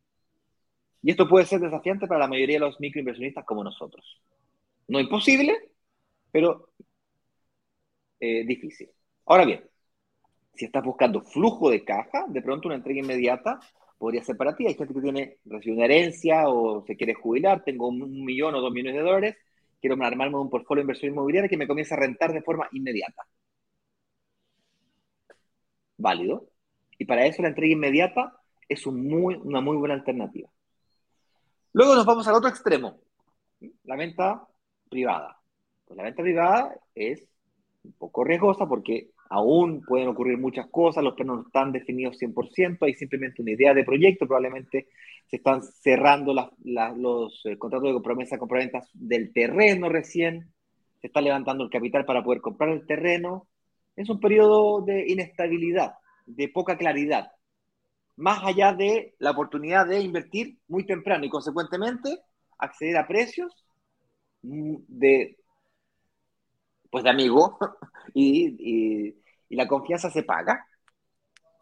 Y 1.02 1.12
esto 1.12 1.28
puede 1.28 1.46
ser 1.46 1.60
desafiante 1.60 2.08
para 2.08 2.22
la 2.22 2.28
mayoría 2.28 2.56
de 2.56 2.66
los 2.66 2.80
microinversionistas 2.80 3.46
como 3.46 3.64
nosotros. 3.64 4.22
No 4.88 5.00
imposible, 5.00 5.72
pero 6.32 6.70
eh, 8.20 8.46
difícil. 8.46 8.90
Ahora 9.26 9.46
bien, 9.46 9.64
si 10.56 10.66
estás 10.66 10.84
buscando 10.84 11.22
flujo 11.22 11.70
de 11.70 11.84
caja, 11.86 12.26
de 12.30 12.42
pronto 12.42 12.68
una 12.68 12.76
entrega 12.76 13.00
inmediata 13.02 13.60
podría 13.98 14.24
ser 14.24 14.38
para 14.38 14.56
ti. 14.56 14.68
Hay 14.68 14.76
gente 14.76 14.94
que 14.94 15.02
tiene, 15.02 15.38
recibe 15.46 15.76
una 15.76 15.86
herencia 15.86 16.48
o 16.50 16.84
se 16.86 16.96
quiere 16.98 17.14
jubilar, 17.14 17.64
tengo 17.64 17.88
un 17.88 18.26
millón 18.26 18.56
o 18.56 18.62
dos 18.62 18.72
millones 18.72 18.96
de 18.96 19.02
dólares, 19.02 19.38
quiero 19.82 19.96
armarme 20.04 20.38
un 20.38 20.50
portfolio 20.50 20.82
de 20.82 20.86
inversión 20.86 21.12
inmobiliaria 21.14 21.50
que 21.50 21.58
me 21.58 21.68
comience 21.68 21.94
a 21.94 21.98
rentar 21.98 22.34
de 22.34 22.42
forma 22.42 22.68
inmediata. 22.72 23.24
Válido. 25.98 26.50
Y 26.98 27.06
para 27.06 27.26
eso 27.26 27.42
la 27.42 27.50
entrega 27.50 27.74
inmediata 27.74 28.34
es 28.68 28.86
una 28.88 29.62
muy 29.62 29.78
buena 29.78 29.94
alternativa. 29.96 30.50
Luego 31.78 31.94
nos 31.94 32.08
vamos 32.08 32.28
al 32.28 32.34
otro 32.34 32.50
extremo, 32.50 32.98
la 33.84 33.96
venta 33.96 34.48
privada. 34.90 35.38
Pues 35.86 35.96
la 35.96 36.02
venta 36.02 36.24
privada 36.24 36.76
es 36.96 37.24
un 37.84 37.92
poco 37.92 38.24
riesgosa 38.24 38.66
porque 38.66 39.12
aún 39.30 39.84
pueden 39.84 40.08
ocurrir 40.08 40.40
muchas 40.40 40.66
cosas, 40.72 41.04
los 41.04 41.14
planos 41.14 41.38
no 41.38 41.46
están 41.46 41.72
definidos 41.72 42.18
100%, 42.18 42.80
hay 42.82 42.96
simplemente 42.96 43.44
una 43.44 43.52
idea 43.52 43.76
de 43.76 43.84
proyecto, 43.84 44.26
probablemente 44.26 44.88
se 45.28 45.36
están 45.36 45.62
cerrando 45.62 46.34
los 46.64 47.46
eh, 47.46 47.60
contratos 47.60 47.94
de 47.94 48.02
promesa 48.02 48.40
compraventas 48.40 48.90
del 48.94 49.32
terreno 49.32 49.88
recién, 49.88 50.52
se 51.00 51.06
está 51.06 51.22
levantando 51.22 51.64
el 51.64 51.70
capital 51.70 52.06
para 52.06 52.24
poder 52.24 52.42
comprar 52.42 52.72
el 52.72 52.88
terreno. 52.88 53.46
Es 53.96 54.10
un 54.10 54.20
periodo 54.20 54.82
de 54.82 55.12
inestabilidad, 55.12 55.94
de 56.26 56.50
poca 56.50 56.76
claridad, 56.76 57.34
más 58.18 58.44
allá 58.44 58.74
de 58.74 59.16
la 59.20 59.32
oportunidad 59.32 59.88
de 59.88 60.02
invertir 60.02 60.60
muy 60.68 60.86
temprano 60.86 61.26
y 61.26 61.30
consecuentemente 61.30 62.20
acceder 62.58 62.98
a 62.98 63.08
precios 63.08 63.66
mm, 64.42 64.76
de 64.88 65.38
pues 66.90 67.04
de 67.04 67.10
amigo 67.10 67.58
y, 68.14 69.16
la 69.50 69.68
confianza 69.68 70.10
se 70.10 70.24
paga, 70.24 70.68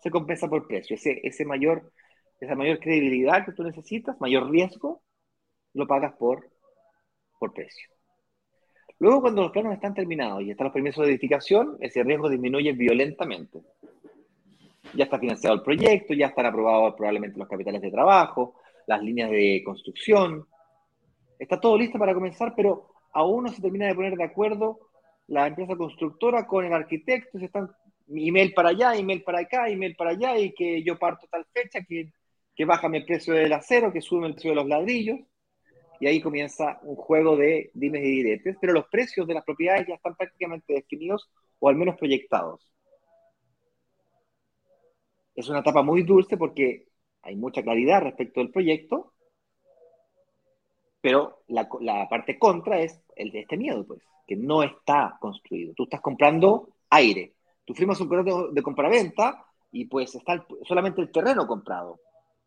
se 0.01 0.09
compensa 0.09 0.47
por 0.49 0.67
precio. 0.67 0.95
Ese, 0.95 1.21
ese 1.23 1.45
mayor, 1.45 1.91
esa 2.39 2.55
mayor 2.55 2.79
credibilidad 2.79 3.45
que 3.45 3.51
tú 3.51 3.63
necesitas, 3.63 4.19
mayor 4.19 4.49
riesgo, 4.49 5.03
lo 5.73 5.85
pagas 5.87 6.13
por, 6.15 6.49
por 7.39 7.53
precio. 7.53 7.87
Luego, 8.97 9.21
cuando 9.21 9.43
los 9.43 9.51
planos 9.51 9.73
están 9.73 9.93
terminados 9.93 10.41
y 10.41 10.51
están 10.51 10.65
los 10.65 10.73
permisos 10.73 11.05
de 11.05 11.11
edificación, 11.11 11.77
ese 11.79 12.03
riesgo 12.03 12.29
disminuye 12.29 12.71
violentamente. 12.73 13.61
Ya 14.93 15.06
está 15.06 15.19
financiado 15.19 15.56
el 15.56 15.62
proyecto, 15.62 16.13
ya 16.13 16.28
están 16.28 16.45
aprobados 16.45 16.93
probablemente 16.95 17.39
los 17.39 17.48
capitales 17.48 17.82
de 17.82 17.91
trabajo, 17.91 18.56
las 18.88 19.02
líneas 19.02 19.30
de 19.30 19.62
construcción. 19.65 20.48
Está 21.39 21.60
todo 21.60 21.78
listo 21.78 22.00
para 22.00 22.13
comenzar, 22.13 22.54
pero 22.56 22.89
aún 23.13 23.45
no 23.45 23.52
se 23.52 23.62
termina 23.62 23.88
de 23.88 23.95
poner 23.95 24.15
de 24.15 24.24
acuerdo 24.24 24.80
la 25.28 25.48
empresa 25.48 25.76
constructora 25.76 26.45
con 26.45 26.65
el 26.65 26.74
arquitecto, 26.74 27.39
se 27.39 27.45
están 27.45 27.69
email 28.08 28.54
para 28.54 28.69
allá, 28.69 28.95
email 28.95 29.24
para 29.24 29.39
acá, 29.39 29.67
email 29.69 29.95
para 29.95 30.12
allá, 30.12 30.38
y 30.38 30.54
que 30.54 30.84
yo 30.84 30.98
parto 31.00 31.28
tal 31.30 31.45
fecha, 31.52 31.82
que, 31.82 32.12
que 32.56 32.65
bájame 32.65 33.00
el 33.00 33.06
precio 33.06 33.34
del 33.34 33.52
acero, 33.54 33.91
que 33.91 34.02
sube 34.02 34.28
el 34.28 34.34
precio 34.34 34.52
de 34.52 34.56
los 34.56 34.67
ladrillos, 34.67 35.19
y 36.00 36.08
ahí 36.08 36.21
comienza 36.21 36.80
un 36.84 36.95
juego 36.95 37.36
de 37.38 37.71
dimes 37.74 38.04
y 38.04 38.12
diretes, 38.24 38.58
pero 38.60 38.74
los 38.74 38.88
precios 38.88 39.26
de 39.28 39.34
las 39.34 39.43
propiedades 39.43 39.88
ya 39.88 39.95
están 39.95 40.15
prácticamente 40.15 40.74
definidos 40.74 41.30
o 41.60 41.69
al 41.69 41.76
menos 41.76 41.95
proyectados. 41.98 42.74
Es 45.36 45.50
una 45.50 45.60
etapa 45.60 45.84
muy 45.84 46.04
dulce 46.04 46.38
porque 46.38 46.88
hay 47.21 47.36
mucha 47.36 47.62
claridad 47.62 48.02
respecto 48.02 48.39
del 48.39 48.52
proyecto, 48.52 49.13
pero 51.02 51.43
la, 51.48 51.67
parte 52.10 52.39
contra 52.39 52.80
es 52.80 53.00
el 53.15 53.32
de 53.32 53.41
este 53.41 53.58
miedo, 53.58 53.86
pues 53.86 54.02
que 54.26 54.36
no 54.36 54.63
está 54.63 55.17
construido. 55.19 55.74
Tú 55.76 55.84
estás 55.84 56.02
comprando 56.02 56.69
aire. 56.89 57.34
Tú 57.63 57.74
firmas 57.74 58.00
un 58.02 58.08
contrato 58.08 58.52
de 58.52 58.63
compraventa 58.63 59.45
y 59.71 59.86
pues 59.86 60.15
está 60.15 60.45
solamente 60.63 61.02
el 61.02 61.12
terreno 61.12 61.45
comprado. 61.45 62.00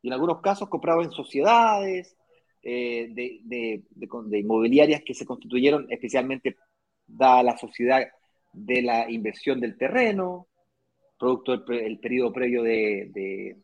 Y 0.03 0.09
en 0.09 0.15
algunos 0.15 0.41
casos 0.41 0.69
comprado 0.69 1.03
en 1.03 1.13
sociedades, 1.13 2.17
eh, 2.63 3.09
de, 3.13 4.39
inmobiliarias 4.39 5.03
que 5.05 5.15
se 5.15 5.25
constituyeron 5.25 5.87
especialmente 5.91 6.57
dada 7.07 7.43
la 7.43 7.57
sociedad 7.57 8.03
de 8.53 8.83
la 8.83 9.11
inversión 9.11 9.61
del 9.61 9.77
terreno, 9.79 10.49
producto 11.19 11.57
del 11.57 11.99
periodo 11.99 12.33
previo 12.33 12.63
de, 12.63 13.57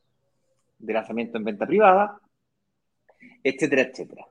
de 0.79 0.93
lanzamiento 0.93 1.39
en 1.39 1.45
venta 1.45 1.67
privada, 1.67 2.21
etcétera, 3.43 3.83
etcétera. 3.83 4.27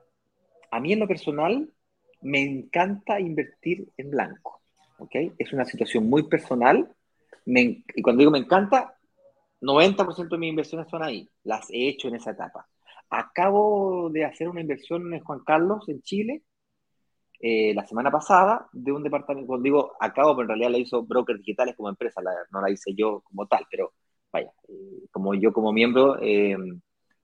A 0.70 0.80
mí 0.80 0.92
en 0.92 1.00
lo 1.00 1.08
personal 1.08 1.70
me 2.22 2.40
encanta 2.40 3.20
invertir 3.20 3.88
en 3.96 4.10
blanco. 4.10 4.62
¿ok? 4.98 5.14
Es 5.38 5.52
una 5.52 5.64
situación 5.64 6.08
muy 6.08 6.24
personal. 6.24 6.88
y 7.46 8.02
cuando 8.02 8.20
digo 8.20 8.30
me 8.30 8.38
encanta, 8.38 8.96
90% 9.60 10.28
de 10.28 10.38
mis 10.38 10.50
inversiones 10.50 10.88
son 10.88 11.02
ahí. 11.02 11.28
Las 11.44 11.70
he 11.70 11.88
hecho 11.88 12.08
en 12.08 12.16
esa 12.16 12.32
etapa. 12.32 12.66
Acabo 13.10 14.10
de 14.10 14.24
hacer 14.24 14.48
una 14.48 14.60
inversión 14.60 15.12
en 15.12 15.20
Juan 15.20 15.40
Carlos, 15.44 15.88
en 15.88 16.02
Chile, 16.02 16.42
eh, 17.46 17.74
la 17.74 17.86
semana 17.86 18.10
pasada, 18.10 18.66
de 18.72 18.90
un 18.90 19.02
departamento. 19.02 19.46
Cuando 19.48 19.64
digo 19.64 19.92
acabo, 20.00 20.34
pero 20.34 20.44
en 20.44 20.48
realidad 20.48 20.70
la 20.70 20.78
hizo 20.78 21.02
Brokers 21.02 21.40
Digitales 21.40 21.76
como 21.76 21.90
empresa, 21.90 22.22
no 22.50 22.60
la 22.62 22.70
hice 22.70 22.94
yo 22.94 23.20
como 23.20 23.46
tal, 23.46 23.66
pero 23.70 23.92
vaya, 24.32 24.50
eh, 24.68 25.06
como 25.10 25.34
yo 25.34 25.52
como 25.52 25.70
miembro 25.72 26.16
eh, 26.22 26.56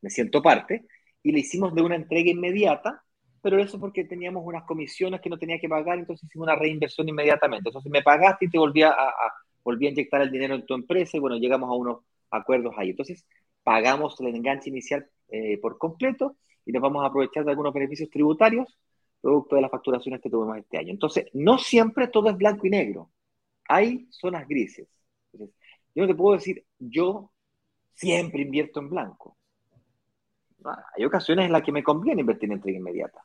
me 0.03 0.11
siento 0.11 0.43
parte. 0.43 0.87
Y 1.23 1.33
le 1.33 1.41
hicimos 1.41 1.75
de 1.75 1.83
una 1.83 1.97
entrega 1.97 2.31
inmediata 2.31 3.03
pero 3.43 3.59
eso 3.59 3.81
porque 3.81 4.05
teníamos 4.05 4.43
unas 4.45 4.65
comisiones 4.65 5.21
que 5.23 5.31
no 5.31 5.39
tenía 5.39 5.59
que 5.59 5.69
pagar, 5.69 5.99
entonces 5.99 6.29
hicimos 6.29 6.47
una 6.47 6.57
reinversión 6.57 7.09
inmediatamente. 7.09 7.71
Entonces 7.71 7.91
me 7.91 8.03
pagaste 8.03 8.45
y 8.47 8.51
te 8.51 8.59
volví 8.59 8.83
a, 8.83 8.95
volví 9.65 9.87
a 9.87 9.91
inyectar 9.91 10.21
el 10.21 10.31
dinero 10.31 10.55
en 10.55 10.67
tu 10.67 10.75
empresa 10.75 11.17
y 11.17 11.21
bueno, 11.21 11.37
llegamos 11.39 11.71
a 11.71 11.73
unos 11.73 12.01
acuerdos 12.31 12.75
ahí. 12.77 12.91
Entonces 12.91 13.25
pagamos 13.63 14.21
el 14.21 14.35
enganche 14.35 14.69
inicial 14.69 15.07
eh, 15.29 15.59
por 15.59 15.79
completo 15.79 16.37
y 16.67 16.73
nos 16.73 16.83
vamos 16.83 17.03
a 17.03 17.07
aprovechar 17.07 17.45
de 17.45 17.53
algunos 17.53 17.73
beneficios 17.73 18.11
tributarios 18.11 18.79
producto 19.21 19.57
de 19.57 19.63
las 19.63 19.71
facturaciones 19.71 20.21
que 20.21 20.31
tuvimos 20.31 20.57
este 20.59 20.79
año. 20.79 20.91
Entonces, 20.91 21.27
no 21.33 21.59
siempre 21.59 22.09
todo 22.09 22.31
es 22.31 22.37
blanco 22.37 22.67
y 22.67 22.71
negro. 22.71 23.11
Hay 23.69 24.09
zonas 24.11 24.49
grises. 24.49 24.89
yo 25.33 25.47
no 25.95 26.07
te 26.07 26.15
puedo 26.15 26.37
decir, 26.37 26.65
yo 26.79 27.31
siempre 27.95 28.43
invierto 28.43 28.81
en 28.81 28.91
blanco. 28.91 29.37
Hay 30.97 31.05
ocasiones 31.05 31.47
en 31.47 31.53
las 31.53 31.63
que 31.63 31.73
me 31.73 31.83
conviene 31.83 32.21
invertir 32.21 32.49
en 32.49 32.57
entrega 32.57 32.79
inmediata. 32.79 33.23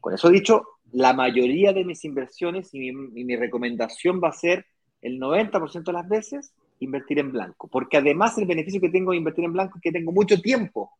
Con 0.00 0.14
eso 0.14 0.28
dicho, 0.28 0.78
la 0.92 1.12
mayoría 1.12 1.72
de 1.72 1.84
mis 1.84 2.04
inversiones 2.04 2.72
y 2.72 2.92
mi, 2.92 3.36
recomendación 3.36 4.20
va 4.22 4.28
a 4.28 4.32
ser 4.32 4.66
el 5.02 5.18
90% 5.20 5.84
de 5.84 5.92
las 5.92 6.08
veces 6.08 6.52
invertir 6.80 7.18
en 7.18 7.32
blanco, 7.32 7.68
porque 7.68 7.96
además 7.96 8.38
el 8.38 8.46
beneficio 8.46 8.80
que 8.80 8.88
tengo 8.88 9.10
de 9.10 9.18
invertir 9.18 9.44
en 9.44 9.52
blanco 9.52 9.78
es 9.78 9.82
que 9.82 9.92
tengo 9.92 10.12
mucho 10.12 10.40
tiempo 10.40 10.92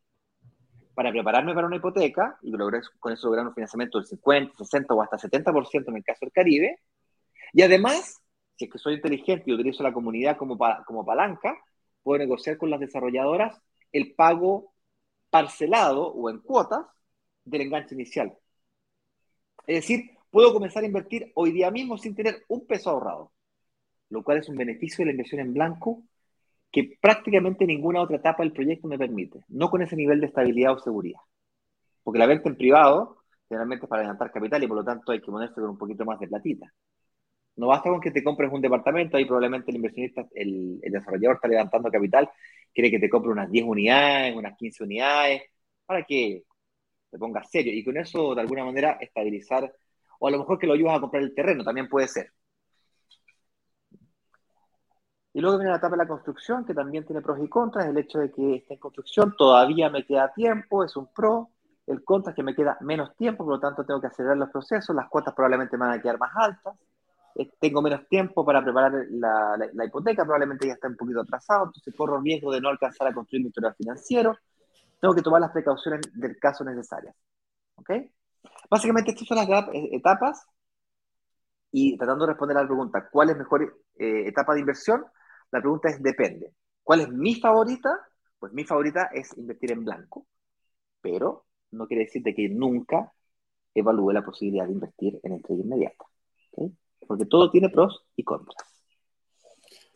para 0.99 1.13
prepararme 1.13 1.53
para 1.53 1.65
una 1.65 1.77
hipoteca 1.77 2.37
y 2.41 2.51
lograr, 2.51 2.81
con 2.99 3.13
eso 3.13 3.27
lograr 3.27 3.47
un 3.47 3.53
financiamiento 3.53 3.99
del 3.99 4.07
50, 4.07 4.57
60 4.57 4.93
o 4.93 5.01
hasta 5.01 5.17
70% 5.17 5.87
en 5.87 5.95
el 5.95 6.03
caso 6.03 6.25
del 6.25 6.33
Caribe. 6.33 6.81
Y 7.53 7.61
además, 7.61 8.21
si 8.57 8.65
es 8.65 8.71
que 8.71 8.77
soy 8.77 8.95
inteligente 8.95 9.45
y 9.45 9.53
utilizo 9.53 9.81
la 9.81 9.93
comunidad 9.93 10.35
como, 10.35 10.57
como 10.85 11.05
palanca, 11.05 11.57
puedo 12.03 12.19
negociar 12.19 12.57
con 12.57 12.69
las 12.69 12.81
desarrolladoras 12.81 13.61
el 13.93 14.13
pago 14.13 14.73
parcelado 15.29 16.05
o 16.05 16.29
en 16.29 16.39
cuotas 16.39 16.85
del 17.45 17.61
enganche 17.61 17.95
inicial. 17.95 18.37
Es 19.67 19.75
decir, 19.75 20.17
puedo 20.29 20.51
comenzar 20.51 20.83
a 20.83 20.87
invertir 20.87 21.31
hoy 21.35 21.53
día 21.53 21.71
mismo 21.71 21.97
sin 21.97 22.13
tener 22.13 22.43
un 22.49 22.67
peso 22.67 22.89
ahorrado, 22.89 23.31
lo 24.09 24.21
cual 24.21 24.39
es 24.39 24.49
un 24.49 24.57
beneficio 24.57 25.03
de 25.03 25.05
la 25.05 25.11
inversión 25.11 25.39
en 25.39 25.53
blanco 25.53 26.03
que 26.71 26.97
prácticamente 27.01 27.65
ninguna 27.65 28.01
otra 28.01 28.17
etapa 28.17 28.43
del 28.43 28.53
proyecto 28.53 28.87
me 28.87 28.97
permite, 28.97 29.41
no 29.49 29.69
con 29.69 29.81
ese 29.81 29.95
nivel 29.95 30.19
de 30.21 30.27
estabilidad 30.27 30.73
o 30.73 30.79
seguridad. 30.79 31.19
Porque 32.03 32.19
la 32.19 32.27
venta 32.27 32.49
en 32.49 32.57
privado 32.57 33.17
generalmente 33.47 33.85
es 33.85 33.89
para 33.89 34.01
adelantar 34.01 34.31
capital 34.31 34.63
y 34.63 34.67
por 34.67 34.77
lo 34.77 34.83
tanto 34.83 35.11
hay 35.11 35.19
que 35.21 35.31
ponerse 35.31 35.55
con 35.55 35.69
un 35.71 35.77
poquito 35.77 36.05
más 36.05 36.19
de 36.19 36.27
platita. 36.27 36.71
No 37.55 37.67
basta 37.67 37.89
con 37.89 37.99
que 38.01 38.11
te 38.11 38.23
compres 38.23 38.51
un 38.51 38.61
departamento, 38.61 39.17
ahí 39.17 39.25
probablemente 39.25 39.71
el 39.71 39.77
inversionista, 39.77 40.27
el, 40.33 40.79
el 40.81 40.91
desarrollador 40.93 41.35
está 41.35 41.47
levantando 41.49 41.91
capital 41.91 42.29
quiere 42.73 42.91
que 42.91 42.99
te 42.99 43.09
compre 43.09 43.31
unas 43.31 43.49
10 43.51 43.65
unidades, 43.65 44.35
unas 44.35 44.57
15 44.57 44.83
unidades, 44.83 45.43
para 45.85 46.03
que 46.03 46.43
te 47.11 47.17
pongas 47.19 47.49
serio 47.51 47.73
y 47.73 47.83
con 47.83 47.97
eso 47.97 48.35
de 48.35 48.41
alguna 48.41 48.65
manera 48.65 48.97
estabilizar, 49.01 49.73
o 50.19 50.27
a 50.27 50.31
lo 50.31 50.39
mejor 50.39 50.59
que 50.59 50.67
lo 50.67 50.73
ayudas 50.73 50.97
a 50.97 51.01
comprar 51.01 51.23
el 51.23 51.35
terreno, 51.35 51.63
también 51.63 51.89
puede 51.89 52.07
ser. 52.07 52.31
Y 55.39 55.41
luego 55.41 55.57
viene 55.57 55.71
la 55.71 55.77
etapa 55.77 55.95
de 55.95 56.03
la 56.03 56.07
construcción, 56.09 56.65
que 56.65 56.73
también 56.73 57.05
tiene 57.05 57.21
pros 57.21 57.39
y 57.41 57.47
contras. 57.47 57.85
El 57.85 57.97
hecho 57.97 58.19
de 58.19 58.29
que 58.29 58.55
esté 58.55 58.73
en 58.73 58.79
construcción 58.81 59.33
todavía 59.37 59.89
me 59.89 60.05
queda 60.05 60.33
tiempo, 60.33 60.83
es 60.83 60.97
un 60.97 61.07
pro. 61.13 61.51
El 61.87 62.03
contra 62.03 62.31
es 62.31 62.35
que 62.35 62.43
me 62.43 62.53
queda 62.53 62.77
menos 62.81 63.15
tiempo, 63.15 63.45
por 63.45 63.53
lo 63.53 63.59
tanto 63.61 63.85
tengo 63.85 64.01
que 64.01 64.07
acelerar 64.07 64.35
los 64.35 64.49
procesos. 64.49 64.93
Las 64.93 65.07
cuotas 65.07 65.33
probablemente 65.33 65.77
me 65.77 65.85
van 65.85 65.97
a 65.97 66.01
quedar 66.01 66.19
más 66.19 66.31
altas. 66.35 66.75
Eh, 67.35 67.49
tengo 67.57 67.81
menos 67.81 68.05
tiempo 68.09 68.43
para 68.43 68.61
preparar 68.61 68.91
la, 69.11 69.85
hipoteca, 69.85 70.23
probablemente 70.25 70.67
ya 70.67 70.73
está 70.73 70.89
un 70.89 70.97
poquito 70.97 71.21
atrasado, 71.21 71.67
entonces 71.67 71.95
corro 71.95 72.19
riesgo 72.19 72.51
de 72.51 72.59
no 72.59 72.67
alcanzar 72.67 73.07
a 73.07 73.13
construir 73.13 73.41
mi 73.41 73.47
historial 73.47 73.75
financiero. 73.75 74.35
Tengo 74.99 75.15
que 75.15 75.21
tomar 75.21 75.39
las 75.39 75.51
precauciones 75.51 76.01
del 76.15 76.37
caso 76.37 76.65
necesarias. 76.65 77.15
¿Ok? 77.75 77.91
Básicamente, 78.69 79.11
estas 79.11 79.25
son 79.25 79.37
las 79.37 79.47
etapas. 79.73 80.45
Y 81.71 81.97
tratando 81.97 82.25
de 82.25 82.33
responder 82.33 82.57
a 82.57 82.63
la 82.63 82.67
pregunta, 82.67 83.07
¿cuál 83.09 83.29
es 83.29 83.37
mejor 83.37 83.63
eh, 83.95 84.27
etapa 84.27 84.53
de 84.53 84.59
inversión? 84.59 85.05
La 85.51 85.59
pregunta 85.59 85.89
es, 85.89 86.01
depende. 86.01 86.53
¿Cuál 86.83 87.01
es 87.01 87.09
mi 87.09 87.35
favorita? 87.35 87.89
Pues 88.37 88.53
mi 88.53 88.63
favorita 88.63 89.09
es 89.13 89.37
invertir 89.37 89.71
en 89.71 89.83
blanco, 89.83 90.25
pero 91.01 91.45
no 91.71 91.87
quiere 91.87 92.05
decir 92.05 92.23
que 92.23 92.49
nunca 92.49 93.11
evalúe 93.73 94.11
la 94.11 94.23
posibilidad 94.23 94.65
de 94.65 94.73
invertir 94.73 95.19
en 95.23 95.33
entrega 95.33 95.61
inmediata. 95.61 96.05
Porque 97.07 97.25
todo 97.25 97.49
tiene 97.51 97.69
pros 97.69 98.05
y 98.15 98.23
contras. 98.23 98.79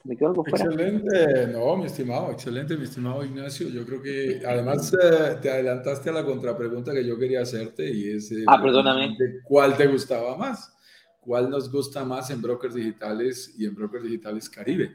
¿Me 0.04 0.18
quedo 0.18 0.30
algo 0.30 0.44
fuera? 0.44 0.66
Excelente, 0.66 1.48
no, 1.48 1.78
mi 1.78 1.86
estimado, 1.86 2.32
excelente, 2.32 2.76
mi 2.76 2.84
estimado 2.84 3.24
Ignacio. 3.24 3.70
Yo 3.70 3.86
creo 3.86 4.02
que 4.02 4.42
además 4.46 4.94
eh, 4.94 5.38
te 5.42 5.50
adelantaste 5.50 6.10
a 6.10 6.14
la 6.14 6.26
contrapregunta 6.26 6.92
que 6.92 7.06
yo 7.06 7.18
quería 7.18 7.42
hacerte 7.42 7.90
y 7.90 8.10
es... 8.10 8.30
Eh, 8.32 8.44
ah, 8.48 8.62
perdóname. 8.62 9.16
¿Cuál 9.46 9.78
te 9.78 9.88
gustaba 9.88 10.36
más? 10.36 10.76
¿Cuál 11.22 11.50
nos 11.50 11.72
gusta 11.72 12.04
más 12.04 12.30
en 12.32 12.42
Brokers 12.42 12.76
Digitales 12.76 13.56
y 13.58 13.66
en 13.66 13.76
Brokers 13.76 14.04
Digitales 14.04 14.50
Caribe? 14.50 14.94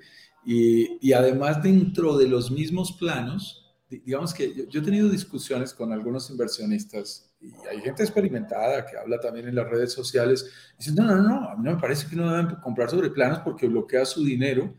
Y, 0.51 1.13
además 1.13 1.63
dentro 1.63 2.17
de 2.17 2.27
los 2.27 2.51
mismos 2.51 2.93
planos, 2.93 3.71
digamos 3.91 4.33
que 4.33 4.67
yo, 4.71 4.81
he 4.81 4.83
tenido 4.83 5.11
discusiones 5.11 5.75
con 5.75 5.93
algunos 5.93 6.31
inversionistas 6.31 7.31
y 7.39 7.53
hay 7.71 7.83
gente 7.83 8.03
experimentada 8.03 8.87
que 8.87 8.97
habla 8.97 9.21
también 9.21 9.47
en 9.47 9.55
las 9.55 9.69
redes 9.69 9.93
sociales 9.93 10.51
diciendo, 10.79 11.03
no, 11.03 11.17
no, 11.17 11.23
no, 11.23 11.51
a 11.51 11.55
mí 11.55 11.63
no 11.63 11.75
me 11.75 11.81
parece 11.81 12.09
que 12.09 12.17
no 12.17 12.31
deben 12.31 12.57
comprar 12.63 12.89
sobre 12.89 13.11
planos 13.11 13.41
porque 13.41 13.69
bloquea 13.69 14.07
su 14.07 14.25
dinero 14.25 14.73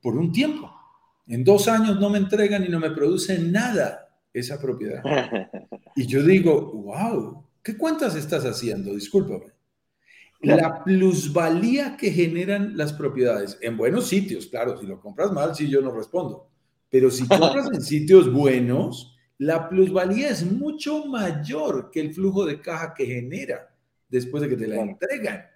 por 0.00 0.16
un 0.16 0.32
tiempo. 0.32 0.68
En 1.28 1.44
dos 1.44 1.68
años 1.68 2.00
no 2.00 2.10
me 2.10 2.18
entregan 2.18 2.64
y 2.64 2.68
no 2.68 2.80
me 2.80 2.90
producen 2.90 3.52
nada 3.52 4.18
esa 4.32 4.60
propiedad. 4.60 5.04
Y 5.94 6.06
yo 6.06 6.22
digo, 6.22 6.72
wow, 6.72 7.44
¿qué 7.62 7.76
cuentas 7.76 8.16
estás 8.16 8.44
haciendo? 8.44 8.94
Discúlpame 8.94 9.52
la 10.42 10.82
plusvalía 10.82 11.96
que 11.96 12.10
generan 12.10 12.76
las 12.76 12.92
propiedades 12.92 13.56
en 13.60 13.76
buenos 13.76 14.08
sitios, 14.08 14.46
claro, 14.46 14.76
si 14.78 14.86
lo 14.86 15.00
compras 15.00 15.32
mal, 15.32 15.54
sí, 15.54 15.68
yo 15.68 15.80
no 15.80 15.92
respondo, 15.92 16.48
pero 16.90 17.10
si 17.10 17.26
compras 17.28 17.68
en 17.72 17.80
sitios 17.80 18.32
buenos, 18.32 19.16
la 19.38 19.68
plusvalía 19.68 20.28
es 20.28 20.44
mucho 20.44 21.06
mayor 21.06 21.90
que 21.90 22.00
el 22.00 22.12
flujo 22.12 22.44
de 22.44 22.60
caja 22.60 22.92
que 22.94 23.06
genera 23.06 23.74
después 24.08 24.42
de 24.42 24.48
que 24.48 24.56
te 24.56 24.68
la 24.68 24.80
entregan. 24.80 25.46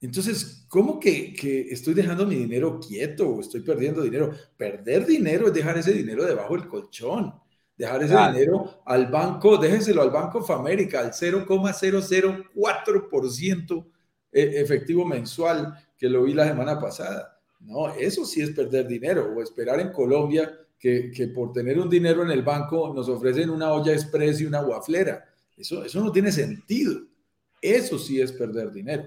Entonces, 0.00 0.64
¿cómo 0.68 0.98
que, 0.98 1.32
que, 1.32 1.68
estoy 1.70 1.94
dejando 1.94 2.26
mi 2.26 2.34
dinero 2.34 2.80
quieto 2.80 3.28
o 3.28 3.40
estoy 3.40 3.60
perdiendo 3.60 4.02
dinero? 4.02 4.32
Perder 4.56 5.06
dinero 5.06 5.46
es 5.46 5.54
dejar 5.54 5.78
ese 5.78 5.92
dinero 5.92 6.24
debajo 6.24 6.56
del 6.56 6.66
colchón, 6.66 7.32
dejar 7.76 8.02
ese 8.02 8.16
dinero 8.16 8.82
al 8.84 9.06
banco, 9.06 9.56
déjeselo 9.56 10.02
al 10.02 10.10
Banco 10.10 10.38
of 10.38 10.50
America, 10.50 10.98
al 11.00 11.12
0,004% 11.12 13.78
e, 13.78 13.91
efectivo 14.32 15.04
mensual 15.04 15.74
que 15.96 16.08
lo 16.08 16.24
vi 16.24 16.34
la 16.34 16.48
semana 16.48 16.80
pasada. 16.80 17.40
No, 17.60 17.94
eso 17.94 18.24
sí 18.24 18.40
es 18.40 18.50
perder 18.50 18.88
dinero 18.88 19.32
o 19.36 19.42
esperar 19.42 19.78
en 19.80 19.92
Colombia 19.92 20.58
que, 20.78 21.10
que 21.12 21.28
por 21.28 21.52
tener 21.52 21.78
un 21.78 21.88
dinero 21.88 22.24
en 22.24 22.30
el 22.30 22.42
banco 22.42 22.92
nos 22.92 23.08
ofrecen 23.08 23.50
una 23.50 23.72
olla 23.72 23.92
express 23.92 24.40
y 24.40 24.46
una 24.46 24.62
guaflera. 24.62 25.24
Eso, 25.56 25.84
eso 25.84 26.02
no 26.02 26.10
tiene 26.10 26.32
sentido. 26.32 27.02
Eso 27.60 27.98
sí 27.98 28.20
es 28.20 28.32
perder 28.32 28.72
dinero. 28.72 29.04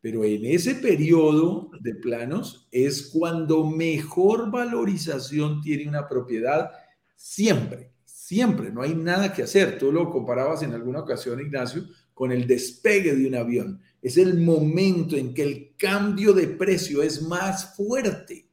Pero 0.00 0.22
en 0.22 0.44
ese 0.44 0.76
periodo 0.76 1.68
de 1.80 1.96
planos 1.96 2.68
es 2.70 3.10
cuando 3.12 3.64
mejor 3.64 4.52
valorización 4.52 5.60
tiene 5.60 5.88
una 5.88 6.06
propiedad 6.08 6.70
siempre, 7.16 7.90
siempre. 8.04 8.70
No 8.70 8.82
hay 8.82 8.94
nada 8.94 9.32
que 9.32 9.42
hacer. 9.42 9.78
Tú 9.78 9.90
lo 9.90 10.08
comparabas 10.10 10.62
en 10.62 10.74
alguna 10.74 11.00
ocasión, 11.00 11.40
Ignacio, 11.40 11.88
con 12.14 12.30
el 12.30 12.46
despegue 12.46 13.16
de 13.16 13.26
un 13.26 13.34
avión 13.34 13.80
es 14.06 14.18
el 14.18 14.38
momento 14.38 15.16
en 15.16 15.34
que 15.34 15.42
el 15.42 15.74
cambio 15.76 16.32
de 16.32 16.46
precio 16.46 17.02
es 17.02 17.22
más 17.22 17.74
fuerte 17.74 18.46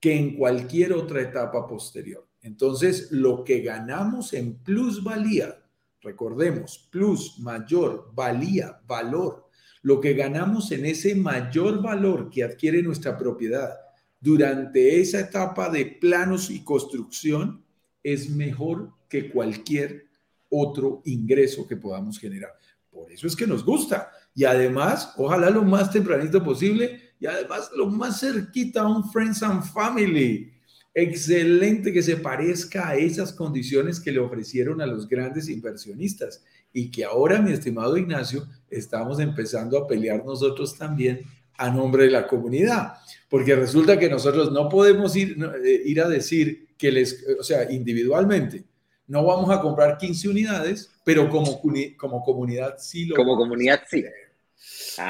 que 0.00 0.16
en 0.16 0.36
cualquier 0.36 0.94
otra 0.94 1.22
etapa 1.22 1.64
posterior. 1.68 2.26
Entonces, 2.42 3.12
lo 3.12 3.44
que 3.44 3.60
ganamos 3.60 4.32
en 4.32 4.56
plusvalía, 4.56 5.62
recordemos, 6.00 6.88
plus, 6.90 7.38
mayor, 7.38 8.10
valía, 8.12 8.80
valor, 8.84 9.48
lo 9.82 10.00
que 10.00 10.14
ganamos 10.14 10.72
en 10.72 10.84
ese 10.84 11.14
mayor 11.14 11.80
valor 11.80 12.28
que 12.28 12.42
adquiere 12.42 12.82
nuestra 12.82 13.16
propiedad 13.16 13.70
durante 14.18 15.00
esa 15.00 15.20
etapa 15.20 15.70
de 15.70 15.86
planos 15.86 16.50
y 16.50 16.64
construcción 16.64 17.62
es 18.02 18.28
mejor 18.28 18.90
que 19.08 19.30
cualquier 19.30 20.06
otro 20.48 21.00
ingreso 21.04 21.68
que 21.68 21.76
podamos 21.76 22.18
generar. 22.18 22.58
Por 22.90 23.12
eso 23.12 23.28
es 23.28 23.36
que 23.36 23.46
nos 23.46 23.64
gusta 23.64 24.10
y 24.34 24.44
además, 24.44 25.12
ojalá 25.16 25.50
lo 25.50 25.62
más 25.62 25.90
tempranito 25.90 26.42
posible 26.42 27.00
y 27.18 27.26
además 27.26 27.70
lo 27.76 27.86
más 27.86 28.20
cerquita 28.20 28.82
a 28.82 28.88
un 28.88 29.10
Friends 29.10 29.42
and 29.42 29.64
Family. 29.64 30.52
Excelente 30.94 31.92
que 31.92 32.02
se 32.02 32.16
parezca 32.16 32.88
a 32.88 32.96
esas 32.96 33.32
condiciones 33.32 34.00
que 34.00 34.12
le 34.12 34.18
ofrecieron 34.18 34.80
a 34.80 34.86
los 34.86 35.08
grandes 35.08 35.48
inversionistas 35.48 36.42
y 36.72 36.90
que 36.90 37.04
ahora, 37.04 37.40
mi 37.40 37.52
estimado 37.52 37.96
Ignacio, 37.96 38.46
estamos 38.68 39.20
empezando 39.20 39.78
a 39.78 39.86
pelear 39.86 40.24
nosotros 40.24 40.76
también 40.76 41.20
a 41.56 41.70
nombre 41.70 42.04
de 42.04 42.10
la 42.10 42.26
comunidad, 42.26 42.94
porque 43.28 43.54
resulta 43.54 43.98
que 43.98 44.08
nosotros 44.08 44.50
no 44.50 44.68
podemos 44.68 45.14
ir, 45.14 45.36
eh, 45.62 45.82
ir 45.84 46.00
a 46.00 46.08
decir 46.08 46.68
que 46.78 46.90
les, 46.90 47.22
o 47.38 47.42
sea, 47.42 47.70
individualmente, 47.70 48.64
no 49.06 49.24
vamos 49.24 49.50
a 49.50 49.60
comprar 49.60 49.98
15 49.98 50.28
unidades, 50.28 50.90
pero 51.12 51.28
como, 51.28 51.60
como 51.96 52.22
comunidad 52.22 52.76
sí 52.78 53.06
lo 53.06 53.16
Como 53.16 53.36
comunidad 53.36 53.82
sí. 53.90 54.04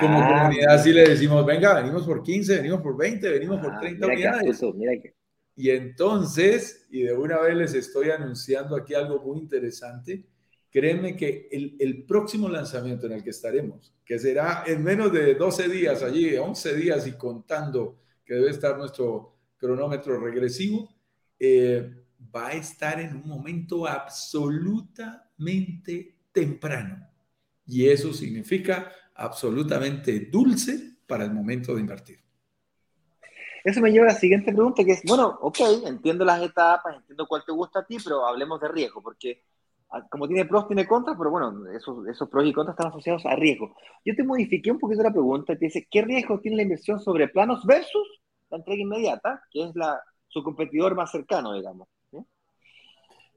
Como 0.00 0.18
ah, 0.18 0.38
comunidad 0.38 0.82
sí 0.82 0.94
le 0.94 1.10
decimos, 1.10 1.44
venga, 1.44 1.74
venimos 1.74 2.06
por 2.06 2.22
15, 2.22 2.56
venimos 2.56 2.80
por 2.80 2.96
20, 2.96 3.28
venimos 3.28 3.60
por 3.60 3.78
30 3.78 4.06
ah, 4.06 4.08
unidades. 4.08 4.62
Y 5.56 5.68
entonces, 5.68 6.86
y 6.90 7.02
de 7.02 7.12
una 7.12 7.38
vez 7.40 7.54
les 7.54 7.74
estoy 7.74 8.08
anunciando 8.08 8.76
aquí 8.76 8.94
algo 8.94 9.20
muy 9.20 9.40
interesante, 9.40 10.24
créeme 10.70 11.14
que 11.16 11.48
el, 11.52 11.76
el, 11.78 12.04
próximo 12.04 12.48
lanzamiento 12.48 13.04
en 13.06 13.12
el 13.12 13.22
que 13.22 13.30
estaremos, 13.30 13.92
que 14.02 14.18
será 14.18 14.64
en 14.66 14.82
menos 14.82 15.12
de 15.12 15.34
12 15.34 15.68
días 15.68 16.02
allí, 16.02 16.34
11 16.34 16.76
días 16.76 17.06
y 17.06 17.12
contando 17.12 17.98
que 18.24 18.34
debe 18.34 18.50
estar 18.50 18.78
nuestro 18.78 19.36
cronómetro 19.58 20.18
regresivo, 20.18 20.88
eh, 21.38 21.92
va 22.34 22.48
a 22.48 22.52
estar 22.52 23.00
en 23.00 23.16
un 23.16 23.28
momento 23.28 23.86
absolutamente 23.86 26.16
temprano. 26.32 27.06
Y 27.66 27.88
eso 27.88 28.12
significa 28.12 28.90
absolutamente 29.14 30.28
dulce 30.30 30.98
para 31.06 31.24
el 31.24 31.32
momento 31.32 31.74
de 31.74 31.80
invertir. 31.80 32.20
Eso 33.62 33.80
me 33.80 33.92
lleva 33.92 34.06
a 34.06 34.12
la 34.12 34.18
siguiente 34.18 34.52
pregunta, 34.52 34.84
que 34.84 34.92
es, 34.92 35.02
bueno, 35.04 35.38
ok, 35.42 35.58
entiendo 35.84 36.24
las 36.24 36.42
etapas, 36.42 36.96
entiendo 36.96 37.26
cuál 37.26 37.44
te 37.44 37.52
gusta 37.52 37.80
a 37.80 37.86
ti, 37.86 37.98
pero 38.02 38.26
hablemos 38.26 38.58
de 38.60 38.68
riesgo, 38.68 39.02
porque 39.02 39.44
ah, 39.90 40.06
como 40.10 40.26
tiene 40.26 40.46
pros, 40.46 40.66
tiene 40.66 40.86
contras, 40.86 41.16
pero 41.18 41.30
bueno, 41.30 41.70
esos, 41.70 42.06
esos 42.08 42.28
pros 42.30 42.46
y 42.46 42.54
contras 42.54 42.74
están 42.74 42.90
asociados 42.90 43.26
a 43.26 43.36
riesgo. 43.36 43.74
Yo 44.04 44.14
te 44.16 44.24
modifiqué 44.24 44.70
un 44.70 44.78
poquito 44.78 45.02
la 45.02 45.12
pregunta, 45.12 45.58
te 45.58 45.66
dice, 45.66 45.86
¿qué 45.90 46.02
riesgo 46.02 46.40
tiene 46.40 46.56
la 46.56 46.62
inversión 46.62 47.00
sobre 47.00 47.28
planos 47.28 47.66
versus 47.66 48.22
la 48.48 48.56
entrega 48.56 48.82
inmediata, 48.82 49.42
que 49.50 49.64
es 49.64 49.76
la, 49.76 50.00
su 50.28 50.42
competidor 50.42 50.94
más 50.94 51.10
cercano, 51.10 51.52
digamos? 51.52 51.86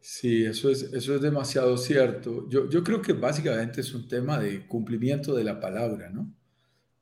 Sí, 0.06 0.44
eso 0.44 0.70
es, 0.70 0.84
eso 0.84 1.16
es 1.16 1.22
demasiado 1.22 1.78
cierto. 1.78 2.46
Yo, 2.50 2.70
yo 2.70 2.84
creo 2.84 3.02
que 3.02 3.14
básicamente 3.14 3.80
es 3.80 3.94
un 3.94 4.06
tema 4.06 4.38
de 4.38 4.68
cumplimiento 4.68 5.34
de 5.34 5.46
la 5.46 5.62
palabra, 5.62 6.10
¿no? 6.10 6.30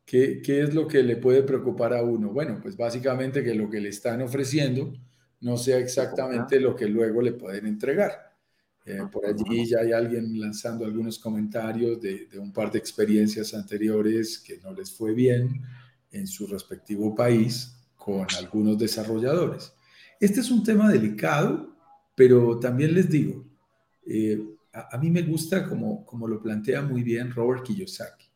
¿Qué, 0.05 0.39
¿Qué, 0.43 0.61
es 0.61 0.75
lo 0.75 0.87
que 0.87 1.01
le 1.01 1.17
puede 1.17 1.41
preocupar 1.41 1.95
a 1.95 2.03
uno? 2.03 2.29
Bueno, 2.29 2.59
pues 2.61 2.77
básicamente 2.77 3.43
que 3.43 3.55
lo 3.55 3.71
que 3.71 3.79
le 3.79 3.89
están 3.89 4.21
ofreciendo 4.21 4.93
no 5.39 5.57
sea 5.57 5.79
exactamente 5.79 6.59
lo 6.59 6.75
que 6.75 6.85
luego 6.85 7.23
le 7.23 7.33
pueden 7.33 7.65
entregar. 7.65 8.35
Eh, 8.85 9.01
por 9.11 9.25
allí 9.25 9.65
ya 9.65 9.79
hay 9.79 9.93
alguien 9.93 10.39
lanzando 10.39 10.85
algunos 10.85 11.17
comentarios 11.17 11.99
de, 11.99 12.27
de, 12.27 12.37
un 12.37 12.53
par 12.53 12.71
de 12.71 12.77
experiencias 12.77 13.55
anteriores 13.55 14.37
que 14.37 14.59
no 14.59 14.73
les 14.73 14.91
fue 14.91 15.15
bien 15.15 15.63
en 16.11 16.27
su 16.27 16.45
respectivo 16.45 17.15
país 17.15 17.73
con 17.95 18.27
algunos 18.37 18.77
desarrolladores. 18.77 19.73
Este 20.19 20.41
es 20.41 20.51
un 20.51 20.63
tema 20.63 20.91
delicado 20.91 21.70
pero 22.21 22.59
también 22.59 22.93
les 22.93 23.09
digo, 23.09 23.43
eh, 24.05 24.39
a, 24.73 24.95
mí 24.99 25.09
me 25.09 25.23
gusta 25.23 25.67
como, 25.67 26.05
como 26.05 26.27
lo 26.27 26.39
plantea 26.39 26.83
muy 26.83 27.01
bien 27.01 27.31
Robert 27.31 27.63
Kiyosaki, 27.63 28.27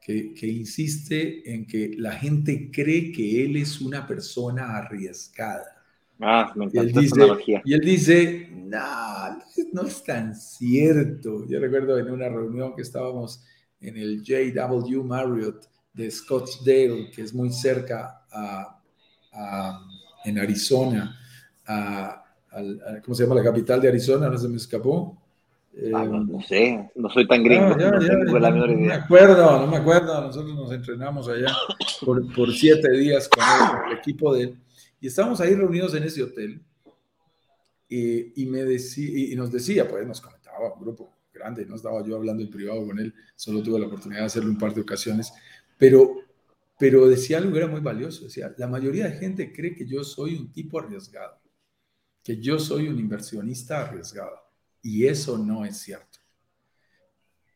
que, 0.00 0.32
que, 0.32 0.46
insiste 0.46 1.42
en 1.52 1.66
que 1.66 1.92
la 1.98 2.12
gente 2.12 2.70
cree 2.72 3.12
que 3.12 3.44
él 3.44 3.56
es 3.56 3.82
una 3.82 4.06
persona 4.06 4.78
arriesgada. 4.78 5.76
Ah, 6.18 6.54
me 6.56 6.70
y 6.72 6.78
él 6.78 6.90
dice, 6.90 7.20
Y 7.66 7.74
él 7.74 7.80
dice, 7.80 8.48
no, 8.50 9.38
no 9.74 9.82
es 9.82 10.02
tan 10.02 10.34
cierto. 10.34 11.46
Yo 11.46 11.60
recuerdo 11.60 11.98
en 11.98 12.10
una 12.10 12.30
reunión 12.30 12.74
que 12.74 12.80
estábamos 12.80 13.44
en 13.78 13.98
el 13.98 14.22
JW 14.22 15.04
Marriott 15.04 15.68
de 15.92 16.10
Scottsdale, 16.10 17.10
que 17.10 17.20
es 17.20 17.34
muy 17.34 17.52
cerca 17.52 18.24
a, 18.32 18.80
en 20.24 20.38
Arizona, 20.38 21.14
a, 21.66 22.17
¿cómo 23.04 23.14
se 23.14 23.22
llama? 23.22 23.34
La 23.36 23.44
capital 23.44 23.80
de 23.80 23.88
Arizona, 23.88 24.28
no 24.28 24.38
se 24.38 24.48
me 24.48 24.56
escapó. 24.56 25.16
Ah, 25.94 26.04
no, 26.04 26.42
sé, 26.42 26.90
no 26.96 27.08
soy 27.08 27.28
tan 27.28 27.44
gringo. 27.44 27.76
no, 27.76 28.76
me 28.76 28.92
acuerdo, 28.92 29.60
no 29.60 29.66
me 29.66 29.76
acuerdo. 29.76 30.20
Nosotros 30.22 30.54
nos 30.54 30.72
entrenamos 30.72 31.28
allá 31.28 31.54
por, 32.04 32.34
por 32.34 32.52
siete 32.52 32.90
días 32.92 33.28
con 33.28 33.44
el, 33.90 33.98
equipo 33.98 34.34
de 34.34 34.56
Y 35.00 35.06
estábamos 35.06 35.40
ahí 35.40 35.54
reunidos 35.54 35.94
en 35.94 36.02
ese 36.02 36.22
hotel. 36.22 36.60
Y, 37.88 38.42
y 38.42 38.46
me 38.46 38.64
decía, 38.64 39.32
y 39.32 39.36
nos 39.36 39.52
decía, 39.52 39.88
pues 39.88 40.06
nos 40.06 40.20
comentaba 40.20 40.74
un 40.74 40.80
grupo 40.80 41.18
grande, 41.38 41.64
no 41.66 41.76
estaba 41.76 42.04
yo 42.04 42.16
hablando 42.16 42.42
en 42.42 42.50
privado 42.50 42.86
con 42.86 42.98
él, 42.98 43.14
solo 43.36 43.62
tuve 43.62 43.78
la 43.78 43.86
oportunidad 43.86 44.20
de 44.20 44.26
hacerlo 44.26 44.50
un 44.50 44.58
par 44.58 44.74
de 44.74 44.80
ocasiones, 44.80 45.32
pero, 45.78 46.16
pero 46.78 47.08
decía 47.08 47.38
algo 47.38 47.52
que 47.52 47.58
era 47.58 47.68
muy 47.68 47.80
valioso, 47.80 48.24
decía, 48.24 48.52
la 48.58 48.66
mayoría 48.66 49.06
de 49.06 49.12
gente 49.12 49.52
cree 49.52 49.74
que 49.74 49.86
yo 49.86 50.04
soy 50.04 50.36
un 50.36 50.52
tipo 50.52 50.78
arriesgado, 50.78 51.38
que 52.28 52.42
yo 52.42 52.58
soy 52.58 52.88
un 52.88 52.98
inversionista 52.98 53.80
arriesgado, 53.80 54.36
y 54.82 55.06
eso 55.06 55.38
no 55.38 55.64
es 55.64 55.78
cierto, 55.78 56.18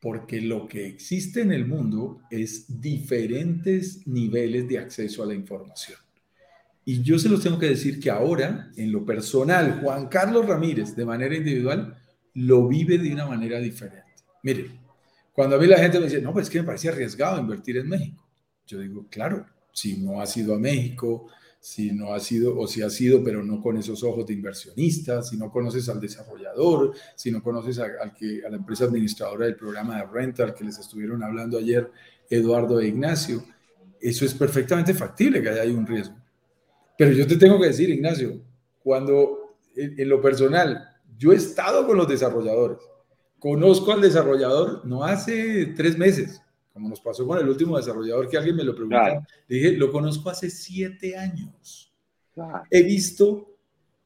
porque 0.00 0.40
lo 0.40 0.66
que 0.66 0.86
existe 0.86 1.42
en 1.42 1.52
el 1.52 1.66
mundo 1.66 2.22
es 2.30 2.80
diferentes 2.80 4.06
niveles 4.06 4.66
de 4.66 4.78
acceso 4.78 5.22
a 5.22 5.26
la 5.26 5.34
información. 5.34 5.98
Y 6.86 7.02
yo 7.02 7.18
se 7.18 7.28
los 7.28 7.42
tengo 7.42 7.58
que 7.58 7.68
decir 7.68 8.00
que 8.00 8.08
ahora, 8.08 8.72
en 8.74 8.90
lo 8.90 9.04
personal, 9.04 9.78
Juan 9.82 10.08
Carlos 10.08 10.46
Ramírez, 10.46 10.96
de 10.96 11.04
manera 11.04 11.36
individual, 11.36 11.94
lo 12.32 12.66
vive 12.66 12.96
de 12.96 13.12
una 13.12 13.26
manera 13.26 13.60
diferente. 13.60 14.24
Mire, 14.42 14.70
cuando 15.34 15.56
a 15.56 15.58
mí 15.58 15.66
la 15.66 15.76
gente 15.76 15.98
me 15.98 16.06
dice, 16.06 16.22
no, 16.22 16.32
pues 16.32 16.46
es 16.46 16.50
que 16.50 16.60
me 16.60 16.66
parece 16.66 16.88
arriesgado 16.88 17.38
invertir 17.38 17.76
en 17.76 17.90
México. 17.90 18.26
Yo 18.66 18.80
digo, 18.80 19.06
claro, 19.10 19.44
si 19.70 19.98
no 19.98 20.18
has 20.18 20.34
ido 20.34 20.54
a 20.54 20.58
México, 20.58 21.28
si 21.62 21.92
no 21.92 22.12
ha 22.12 22.18
sido, 22.18 22.58
o 22.58 22.66
si 22.66 22.82
ha 22.82 22.90
sido, 22.90 23.22
pero 23.22 23.44
no 23.44 23.62
con 23.62 23.76
esos 23.76 24.02
ojos 24.02 24.26
de 24.26 24.34
inversionista, 24.34 25.22
si 25.22 25.36
no 25.36 25.48
conoces 25.48 25.88
al 25.88 26.00
desarrollador, 26.00 26.92
si 27.14 27.30
no 27.30 27.40
conoces 27.40 27.78
a, 27.78 27.86
al 28.02 28.12
que, 28.12 28.42
a 28.44 28.50
la 28.50 28.56
empresa 28.56 28.86
administradora 28.86 29.46
del 29.46 29.54
programa 29.54 29.98
de 29.98 30.06
rental 30.06 30.54
que 30.54 30.64
les 30.64 30.76
estuvieron 30.80 31.22
hablando 31.22 31.58
ayer, 31.58 31.88
Eduardo 32.28 32.80
e 32.80 32.88
Ignacio, 32.88 33.44
eso 34.00 34.24
es 34.24 34.34
perfectamente 34.34 34.92
factible 34.92 35.40
que 35.40 35.50
haya 35.50 35.72
un 35.72 35.86
riesgo. 35.86 36.16
Pero 36.98 37.12
yo 37.12 37.28
te 37.28 37.36
tengo 37.36 37.60
que 37.60 37.68
decir, 37.68 37.90
Ignacio, 37.90 38.42
cuando 38.82 39.56
en 39.76 40.08
lo 40.08 40.20
personal 40.20 40.88
yo 41.16 41.32
he 41.32 41.36
estado 41.36 41.86
con 41.86 41.96
los 41.96 42.08
desarrolladores. 42.08 42.78
Conozco 43.38 43.92
al 43.92 44.00
desarrollador 44.00 44.84
no 44.84 45.04
hace 45.04 45.66
tres 45.76 45.96
meses, 45.96 46.42
como 46.72 46.88
nos 46.88 47.00
pasó 47.00 47.26
con 47.26 47.38
el 47.38 47.48
último 47.48 47.76
desarrollador 47.76 48.28
que 48.28 48.38
alguien 48.38 48.56
me 48.56 48.64
lo 48.64 48.74
preguntó. 48.74 49.26
dije, 49.48 49.72
lo 49.72 49.92
conozco 49.92 50.30
hace 50.30 50.50
siete 50.50 51.16
años. 51.16 51.92
He 52.70 52.82
visto, 52.82 53.56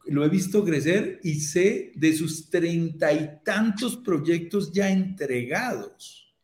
lo 0.06 0.24
he 0.24 0.28
visto 0.28 0.64
crecer 0.64 1.20
y 1.22 1.34
sé 1.34 1.92
de 1.94 2.12
sus 2.12 2.50
treinta 2.50 3.12
y 3.12 3.40
tantos 3.44 3.96
proyectos 3.96 4.72
ya 4.72 4.90
entregados. 4.90 6.34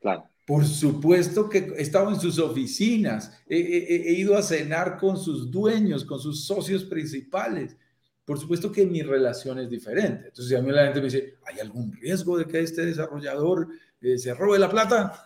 Claro. 0.00 0.30
Por 0.46 0.64
supuesto 0.64 1.48
que 1.48 1.58
he 1.76 1.82
estado 1.82 2.10
en 2.10 2.18
sus 2.18 2.38
oficinas, 2.38 3.40
he, 3.46 4.14
ido 4.14 4.36
a 4.36 4.42
cenar 4.42 4.96
con 4.98 5.16
sus 5.16 5.50
dueños, 5.50 6.04
con 6.04 6.18
sus 6.18 6.44
socios 6.44 6.84
principales. 6.84 7.76
Por 8.24 8.38
supuesto 8.38 8.72
que 8.72 8.84
mi 8.84 9.02
relación 9.02 9.60
es 9.60 9.70
diferente. 9.70 10.28
Entonces, 10.28 10.58
a 10.58 10.62
mí 10.62 10.72
la 10.72 10.84
gente 10.84 11.00
me 11.00 11.04
dice, 11.04 11.34
¿hay 11.46 11.60
algún 11.60 11.92
riesgo 11.92 12.36
de 12.36 12.46
que 12.46 12.60
este 12.60 12.84
desarrollador 12.84 13.68
eh, 14.00 14.18
se 14.18 14.34
robe 14.34 14.58
la 14.58 14.70
plata? 14.70 15.22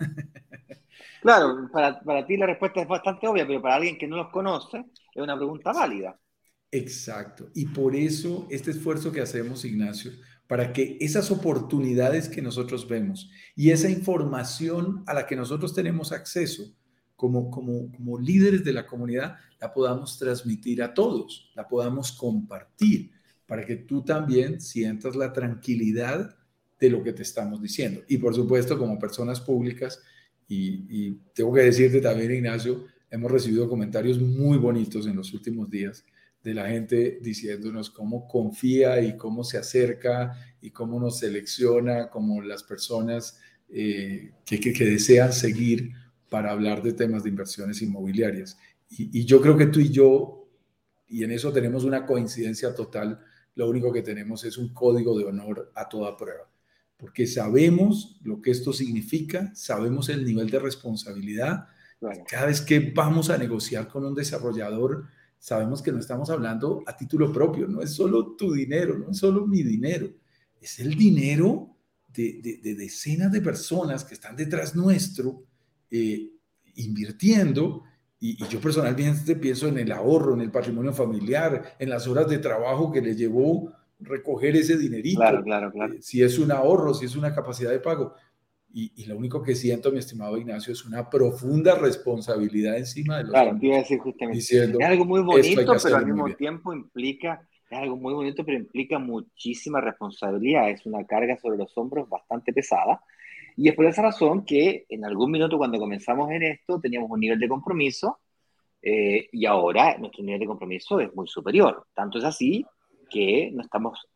Claro, 1.22 1.70
para, 1.72 2.02
para, 2.02 2.26
ti 2.26 2.37
la 2.37 2.44
respuesta 2.44 2.82
es 2.82 2.87
bastante 2.87 3.26
obvia, 3.26 3.46
pero 3.46 3.62
para 3.62 3.76
alguien 3.76 3.96
que 3.96 4.06
no 4.06 4.16
los 4.16 4.28
conoce 4.28 4.84
es 5.14 5.22
una 5.22 5.34
pregunta 5.34 5.72
válida. 5.72 6.20
Exacto. 6.70 7.50
Y 7.54 7.64
por 7.64 7.96
eso 7.96 8.46
este 8.50 8.72
esfuerzo 8.72 9.10
que 9.10 9.22
hacemos, 9.22 9.64
Ignacio, 9.64 10.12
para 10.46 10.72
que 10.72 10.98
esas 11.00 11.30
oportunidades 11.30 12.28
que 12.28 12.42
nosotros 12.42 12.87
vemos 12.87 13.30
y 13.56 13.70
esa 13.70 13.88
información 13.88 15.02
a 15.06 15.14
la 15.14 15.26
que 15.26 15.37
nosotros 15.37 15.74
tenemos 15.74 16.12
acceso, 16.12 16.74
como, 17.16 17.50
como, 17.50 17.90
como 17.92 18.18
líderes 18.18 18.64
de 18.64 18.72
la 18.72 18.87
comunidad, 18.87 19.37
la 19.60 19.72
podamos 19.72 20.18
transmitir 20.18 20.82
a 20.82 20.92
todos, 20.92 21.50
la 21.54 21.66
podamos 21.66 22.12
compartir, 22.12 23.12
para 23.46 23.64
que 23.64 23.76
tú 23.76 24.04
también 24.04 24.60
sientas 24.60 25.16
la 25.16 25.32
tranquilidad 25.32 26.37
de 26.78 26.90
lo 26.90 27.02
que 27.02 27.12
te 27.12 27.22
estamos 27.22 27.60
diciendo. 27.60 28.02
Y 28.08 28.18
por 28.18 28.34
supuesto, 28.34 28.78
como 28.78 28.98
personas 28.98 29.40
públicas, 29.40 30.00
y, 30.46 31.14
tengo 31.34 31.52
que 31.52 31.62
decirte 31.62 32.00
también, 32.00 32.32
Ignacio, 32.32 32.84
hemos 33.10 33.30
recibido 33.30 33.68
comentarios 33.68 34.20
muy 34.20 34.58
bonitos 34.58 35.06
en 35.06 35.16
los 35.16 35.32
últimos 35.32 35.70
días 35.70 36.04
de 36.42 36.52
la 36.52 36.68
gente 36.68 37.18
diciéndonos 37.22 37.88
cómo 37.88 38.28
confía 38.28 39.00
y 39.00 39.16
cómo 39.16 39.44
se 39.44 39.56
acerca 39.56 40.37
y 40.60 40.70
cómo 40.70 41.00
nos 41.00 41.18
selecciona 41.18 42.10
como 42.10 42.42
las 42.42 42.62
personas 42.62 43.40
eh, 43.70 44.32
que, 44.44 44.60
que, 44.60 44.74
que, 44.74 44.84
desean 44.84 45.32
seguir 45.32 45.92
para 46.28 46.50
hablar 46.50 46.82
de 46.82 46.92
temas 46.92 47.22
de 47.22 47.30
inversiones 47.30 47.80
inmobiliarias. 47.80 48.58
Y, 48.90 49.24
yo 49.24 49.40
creo 49.40 49.56
que 49.56 49.66
tú 49.66 49.80
y 49.80 49.90
yo, 49.90 50.48
y 51.08 51.24
en 51.24 51.32
eso 51.32 51.52
tenemos 51.52 51.84
una 51.84 52.06
coincidencia 52.06 52.74
total, 52.74 53.20
lo 53.54 53.68
único 53.68 53.92
que 53.92 54.02
tenemos 54.02 54.44
es 54.44 54.58
un 54.58 54.72
código 54.72 55.18
de 55.18 55.24
honor 55.24 55.72
a 55.74 55.88
toda 55.88 56.16
prueba, 56.16 56.48
porque 56.96 57.26
sabemos 57.26 58.18
lo 58.22 58.40
que 58.40 58.50
esto 58.50 58.72
significa, 58.72 59.52
sabemos 59.54 60.09
el 60.09 60.24
nivel 60.24 60.50
de 60.50 60.59
responsabilidad. 60.59 61.66
Cada 62.28 62.46
vez 62.46 62.61
que 62.61 62.92
vamos 62.94 63.30
a 63.30 63.38
negociar 63.38 63.88
con 63.88 64.04
un 64.04 64.14
desarrollador, 64.14 65.07
sabemos 65.38 65.83
que 65.83 65.92
no 65.92 65.98
estamos 65.98 66.30
hablando 66.30 66.83
a 66.87 66.96
título 66.96 67.33
propio, 67.33 67.66
no 67.66 67.83
es 67.83 67.92
solo 67.92 68.37
tu 68.37 68.52
dinero, 68.52 68.98
no 68.98 69.11
es 69.11 69.18
solo 69.18 69.46
mi 69.46 69.62
dinero, 69.62 70.09
es 70.61 70.78
el 70.80 70.94
dinero 70.94 71.76
de, 72.09 72.61
de 72.62 72.74
decenas 72.74 73.33
de 73.33 73.40
personas 73.40 74.04
que 74.04 74.14
están 74.14 74.37
detrás 74.37 74.76
nuestro 74.76 75.44
eh, 75.96 76.33
invirtiendo. 76.74 77.85
Y, 78.18 78.44
yo 78.48 78.61
personalmente 78.61 79.37
pienso 79.37 79.68
en 79.68 79.78
el 79.78 79.92
ahorro, 79.92 80.35
en 80.35 80.40
el 80.40 80.50
patrimonio 80.50 80.92
familiar, 80.92 81.76
en 81.78 81.88
las 81.88 82.09
horas 82.09 82.28
de 82.28 82.38
trabajo 82.38 82.90
que 82.90 83.00
le 83.00 83.14
llevó 83.14 83.72
recoger 84.05 84.57
ese 84.57 84.77
dinerito. 84.77 85.21
Claro, 85.21 85.43
claro, 85.43 85.73
claro. 85.73 85.95
Eh, 85.95 86.03
si 86.03 86.23
es 86.23 86.38
un 86.38 86.53
ahorro, 86.53 86.95
si 86.95 87.07
es 87.07 87.17
una 87.17 87.35
capacidad 87.35 87.71
de 87.71 87.81
pago. 87.81 88.14
Y, 88.77 89.05
lo 89.07 89.17
único 89.17 89.40
que 89.40 89.55
siento, 89.55 89.93
mi 89.93 89.99
estimado 89.99 90.37
Ignacio, 90.37 90.73
es 90.73 90.85
una 90.85 91.09
profunda 91.09 91.77
responsabilidad 91.77 92.77
encima 92.77 93.19
de 93.19 93.23
los 93.23 93.31
Claro, 93.31 93.57
te 93.61 93.69
decir 93.69 94.00
justamente. 94.00 94.38
Diciendo, 94.38 94.81
es 94.81 94.87
algo 94.87 95.05
muy 95.05 95.21
bonito, 95.21 95.77
pero 95.81 95.96
al 95.96 96.07
mismo 96.07 96.35
tiempo 96.35 96.73
implica, 96.73 97.48
es 97.71 97.79
algo 97.79 97.96
muy 97.96 98.13
bonito, 98.13 98.44
pero 98.44 98.59
implica 98.59 98.98
muchísima 98.98 99.81
responsabilidad. 99.81 100.71
Es 100.71 100.85
una 100.87 101.07
carga 101.07 101.37
sobre 101.37 101.57
los 101.57 101.71
hombros 101.79 102.09
bastante 102.09 102.52
pesada. 102.52 103.00
Y 103.57 103.69
es 103.69 103.77
por 103.77 103.87
esa 103.87 104.02
razón 104.02 104.44
que 104.44 104.87
en 104.88 105.05
algún 105.05 105.31
minuto 105.31 105.57
cuando 105.57 105.79
comenzamos 105.79 106.29
en 106.33 106.42
esto 106.42 106.81
teníamos 106.81 107.09
un 107.13 107.21
nivel 107.21 107.38
de 107.38 107.48
compromiso 107.48 108.19
eh, 108.83 109.29
y 109.31 109.46
ahora 109.46 109.96
nuestro 109.98 110.25
nivel 110.25 110.40
de 110.40 110.46
compromiso 110.46 110.98
es 110.98 111.15
muy 111.15 111.29
superior. 111.29 111.87
Tanto 111.94 112.19
es 112.19 112.25
así 112.25 112.67
que 113.09 113.50
no 113.52 113.63
estamos 113.63 114.09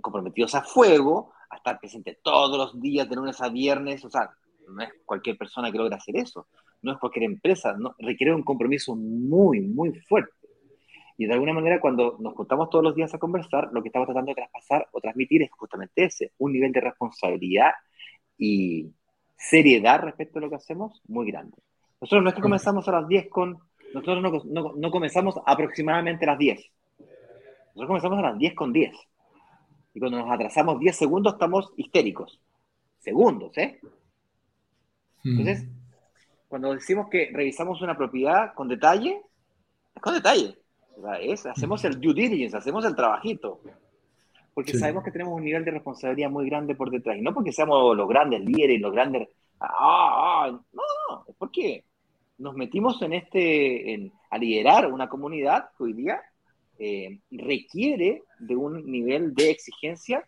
comprometidos 0.00 0.54
a 0.54 0.62
fuego, 0.62 1.32
a 1.50 1.56
estar 1.56 1.78
presentes 1.78 2.18
todos 2.22 2.56
los 2.56 2.80
días, 2.80 3.08
de 3.08 3.16
lunes 3.16 3.40
a 3.40 3.48
viernes. 3.48 4.04
O 4.04 4.10
sea, 4.10 4.30
no 4.68 4.82
es 4.82 4.90
cualquier 5.04 5.36
persona 5.36 5.70
que 5.70 5.78
logra 5.78 5.96
hacer 5.96 6.16
eso. 6.16 6.48
No 6.82 6.92
es 6.92 6.98
cualquier 6.98 7.24
empresa. 7.24 7.74
No, 7.74 7.94
requiere 7.98 8.34
un 8.34 8.42
compromiso 8.42 8.96
muy, 8.96 9.60
muy 9.60 9.92
fuerte. 10.00 10.32
Y 11.18 11.26
de 11.26 11.34
alguna 11.34 11.52
manera, 11.52 11.80
cuando 11.80 12.16
nos 12.20 12.34
juntamos 12.34 12.70
todos 12.70 12.82
los 12.82 12.94
días 12.94 13.14
a 13.14 13.18
conversar, 13.18 13.68
lo 13.72 13.82
que 13.82 13.88
estamos 13.88 14.06
tratando 14.06 14.30
de 14.30 14.36
traspasar 14.36 14.88
o 14.92 15.00
transmitir 15.00 15.42
es 15.42 15.50
justamente 15.52 16.04
ese, 16.04 16.32
un 16.38 16.52
nivel 16.52 16.72
de 16.72 16.80
responsabilidad 16.80 17.72
y 18.38 18.90
seriedad 19.36 20.00
respecto 20.00 20.38
a 20.38 20.42
lo 20.42 20.50
que 20.50 20.56
hacemos 20.56 21.02
muy 21.06 21.30
grande. 21.30 21.58
Nosotros 22.00 22.22
no 22.24 22.30
es 22.30 22.34
que 22.34 22.42
comenzamos 22.42 22.88
a 22.88 22.92
las 22.92 23.08
10 23.08 23.28
con... 23.28 23.58
Nosotros 23.94 24.22
no, 24.22 24.42
no, 24.46 24.72
no 24.74 24.90
comenzamos 24.90 25.36
aproximadamente 25.44 26.24
a 26.24 26.30
las 26.30 26.38
10. 26.38 26.72
Nosotros 27.74 27.86
comenzamos 27.88 28.18
a 28.18 28.22
las 28.30 28.38
10 28.38 28.54
con 28.54 28.72
10. 28.72 28.94
Y 29.94 30.00
cuando 30.00 30.18
nos 30.18 30.30
atrasamos 30.30 30.78
10 30.78 30.96
segundos 30.96 31.34
estamos 31.34 31.72
histéricos. 31.76 32.40
Segundos, 32.98 33.56
¿eh? 33.56 33.80
Hmm. 35.24 35.40
Entonces, 35.40 35.68
cuando 36.48 36.74
decimos 36.74 37.08
que 37.08 37.30
revisamos 37.32 37.80
una 37.80 37.96
propiedad 37.96 38.52
con 38.54 38.68
detalle, 38.68 39.22
es 39.94 40.02
con 40.02 40.14
detalle. 40.14 40.58
es, 41.20 41.46
hacemos 41.46 41.84
el 41.84 41.98
due 41.98 42.14
diligence, 42.14 42.56
hacemos 42.56 42.84
el 42.84 42.94
trabajito. 42.94 43.60
porque 44.52 44.76
sabemos 44.76 45.02
que 45.02 45.10
tenemos 45.10 45.34
un 45.34 45.44
nivel 45.44 45.64
de 45.64 45.70
responsabilidad 45.70 46.28
muy 46.28 46.48
grande 46.48 46.74
por 46.74 46.90
detrás. 46.90 47.16
Y 47.16 47.22
no 47.22 47.32
porque 47.32 47.52
seamos 47.52 47.96
los 47.96 48.08
grandes 48.08 48.44
líderes, 48.44 48.80
los 48.80 48.92
grandes... 48.92 49.28
Ah, 49.60 50.44
ah, 50.44 50.50
no, 50.50 50.82
no, 51.08 51.24
es 51.26 51.34
porque 51.36 51.84
nos 52.36 52.54
metimos 52.54 53.00
en 53.00 53.12
este, 53.14 53.94
en, 53.94 54.12
a 54.28 54.36
liderar 54.36 54.92
una 54.92 55.08
comunidad 55.08 55.70
que 55.78 55.84
hoy 55.84 55.92
día 55.92 56.20
eh, 56.78 57.20
requiere 57.30 58.22
de 58.38 58.56
un 58.56 58.90
nivel 58.90 59.34
de 59.34 59.50
exigencia 59.50 60.26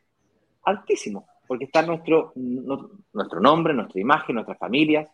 altísimo, 0.65 1.27
porque 1.47 1.65
está 1.65 1.83
nuestro, 1.83 2.33
nuestro 2.35 3.41
nombre, 3.41 3.75
nuestra 3.75 4.01
imagen, 4.01 4.37
nuestras 4.37 4.59
familias. 4.59 5.09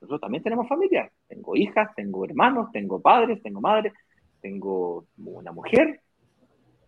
Nosotros 0.00 0.20
también 0.20 0.42
tenemos 0.42 0.68
familia. 0.68 1.10
Tengo 1.28 1.56
hijas, 1.56 1.94
tengo 1.94 2.24
hermanos, 2.24 2.70
tengo 2.72 3.00
padres, 3.00 3.42
tengo 3.42 3.60
madres, 3.60 3.92
tengo 4.40 5.06
una 5.16 5.52
mujer, 5.52 6.00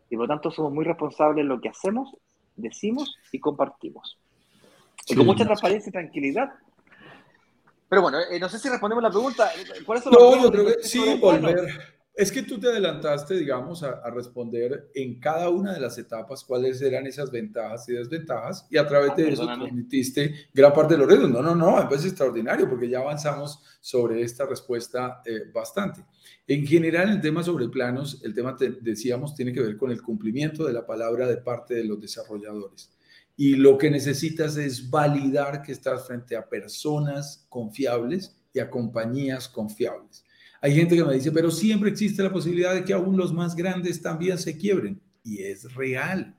y 0.08 0.16
por 0.16 0.26
lo 0.26 0.28
tanto 0.28 0.50
somos 0.50 0.72
muy 0.72 0.84
responsables 0.84 1.42
en 1.42 1.48
lo 1.48 1.60
que 1.60 1.68
hacemos, 1.68 2.16
decimos 2.54 3.16
y 3.32 3.40
compartimos. 3.40 4.18
Y 5.08 5.14
con 5.14 5.26
mucha 5.26 5.44
transparencia 5.44 5.90
y 5.90 5.92
tranquilidad. 5.92 6.52
Pero 7.88 8.02
bueno, 8.02 8.18
eh, 8.30 8.40
no 8.40 8.48
sé 8.48 8.58
si 8.58 8.68
respondemos 8.68 9.02
la 9.02 9.10
pregunta. 9.10 9.50
¿Cuál 9.84 9.98
es 9.98 10.06
no, 10.06 10.42
yo 10.42 10.50
creo 10.50 10.66
que 10.66 10.82
sí, 10.82 11.18
volver. 11.20 11.95
Es 12.16 12.32
que 12.32 12.42
tú 12.42 12.58
te 12.58 12.68
adelantaste, 12.68 13.34
digamos, 13.34 13.82
a, 13.82 14.00
a, 14.02 14.10
responder 14.10 14.90
en 14.94 15.20
cada 15.20 15.50
una 15.50 15.74
de 15.74 15.80
las 15.80 15.98
etapas 15.98 16.44
cuáles 16.44 16.80
eran 16.80 17.06
esas 17.06 17.30
ventajas 17.30 17.86
y 17.90 17.92
desventajas, 17.92 18.66
y 18.70 18.78
a 18.78 18.86
través 18.86 19.10
ah, 19.10 19.14
de 19.16 19.28
eso 19.28 19.44
transmitiste 19.44 20.34
gran 20.54 20.72
parte 20.72 20.94
de 20.94 21.00
los 21.00 21.08
retos. 21.08 21.28
No, 21.28 21.42
no, 21.42 21.54
no, 21.54 21.90
es 21.92 22.06
extraordinario 22.06 22.70
porque 22.70 22.88
ya 22.88 23.00
avanzamos 23.00 23.62
sobre 23.82 24.22
esta 24.22 24.46
respuesta 24.46 25.20
eh, 25.26 25.50
bastante. 25.52 26.06
En 26.46 26.66
general, 26.66 27.10
el 27.10 27.20
tema 27.20 27.42
sobre 27.42 27.68
planos, 27.68 28.22
el 28.24 28.34
tema, 28.34 28.56
decíamos, 28.80 29.34
tiene 29.34 29.52
que 29.52 29.60
ver 29.60 29.76
con 29.76 29.90
el 29.90 30.00
cumplimiento 30.00 30.64
de 30.64 30.72
la 30.72 30.86
palabra 30.86 31.26
de 31.26 31.36
parte 31.36 31.74
de 31.74 31.84
los 31.84 32.00
desarrolladores. 32.00 32.96
Y 33.36 33.56
lo 33.56 33.76
que 33.76 33.90
necesitas 33.90 34.56
es 34.56 34.88
validar 34.88 35.60
que 35.60 35.72
estás 35.72 36.06
frente 36.06 36.34
a 36.34 36.48
personas 36.48 37.44
confiables 37.50 38.34
y 38.54 38.60
a 38.60 38.70
compañías 38.70 39.50
confiables. 39.50 40.24
Hay 40.66 40.74
gente 40.74 40.96
que 40.96 41.04
me 41.04 41.14
dice, 41.14 41.30
pero 41.30 41.48
siempre 41.52 41.90
existe 41.90 42.24
la 42.24 42.32
posibilidad 42.32 42.74
de 42.74 42.82
que 42.82 42.92
aún 42.92 43.16
los 43.16 43.32
más 43.32 43.54
grandes 43.54 44.02
también 44.02 44.36
se 44.36 44.58
quiebren. 44.58 45.00
Y 45.22 45.40
es 45.40 45.72
real. 45.76 46.36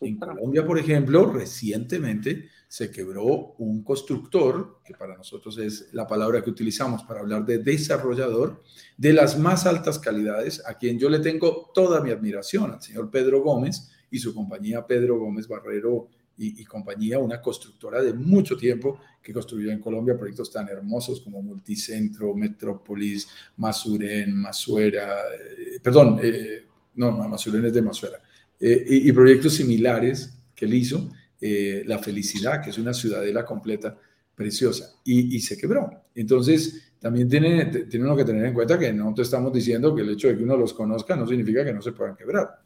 En 0.00 0.16
Colombia, 0.16 0.64
por 0.64 0.78
ejemplo, 0.78 1.30
recientemente 1.30 2.48
se 2.68 2.90
quebró 2.90 3.52
un 3.58 3.84
constructor, 3.84 4.80
que 4.82 4.94
para 4.94 5.14
nosotros 5.14 5.58
es 5.58 5.90
la 5.92 6.06
palabra 6.06 6.42
que 6.42 6.48
utilizamos 6.48 7.02
para 7.02 7.20
hablar 7.20 7.44
de 7.44 7.58
desarrollador, 7.58 8.62
de 8.96 9.12
las 9.12 9.38
más 9.38 9.66
altas 9.66 9.98
calidades, 9.98 10.62
a 10.66 10.78
quien 10.78 10.98
yo 10.98 11.10
le 11.10 11.18
tengo 11.18 11.70
toda 11.74 12.00
mi 12.00 12.10
admiración, 12.10 12.72
al 12.72 12.80
señor 12.80 13.10
Pedro 13.10 13.42
Gómez 13.42 13.90
y 14.10 14.18
su 14.18 14.34
compañía 14.34 14.86
Pedro 14.86 15.18
Gómez 15.18 15.48
Barrero 15.48 16.08
y, 16.38 16.64
compañía, 16.64 17.18
una 17.18 17.40
constructora 17.40 18.02
de 18.02 18.12
mucho 18.12 18.56
tiempo 18.56 19.00
que 19.22 19.32
construyó 19.32 19.70
en 19.70 19.80
Colombia 19.80 20.18
proyectos 20.18 20.52
tan 20.52 20.68
hermosos 20.68 21.20
como 21.20 21.42
Multicentro, 21.42 22.34
Metrópolis, 22.34 23.26
Masurén, 23.56 24.36
Masuera, 24.36 25.20
eh, 25.34 25.80
perdón, 25.82 26.20
eh, 26.22 26.64
no, 26.96 27.12
Masurén 27.12 27.64
es 27.64 27.72
de 27.72 27.82
Masuera, 27.82 28.18
eh, 28.60 28.84
y, 28.86 29.12
proyectos 29.12 29.54
similares 29.54 30.38
que 30.54 30.66
él 30.66 30.74
hizo, 30.74 31.10
La 31.40 31.98
Felicidad, 31.98 32.62
que 32.62 32.70
es 32.70 32.78
una 32.78 32.92
ciudadela 32.92 33.44
completa, 33.44 33.96
preciosa, 34.34 34.94
y, 35.04 35.36
y, 35.36 35.40
se 35.40 35.56
quebró. 35.56 36.04
Entonces, 36.14 36.92
también 36.98 37.28
tiene, 37.28 37.66
tiene 37.66 38.04
uno 38.04 38.16
que 38.16 38.24
tener 38.24 38.44
en 38.44 38.54
cuenta 38.54 38.78
que 38.78 38.92
no 38.92 39.14
te 39.14 39.22
estamos 39.22 39.52
diciendo 39.52 39.94
que 39.94 40.02
el 40.02 40.10
hecho 40.10 40.28
de 40.28 40.36
que 40.36 40.42
uno 40.42 40.56
los 40.56 40.74
conozca 40.74 41.14
no 41.14 41.26
significa 41.26 41.64
que 41.64 41.72
no 41.72 41.80
se 41.80 41.92
puedan 41.92 42.16
quebrar, 42.16 42.58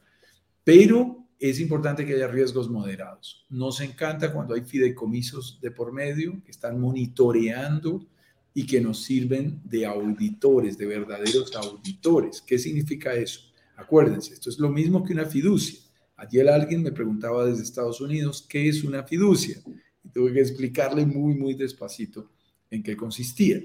pero 0.65 1.20
es 1.41 1.59
importante 1.59 2.05
que 2.05 2.15
haya 2.15 2.29
riesgos 2.29 2.69
moderados. 2.69 3.47
Nos 3.49 3.81
encanta 3.81 4.33
cuando 4.33 4.55
hay 4.55 4.61
fideicomisos 4.61 5.59
de 5.63 5.71
por 5.71 5.91
medio 5.91 6.43
que 6.45 6.51
están 6.51 6.79
monitoreando 6.79 8.07
y 8.53 8.67
que 8.67 8.81
nos 8.81 9.03
sirven 9.03 9.61
de 9.65 9.87
auditores, 9.87 10.77
de 10.77 10.85
verdaderos 10.85 11.57
auditores. 11.57 12.43
¿Qué 12.43 12.59
significa 12.59 13.15
eso? 13.15 13.41
Acuérdense, 13.77 14.35
esto 14.35 14.51
es 14.51 14.59
lo 14.59 14.69
mismo 14.69 15.03
que 15.03 15.15
una 15.15 15.25
fiducia. 15.25 15.81
Ayer 16.17 16.47
alguien 16.51 16.83
me 16.83 16.93
preguntaba 16.93 17.47
desde 17.47 17.63
Estados 17.63 18.03
Unidos 18.03 18.45
qué 18.47 18.69
es 18.69 18.85
una 18.85 19.05
fiducia 19.05 19.57
y 20.05 20.11
tuve 20.11 20.35
que 20.35 20.41
explicarle 20.41 21.07
muy, 21.07 21.35
muy 21.35 21.55
despacito 21.55 22.31
en 22.71 22.83
qué 22.83 22.95
consistía. 22.95 23.63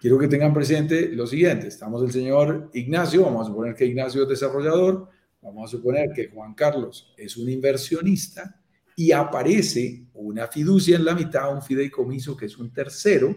Quiero 0.00 0.18
que 0.18 0.28
tengan 0.28 0.54
presente 0.54 1.10
lo 1.14 1.26
siguiente. 1.26 1.66
Estamos 1.66 2.02
el 2.02 2.10
señor 2.10 2.70
Ignacio, 2.72 3.24
vamos 3.24 3.42
a 3.42 3.50
suponer 3.50 3.74
que 3.74 3.84
Ignacio 3.84 4.22
es 4.22 4.28
desarrollador, 4.30 5.10
Vamos 5.42 5.70
a 5.70 5.76
suponer 5.76 6.10
que 6.14 6.28
Juan 6.28 6.54
Carlos 6.54 7.14
es 7.16 7.36
un 7.36 7.48
inversionista 7.48 8.60
y 8.94 9.12
aparece 9.12 10.04
una 10.12 10.46
fiducia 10.46 10.96
en 10.96 11.04
la 11.04 11.14
mitad, 11.14 11.54
un 11.54 11.62
fideicomiso 11.62 12.36
que 12.36 12.46
es 12.46 12.58
un 12.58 12.70
tercero, 12.70 13.34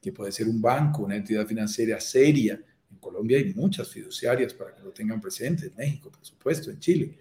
que 0.00 0.12
puede 0.12 0.32
ser 0.32 0.48
un 0.48 0.62
banco, 0.62 1.02
una 1.02 1.16
entidad 1.16 1.46
financiera 1.46 2.00
seria. 2.00 2.58
En 2.90 2.96
Colombia 2.96 3.36
hay 3.36 3.52
muchas 3.52 3.90
fiduciarias 3.90 4.54
para 4.54 4.74
que 4.74 4.82
lo 4.82 4.92
tengan 4.92 5.20
presente, 5.20 5.66
en 5.66 5.76
México, 5.76 6.10
por 6.10 6.24
supuesto, 6.24 6.70
en 6.70 6.78
Chile. 6.78 7.18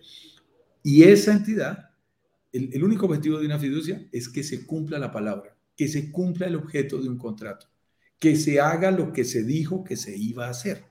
Y 0.81 1.03
esa 1.03 1.33
entidad, 1.33 1.89
el, 2.53 2.69
el 2.73 2.83
único 2.83 3.07
objetivo 3.07 3.37
de 3.37 3.45
una 3.45 3.59
fiducia 3.59 4.07
es 4.13 4.29
que 4.29 4.43
se 4.43 4.65
cumpla 4.65 4.97
la 4.97 5.11
palabra, 5.11 5.57
que 5.75 5.89
se 5.89 6.09
cumpla 6.09 6.47
el 6.47 6.55
objeto 6.55 7.01
de 7.01 7.09
un 7.09 7.17
contrato, 7.17 7.67
que 8.17 8.37
se 8.37 8.61
haga 8.61 8.91
lo 8.91 9.11
que 9.11 9.25
se 9.25 9.43
dijo 9.43 9.83
que 9.83 9.97
se 9.97 10.15
iba 10.15 10.47
a 10.47 10.51
hacer 10.51 10.90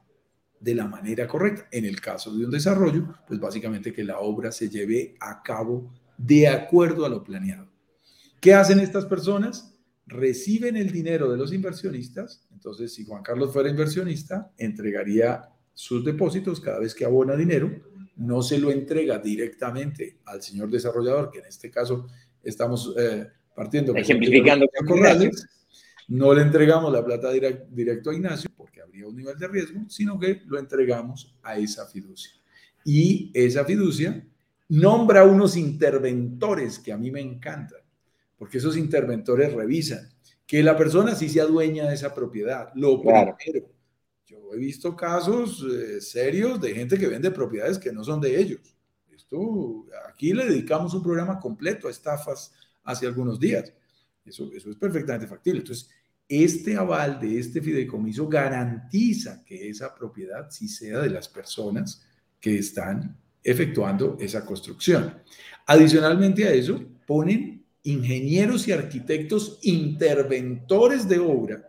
de 0.61 0.74
la 0.74 0.86
manera 0.86 1.26
correcta. 1.26 1.66
En 1.72 1.84
el 1.84 2.00
caso 2.00 2.36
de 2.36 2.44
un 2.44 2.50
desarrollo, 2.50 3.16
pues 3.26 3.40
básicamente 3.40 3.92
que 3.92 4.04
la 4.04 4.20
obra 4.20 4.52
se 4.52 4.68
lleve 4.68 5.16
a 5.18 5.42
cabo 5.42 5.92
de 6.16 6.48
acuerdo 6.48 7.06
a 7.06 7.08
lo 7.08 7.24
planeado. 7.24 7.68
¿Qué 8.40 8.54
hacen 8.54 8.78
estas 8.78 9.06
personas? 9.06 9.74
Reciben 10.06 10.76
el 10.76 10.90
dinero 10.90 11.30
de 11.30 11.38
los 11.38 11.52
inversionistas. 11.52 12.46
Entonces, 12.52 12.94
si 12.94 13.04
Juan 13.04 13.22
Carlos 13.22 13.52
fuera 13.52 13.70
inversionista, 13.70 14.52
entregaría 14.58 15.48
sus 15.72 16.04
depósitos 16.04 16.61
cada 16.61 16.78
vez 16.78 16.94
que 16.94 17.04
abona 17.04 17.36
dinero. 17.36 17.70
No 18.16 18.42
se 18.42 18.58
lo 18.58 18.70
entrega 18.70 19.18
directamente 19.18 20.18
al 20.26 20.42
señor 20.42 20.70
desarrollador, 20.70 21.30
que 21.30 21.38
en 21.38 21.46
este 21.46 21.70
caso 21.70 22.06
estamos 22.42 22.94
eh, 22.98 23.26
partiendo. 23.54 23.94
Ejemplificando. 23.94 24.66
Corrales, 24.86 25.46
no 26.11 26.34
le 26.34 26.42
entregamos 26.42 26.92
la 26.92 27.04
plata 27.04 27.30
directo 27.30 28.11
a 28.11 28.14
Ignacio 28.14 28.50
porque 28.56 28.82
habría 28.82 29.06
un 29.06 29.14
nivel 29.14 29.38
de 29.38 29.46
riesgo, 29.46 29.88
sino 29.88 30.18
que 30.18 30.42
lo 30.46 30.58
entregamos 30.58 31.36
a 31.40 31.56
esa 31.56 31.86
fiducia. 31.86 32.32
Y 32.84 33.30
esa 33.32 33.64
fiducia 33.64 34.26
nombra 34.68 35.24
unos 35.24 35.56
interventores 35.56 36.80
que 36.80 36.92
a 36.92 36.98
mí 36.98 37.12
me 37.12 37.20
encantan, 37.20 37.78
porque 38.36 38.58
esos 38.58 38.76
interventores 38.76 39.52
revisan 39.52 40.08
que 40.44 40.64
la 40.64 40.76
persona 40.76 41.14
sí 41.14 41.28
sea 41.28 41.44
dueña 41.44 41.86
de 41.86 41.94
esa 41.94 42.12
propiedad. 42.12 42.72
Lo 42.74 43.00
primero, 43.00 43.36
yo 44.26 44.38
he 44.52 44.58
visto 44.58 44.96
casos 44.96 45.64
eh, 45.64 46.00
serios 46.00 46.61
de 46.61 46.74
gente 46.74 46.98
que 46.98 47.06
vende 47.06 47.30
propiedades 47.30 47.78
que 47.78 47.92
no 47.92 48.02
son 48.02 48.20
de 48.20 48.36
ellos. 48.36 48.74
Esto, 49.12 49.86
aquí 50.08 50.32
le 50.32 50.46
dedicamos 50.46 50.92
un 50.92 51.04
programa 51.04 51.38
completo 51.38 51.86
a 51.86 51.92
estafas 51.92 52.52
hace 52.82 53.06
algunos 53.06 53.38
días. 53.38 53.72
Eso, 54.24 54.50
eso 54.52 54.70
es 54.70 54.76
perfectamente 54.76 55.28
factible. 55.28 55.61
Entonces, 55.61 55.88
este 56.31 56.76
aval 56.76 57.18
de 57.18 57.41
este 57.41 57.61
fideicomiso 57.61 58.28
garantiza 58.28 59.43
que 59.45 59.68
esa 59.68 59.93
propiedad 59.93 60.49
sí 60.49 60.68
sea 60.68 61.01
de 61.01 61.11
las 61.11 61.28
personas 61.28 62.07
que 62.39 62.57
están 62.57 63.18
efectuando 63.43 64.16
esa 64.20 64.47
construcción. 64.47 65.20
Adicionalmente 65.66 66.45
a 66.45 66.53
eso, 66.53 66.81
ponen 67.05 67.66
ingenieros 67.83 68.68
y 68.68 68.72
arquitectos 68.72 69.59
interventores 69.62 71.09
de 71.09 71.18
obra 71.18 71.66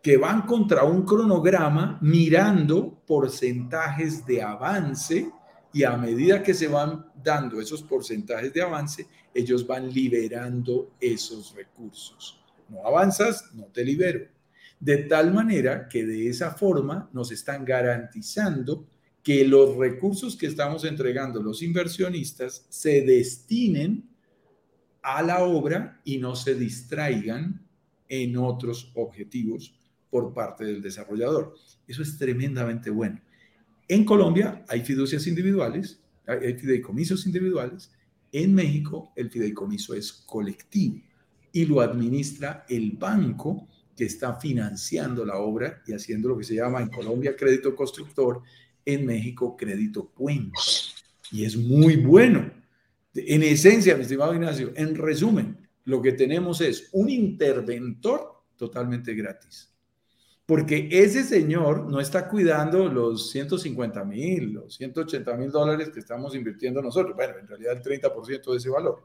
que 0.00 0.16
van 0.16 0.42
contra 0.42 0.84
un 0.84 1.04
cronograma 1.04 1.98
mirando 2.00 3.02
porcentajes 3.04 4.24
de 4.24 4.40
avance 4.40 5.28
y 5.72 5.82
a 5.82 5.96
medida 5.96 6.44
que 6.44 6.54
se 6.54 6.68
van 6.68 7.06
dando 7.20 7.60
esos 7.60 7.82
porcentajes 7.82 8.52
de 8.52 8.62
avance, 8.62 9.08
ellos 9.34 9.66
van 9.66 9.92
liberando 9.92 10.92
esos 11.00 11.52
recursos 11.56 12.39
no 12.70 12.86
avanzas, 12.86 13.50
no 13.54 13.64
te 13.66 13.84
libero. 13.84 14.26
De 14.78 14.98
tal 14.98 15.34
manera 15.34 15.88
que 15.88 16.06
de 16.06 16.28
esa 16.28 16.52
forma 16.52 17.10
nos 17.12 17.30
están 17.32 17.64
garantizando 17.64 18.86
que 19.22 19.46
los 19.46 19.76
recursos 19.76 20.36
que 20.36 20.46
estamos 20.46 20.84
entregando 20.84 21.42
los 21.42 21.62
inversionistas 21.62 22.64
se 22.70 23.02
destinen 23.02 24.08
a 25.02 25.22
la 25.22 25.44
obra 25.44 26.00
y 26.04 26.18
no 26.18 26.34
se 26.34 26.54
distraigan 26.54 27.66
en 28.08 28.36
otros 28.36 28.90
objetivos 28.94 29.78
por 30.08 30.32
parte 30.32 30.64
del 30.64 30.80
desarrollador. 30.80 31.54
Eso 31.86 32.02
es 32.02 32.16
tremendamente 32.16 32.88
bueno. 32.88 33.20
En 33.86 34.04
Colombia 34.04 34.64
hay 34.68 34.80
fiducias 34.82 35.26
individuales, 35.26 36.00
hay 36.26 36.54
fideicomisos 36.54 37.26
individuales. 37.26 37.92
En 38.32 38.54
México 38.54 39.12
el 39.16 39.30
fideicomiso 39.30 39.94
es 39.94 40.12
colectivo 40.12 41.02
y 41.52 41.66
lo 41.66 41.80
administra 41.80 42.64
el 42.68 42.92
banco 42.92 43.68
que 43.96 44.04
está 44.04 44.34
financiando 44.34 45.24
la 45.24 45.36
obra 45.36 45.82
y 45.86 45.92
haciendo 45.92 46.30
lo 46.30 46.38
que 46.38 46.44
se 46.44 46.54
llama 46.54 46.80
en 46.80 46.88
Colombia 46.88 47.36
crédito 47.36 47.76
constructor, 47.76 48.42
en 48.84 49.04
México 49.04 49.56
crédito 49.56 50.08
puente. 50.08 50.58
Y 51.32 51.44
es 51.44 51.56
muy 51.56 51.96
bueno. 51.96 52.50
En 53.14 53.42
esencia, 53.42 53.96
mi 53.96 54.02
estimado 54.02 54.34
Ignacio, 54.34 54.72
en 54.74 54.94
resumen, 54.94 55.68
lo 55.84 56.00
que 56.00 56.12
tenemos 56.12 56.60
es 56.60 56.88
un 56.92 57.10
interventor 57.10 58.42
totalmente 58.56 59.14
gratis. 59.14 59.70
Porque 60.46 60.88
ese 60.90 61.22
señor 61.22 61.88
no 61.90 62.00
está 62.00 62.28
cuidando 62.28 62.88
los 62.88 63.30
150 63.30 64.04
mil, 64.04 64.52
los 64.54 64.74
180 64.76 65.36
mil 65.36 65.50
dólares 65.50 65.90
que 65.90 66.00
estamos 66.00 66.34
invirtiendo 66.34 66.82
nosotros. 66.82 67.14
Bueno, 67.14 67.34
en 67.38 67.46
realidad 67.46 67.74
el 67.76 67.82
30% 67.82 68.50
de 68.50 68.56
ese 68.56 68.68
valor. 68.68 69.02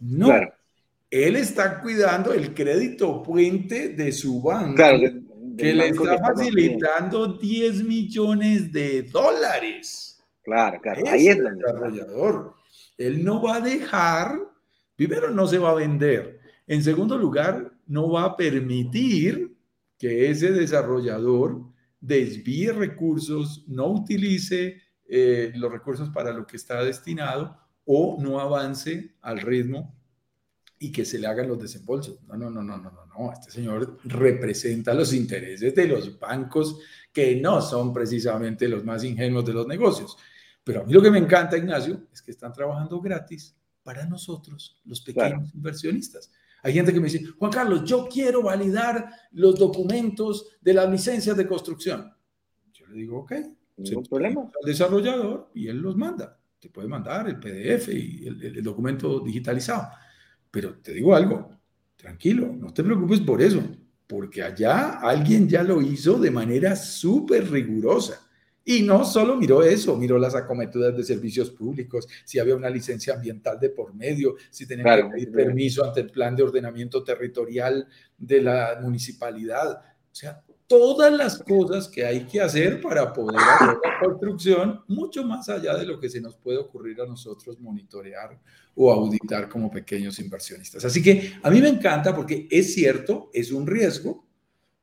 No. 0.00 0.28
Él 1.14 1.36
está 1.36 1.80
cuidando 1.80 2.32
el 2.32 2.52
crédito 2.52 3.22
puente 3.22 3.90
de 3.90 4.10
su 4.10 4.42
banco. 4.42 4.82
que 5.56 5.72
le 5.72 5.90
está 5.90 6.18
facilitando 6.18 7.38
10 7.38 7.84
millones 7.84 8.72
de 8.72 9.02
dólares. 9.02 10.20
Claro, 10.42 10.80
claro. 10.82 11.02
Ahí 11.06 11.28
es 11.28 11.36
el 11.36 11.56
desarrollador. 11.56 12.54
Él 12.98 13.24
no 13.24 13.40
va 13.40 13.58
a 13.58 13.60
dejar, 13.60 14.40
primero 14.96 15.30
no 15.30 15.46
se 15.46 15.58
va 15.58 15.70
a 15.70 15.74
vender. 15.74 16.40
En 16.66 16.82
segundo 16.82 17.16
lugar, 17.16 17.70
no 17.86 18.10
va 18.10 18.24
a 18.24 18.36
permitir 18.36 19.56
que 19.96 20.30
ese 20.30 20.50
desarrollador 20.50 21.62
desvíe 22.00 22.72
recursos, 22.72 23.64
no 23.68 23.86
utilice 23.86 24.82
eh, 25.08 25.52
los 25.54 25.70
recursos 25.70 26.10
para 26.10 26.32
lo 26.32 26.44
que 26.44 26.56
está 26.56 26.82
destinado 26.82 27.56
o 27.84 28.18
no 28.20 28.40
avance 28.40 29.14
al 29.20 29.40
ritmo 29.40 29.94
y 30.84 30.92
que 30.92 31.06
se 31.06 31.18
le 31.18 31.26
hagan 31.26 31.48
los 31.48 31.58
desembolsos. 31.58 32.18
No, 32.26 32.36
no, 32.36 32.50
no, 32.50 32.62
no, 32.62 32.76
no, 32.76 32.90
no, 32.90 33.06
no. 33.06 33.32
Este 33.32 33.50
señor 33.50 33.98
representa 34.04 34.92
los 34.92 35.14
intereses 35.14 35.74
de 35.74 35.88
los 35.88 36.18
bancos 36.18 36.78
que 37.10 37.36
no 37.36 37.62
son 37.62 37.90
precisamente 37.90 38.68
los 38.68 38.84
más 38.84 39.02
ingenuos 39.02 39.46
de 39.46 39.54
los 39.54 39.66
negocios. 39.66 40.18
Pero 40.62 40.82
a 40.82 40.84
mí 40.84 40.92
lo 40.92 41.00
que 41.00 41.10
me 41.10 41.18
encanta, 41.18 41.56
Ignacio, 41.56 42.02
es 42.12 42.20
que 42.20 42.32
están 42.32 42.52
trabajando 42.52 43.00
gratis 43.00 43.56
para 43.82 44.04
nosotros, 44.04 44.78
los 44.84 45.00
pequeños 45.00 45.54
inversionistas. 45.54 46.30
Hay 46.62 46.74
gente 46.74 46.92
que 46.92 47.00
me 47.00 47.08
dice, 47.08 47.24
Juan 47.38 47.50
Carlos, 47.50 47.84
yo 47.84 48.06
quiero 48.06 48.42
validar 48.42 49.08
los 49.32 49.58
documentos 49.58 50.48
de 50.60 50.74
las 50.74 50.90
licencias 50.90 51.34
de 51.34 51.46
construcción. 51.46 52.12
Yo 52.74 52.86
le 52.88 52.94
digo, 52.94 53.20
ok, 53.20 53.32
ningún 53.78 54.04
problema. 54.04 54.42
Al 54.42 54.66
desarrollador 54.66 55.50
y 55.54 55.68
él 55.68 55.78
los 55.78 55.96
manda. 55.96 56.38
Te 56.60 56.68
puede 56.68 56.88
mandar 56.88 57.26
el 57.28 57.38
PDF 57.38 57.88
y 57.88 58.26
el, 58.26 58.62
documento 58.62 59.20
digitalizado. 59.20 59.88
Pero 60.54 60.76
te 60.76 60.92
digo 60.92 61.16
algo, 61.16 61.50
tranquilo, 61.96 62.54
no 62.56 62.72
te 62.72 62.84
preocupes 62.84 63.18
por 63.18 63.42
eso, 63.42 63.60
porque 64.06 64.40
allá 64.40 65.00
alguien 65.00 65.48
ya 65.48 65.64
lo 65.64 65.82
hizo 65.82 66.16
de 66.16 66.30
manera 66.30 66.76
súper 66.76 67.50
rigurosa. 67.50 68.20
Y 68.64 68.82
no 68.82 69.04
solo 69.04 69.36
miró 69.36 69.64
eso, 69.64 69.96
miró 69.96 70.16
las 70.16 70.36
acometudas 70.36 70.96
de 70.96 71.02
servicios 71.02 71.50
públicos, 71.50 72.06
si 72.24 72.38
había 72.38 72.54
una 72.54 72.70
licencia 72.70 73.14
ambiental 73.14 73.58
de 73.58 73.70
por 73.70 73.96
medio, 73.96 74.36
si 74.48 74.64
tenía 74.64 74.96
que 74.96 75.08
pedir 75.10 75.32
permiso 75.32 75.84
ante 75.84 76.02
el 76.02 76.10
plan 76.10 76.36
de 76.36 76.44
ordenamiento 76.44 77.02
territorial 77.02 77.88
de 78.16 78.40
la 78.40 78.78
municipalidad. 78.80 79.80
O 79.80 80.14
sea, 80.14 80.40
todas 80.78 81.12
las 81.12 81.38
cosas 81.38 81.86
que 81.86 82.04
hay 82.04 82.24
que 82.24 82.40
hacer 82.40 82.80
para 82.80 83.12
poder 83.12 83.38
hacer 83.38 83.68
la 83.68 83.98
construcción, 84.00 84.80
mucho 84.88 85.24
más 85.24 85.48
allá 85.48 85.76
de 85.76 85.86
lo 85.86 86.00
que 86.00 86.08
se 86.08 86.20
nos 86.20 86.36
puede 86.36 86.58
ocurrir 86.58 87.00
a 87.00 87.06
nosotros 87.06 87.60
monitorear 87.60 88.36
o 88.74 88.90
auditar 88.90 89.48
como 89.48 89.70
pequeños 89.70 90.18
inversionistas. 90.18 90.84
Así 90.84 91.00
que 91.00 91.34
a 91.40 91.48
mí 91.48 91.60
me 91.60 91.68
encanta 91.68 92.14
porque 92.14 92.48
es 92.50 92.74
cierto, 92.74 93.30
es 93.32 93.52
un 93.52 93.68
riesgo, 93.68 94.26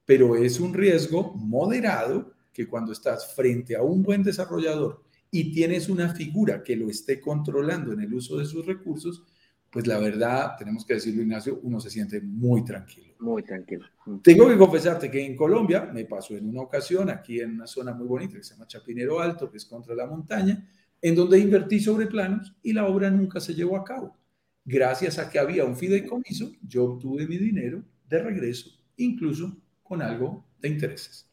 pero 0.05 0.37
es 0.37 0.61
un 0.61 0.73
riesgo 0.73 1.33
moderado 1.35 2.31
que 2.53 2.67
cuando 2.67 2.93
estás 2.93 3.35
frente 3.35 3.75
a 3.75 3.81
un 3.81 4.01
buen 4.01 4.23
desarrollador 4.23 5.03
y 5.29 5.51
tienes 5.51 5.89
una 5.89 6.13
figura 6.13 6.63
que 6.63 6.77
lo 6.77 6.89
esté 6.89 7.19
controlando 7.19 7.91
en 7.91 7.99
el 7.99 8.13
uso 8.13 8.37
de 8.37 8.45
sus 8.45 8.65
recursos, 8.65 9.23
pues 9.69 9.87
la 9.87 9.99
verdad, 9.99 10.53
tenemos 10.57 10.85
que 10.85 10.93
decirlo, 10.93 11.21
Ignacio, 11.21 11.59
uno 11.63 11.81
se 11.81 11.89
siente 11.89 12.21
muy 12.21 12.63
tranquilo. 12.63 13.10
Muy 13.21 13.43
tranquilo. 13.43 13.85
Tengo 14.23 14.49
que 14.49 14.57
confesarte 14.57 15.11
que 15.11 15.23
en 15.23 15.35
Colombia 15.35 15.89
me 15.93 16.05
pasó 16.05 16.35
en 16.35 16.49
una 16.49 16.61
ocasión, 16.61 17.07
aquí 17.11 17.39
en 17.39 17.53
una 17.53 17.67
zona 17.67 17.93
muy 17.93 18.07
bonita 18.07 18.35
que 18.35 18.43
se 18.43 18.55
llama 18.55 18.65
Chapinero 18.65 19.19
Alto, 19.19 19.49
que 19.49 19.57
es 19.57 19.65
contra 19.65 19.93
la 19.93 20.07
montaña, 20.07 20.67
en 20.99 21.15
donde 21.15 21.37
invertí 21.37 21.79
sobre 21.79 22.07
planos 22.07 22.55
y 22.63 22.73
la 22.73 22.87
obra 22.87 23.11
nunca 23.11 23.39
se 23.39 23.53
llevó 23.53 23.77
a 23.77 23.83
cabo. 23.83 24.17
Gracias 24.65 25.19
a 25.19 25.29
que 25.29 25.37
había 25.37 25.65
un 25.65 25.77
fideicomiso, 25.77 26.51
yo 26.67 26.85
obtuve 26.85 27.27
mi 27.27 27.37
dinero 27.37 27.83
de 28.09 28.23
regreso, 28.23 28.71
incluso 28.97 29.55
con 29.83 30.01
algo 30.01 30.43
de 30.59 30.69
intereses. 30.69 31.29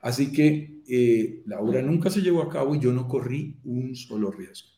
Así 0.00 0.30
que 0.30 0.82
eh, 0.88 1.42
la 1.46 1.58
obra 1.58 1.82
nunca 1.82 2.08
se 2.08 2.22
llevó 2.22 2.42
a 2.42 2.48
cabo 2.48 2.76
y 2.76 2.80
yo 2.80 2.92
no 2.92 3.08
corrí 3.08 3.58
un 3.64 3.96
solo 3.96 4.30
riesgo. 4.30 4.68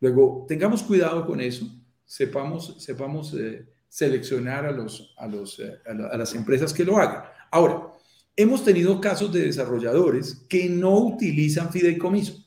Luego, 0.00 0.44
tengamos 0.46 0.84
cuidado 0.84 1.26
con 1.26 1.40
eso, 1.40 1.66
sepamos, 2.04 2.76
sepamos 2.78 3.34
eh, 3.34 3.66
seleccionar 3.96 4.66
a, 4.66 4.72
los, 4.72 5.14
a, 5.16 5.26
los, 5.26 5.58
eh, 5.58 5.72
a, 5.86 6.18
las 6.18 6.34
empresas 6.34 6.74
que 6.74 6.84
lo 6.84 6.98
hagan. 6.98 7.24
Ahora, 7.50 7.92
hemos 8.36 8.62
tenido 8.62 9.00
casos 9.00 9.32
de 9.32 9.40
desarrolladores 9.40 10.44
que 10.50 10.68
no 10.68 10.98
utilizan 10.98 11.72
fideicomiso. 11.72 12.46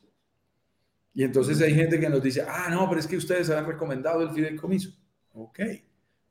Y 1.12 1.24
entonces 1.24 1.60
hay 1.60 1.74
gente 1.74 2.00
que 2.00 2.08
nos 2.08 2.22
dice, 2.22 2.44
ah, 2.48 2.68
no, 2.70 2.88
pero 2.88 3.00
es 3.00 3.08
que 3.08 3.18
ustedes 3.18 3.50
han 3.50 3.66
recomendado 3.66 4.22
el 4.22 4.30
fideicomiso. 4.30 4.92
Ok, 5.34 5.60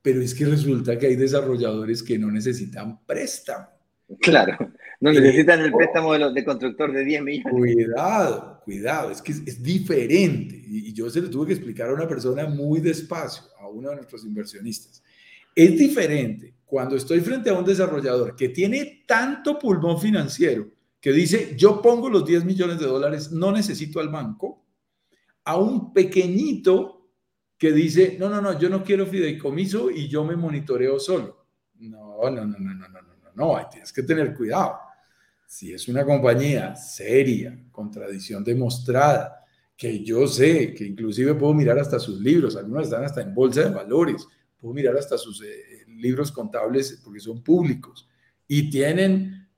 pero 0.00 0.22
es 0.22 0.32
que 0.32 0.44
resulta 0.44 0.96
que 0.96 1.08
hay 1.08 1.16
desarrolladores 1.16 2.00
que 2.00 2.16
no 2.16 2.30
necesitan 2.30 3.04
préstamo. 3.04 3.66
Claro. 4.20 4.56
No 5.00 5.12
necesitan 5.12 5.60
el 5.60 5.72
préstamo 5.72 6.12
de, 6.16 6.44
constructor 6.44 6.92
de 6.92 7.04
10 7.04 7.22
millones. 7.22 7.52
Cuidado, 7.52 8.60
cuidado, 8.64 9.10
es 9.10 9.20
que 9.20 9.32
es, 9.32 9.62
diferente. 9.62 10.62
Y, 10.64 10.92
yo 10.92 11.10
se 11.10 11.20
lo 11.20 11.28
tuve 11.28 11.48
que 11.48 11.52
explicar 11.54 11.90
a 11.90 11.94
una 11.94 12.08
persona 12.08 12.46
muy 12.46 12.80
despacio, 12.80 13.42
a 13.60 13.68
uno 13.68 13.90
de 13.90 13.96
nuestros 13.96 14.24
inversionistas. 14.24 15.02
Es 15.58 15.76
diferente 15.76 16.54
cuando 16.64 16.94
estoy 16.94 17.18
frente 17.18 17.50
a 17.50 17.54
un 17.54 17.64
desarrollador 17.64 18.36
que 18.36 18.50
tiene 18.50 19.02
tanto 19.08 19.58
pulmón 19.58 20.00
financiero 20.00 20.68
que 21.00 21.10
dice, 21.10 21.56
yo 21.56 21.82
pongo 21.82 22.08
los 22.08 22.24
10 22.24 22.44
millones 22.44 22.78
de 22.78 22.86
dólares, 22.86 23.32
no 23.32 23.50
necesito 23.50 23.98
al 23.98 24.08
banco, 24.08 24.64
a 25.42 25.56
un 25.56 25.92
pequeñito 25.92 27.08
que 27.58 27.72
dice, 27.72 28.16
no, 28.20 28.28
no, 28.28 28.40
no, 28.40 28.56
yo 28.56 28.68
no 28.68 28.84
quiero 28.84 29.04
fideicomiso 29.04 29.90
y 29.90 30.06
yo 30.06 30.22
me 30.22 30.36
monitoreo 30.36 31.00
solo. 31.00 31.44
No, 31.80 32.30
no, 32.30 32.30
no, 32.30 32.56
no, 32.56 32.74
no, 32.74 32.88
no, 32.88 33.02
no, 33.02 33.32
no, 33.34 33.68
tienes 33.68 33.92
que 33.92 34.04
tener 34.04 34.32
cuidado 34.34 34.78
si 35.44 35.72
es 35.72 35.88
una 35.88 36.04
compañía 36.04 36.76
seria, 36.76 37.58
con 37.72 37.90
tradición 37.90 38.44
demostrada, 38.44 39.44
que 39.76 40.04
yo 40.04 40.28
sé 40.28 40.72
que 40.72 40.84
inclusive 40.84 41.34
puedo 41.34 41.52
mirar 41.52 41.80
hasta 41.80 41.98
sus 41.98 42.20
libros, 42.20 42.54
algunos 42.54 42.84
están 42.84 43.02
hasta 43.02 43.22
en 43.22 43.34
bolsa 43.34 43.62
de 43.62 43.70
valores, 43.70 44.24
puedo 44.60 44.74
mirar 44.74 44.96
hasta 44.96 45.16
sus 45.16 45.42
eh, 45.42 45.84
libros 45.88 46.32
contables 46.32 47.00
porque 47.04 47.20
son 47.20 47.42
públicos 47.42 48.08
y 48.46 48.70
tienen 48.70 49.48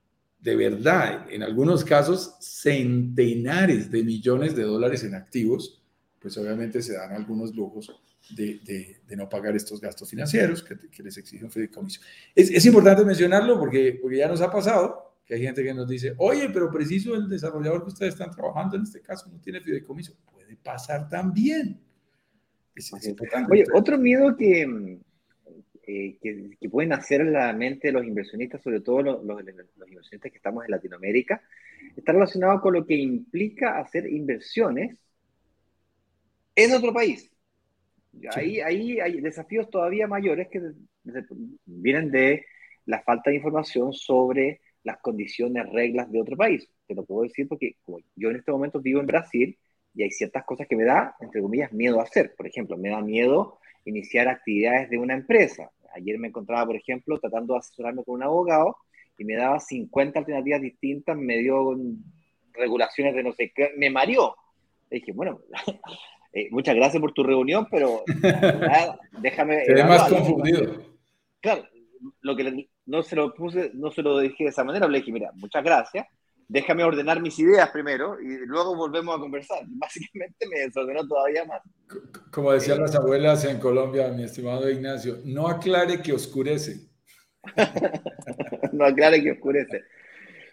de 0.40 0.56
verdad, 0.56 1.26
en 1.30 1.42
algunos 1.42 1.84
casos, 1.84 2.34
centenares 2.40 3.90
de 3.90 4.02
millones 4.02 4.56
de 4.56 4.62
dólares 4.62 5.04
en 5.04 5.14
activos, 5.14 5.82
pues 6.18 6.36
obviamente 6.38 6.80
se 6.80 6.94
dan 6.94 7.12
algunos 7.12 7.54
lujos 7.54 7.94
de, 8.30 8.60
de, 9.06 9.16
no 9.16 9.28
pagar 9.28 9.54
estos 9.54 9.80
gastos 9.80 10.08
financieros 10.08 10.62
que, 10.62 10.78
que 10.90 11.02
les 11.02 11.18
exigen 11.18 11.50
fideicomiso. 11.50 12.00
Es, 12.34 12.50
es 12.50 12.64
importante 12.64 13.04
mencionarlo 13.04 13.58
porque, 13.58 13.98
porque 14.00 14.16
ya 14.18 14.28
nos 14.28 14.40
ha 14.40 14.50
pasado, 14.50 15.10
hay 15.34 15.42
gente 15.42 15.62
que 15.62 15.74
nos 15.74 15.88
dice, 15.88 16.14
oye, 16.18 16.48
pero 16.52 16.70
preciso 16.70 17.14
el 17.14 17.28
desarrollador 17.28 17.82
que 17.82 17.90
ustedes 17.90 18.14
están 18.14 18.30
trabajando 18.30 18.76
en 18.76 18.82
este 18.82 19.00
caso 19.00 19.28
no 19.30 19.40
tiene 19.40 19.60
fideicomiso. 19.60 20.14
Puede 20.32 20.56
pasar 20.56 21.08
también. 21.08 21.80
Oye, 23.50 23.64
otro 23.74 23.98
miedo 23.98 24.36
que, 24.36 24.98
eh, 25.86 26.18
que, 26.20 26.68
pueden 26.68 26.92
hacer 26.92 27.24
la 27.24 27.52
mente 27.52 27.88
de 27.88 27.92
los 27.92 28.04
inversionistas, 28.04 28.62
sobre 28.62 28.80
todo 28.80 29.02
los, 29.02 29.24
los, 29.24 29.40
inversionistas 29.40 30.30
que 30.30 30.36
estamos 30.36 30.64
en 30.64 30.70
Latinoamérica, 30.70 31.42
está 31.96 32.12
relacionado 32.12 32.60
con 32.60 32.74
lo 32.74 32.86
que 32.86 32.94
implica 32.94 33.78
hacer 33.78 34.06
inversiones 34.06 34.96
en 36.54 36.72
otro 36.72 36.92
país. 36.92 37.30
Ahí, 38.34 38.60
ahí 38.60 39.00
hay 39.00 39.20
desafíos 39.20 39.70
todavía 39.70 40.06
mayores 40.06 40.48
que 40.48 40.60
vienen 41.64 42.10
de 42.10 42.44
la 42.86 43.02
falta 43.02 43.30
de 43.30 43.36
información 43.36 43.92
sobre 43.92 44.60
las 44.82 44.98
condiciones, 44.98 45.68
reglas 45.70 46.10
de 46.10 46.20
otro 46.20 46.36
país. 46.36 46.68
Te 46.86 46.94
lo 46.94 47.04
puedo 47.04 47.22
decir 47.22 47.48
porque 47.48 47.76
yo 48.16 48.30
en 48.30 48.36
este 48.36 48.52
momento 48.52 48.80
vivo 48.80 49.00
en 49.00 49.06
Brasil 49.06 49.58
y 49.94 50.02
hay 50.02 50.10
ciertas 50.10 50.44
cosas 50.44 50.66
que 50.68 50.76
me 50.76 50.84
da, 50.84 51.16
entre 51.20 51.42
comillas, 51.42 51.72
miedo 51.72 52.00
a 52.00 52.04
hacer. 52.04 52.34
Por 52.36 52.46
ejemplo, 52.46 52.76
me 52.76 52.90
da 52.90 53.00
miedo 53.00 53.58
iniciar 53.84 54.28
actividades 54.28 54.90
de 54.90 54.98
una 54.98 55.14
empresa. 55.14 55.70
Ayer 55.94 56.18
me 56.18 56.28
encontraba, 56.28 56.66
por 56.66 56.76
ejemplo, 56.76 57.18
tratando 57.18 57.54
de 57.54 57.60
asesorarme 57.60 58.04
con 58.04 58.16
un 58.16 58.22
abogado 58.22 58.76
y 59.18 59.24
me 59.24 59.36
daba 59.36 59.58
50 59.58 60.20
alternativas 60.20 60.62
distintas, 60.62 61.16
me 61.16 61.38
dio 61.38 61.76
regulaciones 62.52 63.14
de 63.14 63.22
no 63.22 63.32
sé 63.32 63.52
qué, 63.54 63.70
me 63.76 63.90
mareó. 63.90 64.36
Le 64.88 64.98
dije, 64.98 65.12
bueno, 65.12 65.40
eh, 66.32 66.48
muchas 66.50 66.74
gracias 66.74 67.00
por 67.00 67.12
tu 67.12 67.22
reunión, 67.22 67.66
pero 67.70 68.02
déjame... 69.20 69.64
Se 69.64 69.84
más 69.84 70.08
confundido. 70.08 70.84
Claro, 71.40 71.64
lo 72.20 72.36
que 72.36 72.68
no 72.86 73.02
se 73.02 73.16
lo 73.16 73.34
puse, 73.34 73.70
no 73.74 73.90
se 73.90 74.02
lo 74.02 74.18
dije 74.18 74.44
de 74.44 74.50
esa 74.50 74.64
manera, 74.64 74.88
le 74.88 74.98
dije, 74.98 75.12
mira, 75.12 75.30
muchas 75.34 75.64
gracias, 75.64 76.06
déjame 76.50 76.82
ordenar 76.82 77.22
mis 77.22 77.38
ideas 77.38 77.70
primero 77.70 78.20
y 78.20 78.44
luego 78.44 78.74
volvemos 78.74 79.16
a 79.16 79.20
conversar. 79.20 79.62
Básicamente 79.68 80.46
me 80.48 80.60
desordenó 80.60 81.06
todavía 81.06 81.44
más. 81.44 81.62
Como 82.32 82.52
decían 82.52 82.80
las 82.80 82.94
abuelas 82.94 83.44
en 83.44 83.60
Colombia, 83.60 84.08
mi 84.08 84.24
estimado 84.24 84.68
Ignacio, 84.68 85.18
no 85.24 85.46
aclare 85.46 86.02
que 86.02 86.12
oscurece. 86.12 86.88
no 88.72 88.84
aclare 88.84 89.22
que 89.22 89.32
oscurece. 89.32 89.84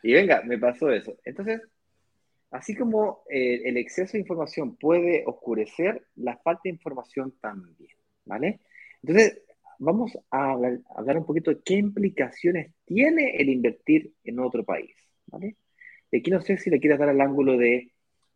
Y 0.03 0.13
venga, 0.13 0.43
me 0.43 0.59
pasó 0.59 0.91
eso. 0.91 1.17
Entonces, 1.25 1.61
así 2.51 2.75
como 2.75 3.23
eh, 3.29 3.63
el 3.65 3.77
exceso 3.77 4.13
de 4.13 4.19
información 4.19 4.77
puede 4.77 5.23
oscurecer, 5.25 6.05
la 6.15 6.37
falta 6.37 6.61
de 6.65 6.69
información 6.69 7.33
también, 7.41 7.97
¿vale? 8.23 8.61
Entonces, 9.01 9.41
vamos 9.79 10.15
a 10.29 10.51
hablar, 10.51 10.79
a 10.95 10.99
hablar 10.99 11.17
un 11.17 11.25
poquito 11.25 11.49
de 11.49 11.61
qué 11.65 11.73
implicaciones 11.73 12.71
tiene 12.85 13.35
el 13.37 13.49
invertir 13.49 14.13
en 14.23 14.39
otro 14.39 14.63
país, 14.63 14.95
¿vale? 15.25 15.57
De 16.11 16.19
aquí 16.19 16.31
no 16.31 16.41
sé 16.41 16.57
si 16.57 16.69
le 16.69 16.79
quieres 16.79 16.99
dar 16.99 17.09
al 17.09 17.21
ángulo 17.21 17.57
de 17.57 17.91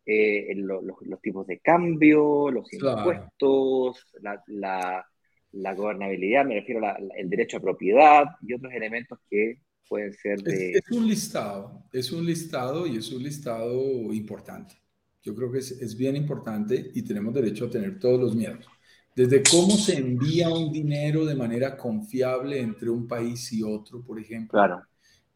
eh, 0.05 0.53
los, 0.55 0.84
tipos 1.22 1.45
de 1.47 1.59
cambio, 1.59 2.49
los 2.49 2.72
impuestos, 2.74 4.05
la, 4.22 5.74
gobernabilidad, 5.76 6.45
me 6.45 6.55
refiero 6.55 6.86
al 6.86 7.30
derecho 7.30 7.57
a 7.57 7.61
propiedad 7.61 8.26
y 8.41 8.53
otros 8.53 8.74
elementos 8.74 9.19
que 9.30 9.61
pueden 9.88 10.13
ser 10.13 10.41
de... 10.41 10.72
Es, 10.72 10.91
un 10.91 11.07
listado, 11.07 11.84
es 11.93 12.11
un 12.11 12.26
listado 12.26 12.88
y 12.88 12.97
es 12.97 13.11
un 13.11 13.24
listado 13.24 14.13
importante. 14.13 14.76
Yo 15.22 15.36
creo 15.36 15.51
que 15.51 15.59
es, 15.59 15.72
es 15.72 15.95
bien 15.95 16.15
importante 16.15 16.91
y 16.95 17.03
tenemos 17.03 17.34
derecho 17.34 17.65
a 17.65 17.69
tener 17.69 17.99
todos 17.99 18.19
los 18.19 18.36
miedos. 18.36 18.65
Desde 19.15 19.43
cómo 19.43 19.72
se 19.72 19.97
envía 19.97 20.49
un 20.49 20.72
dinero 20.72 21.26
de 21.26 21.36
manera 21.36 21.78
confiable 21.78 22.59
entre 22.59 22.89
un 22.89 23.07
país 23.07 23.51
y 23.53 23.61
otro, 23.61 24.01
por 24.01 24.19
ejemplo. 24.19 24.57
Claro 24.57 24.82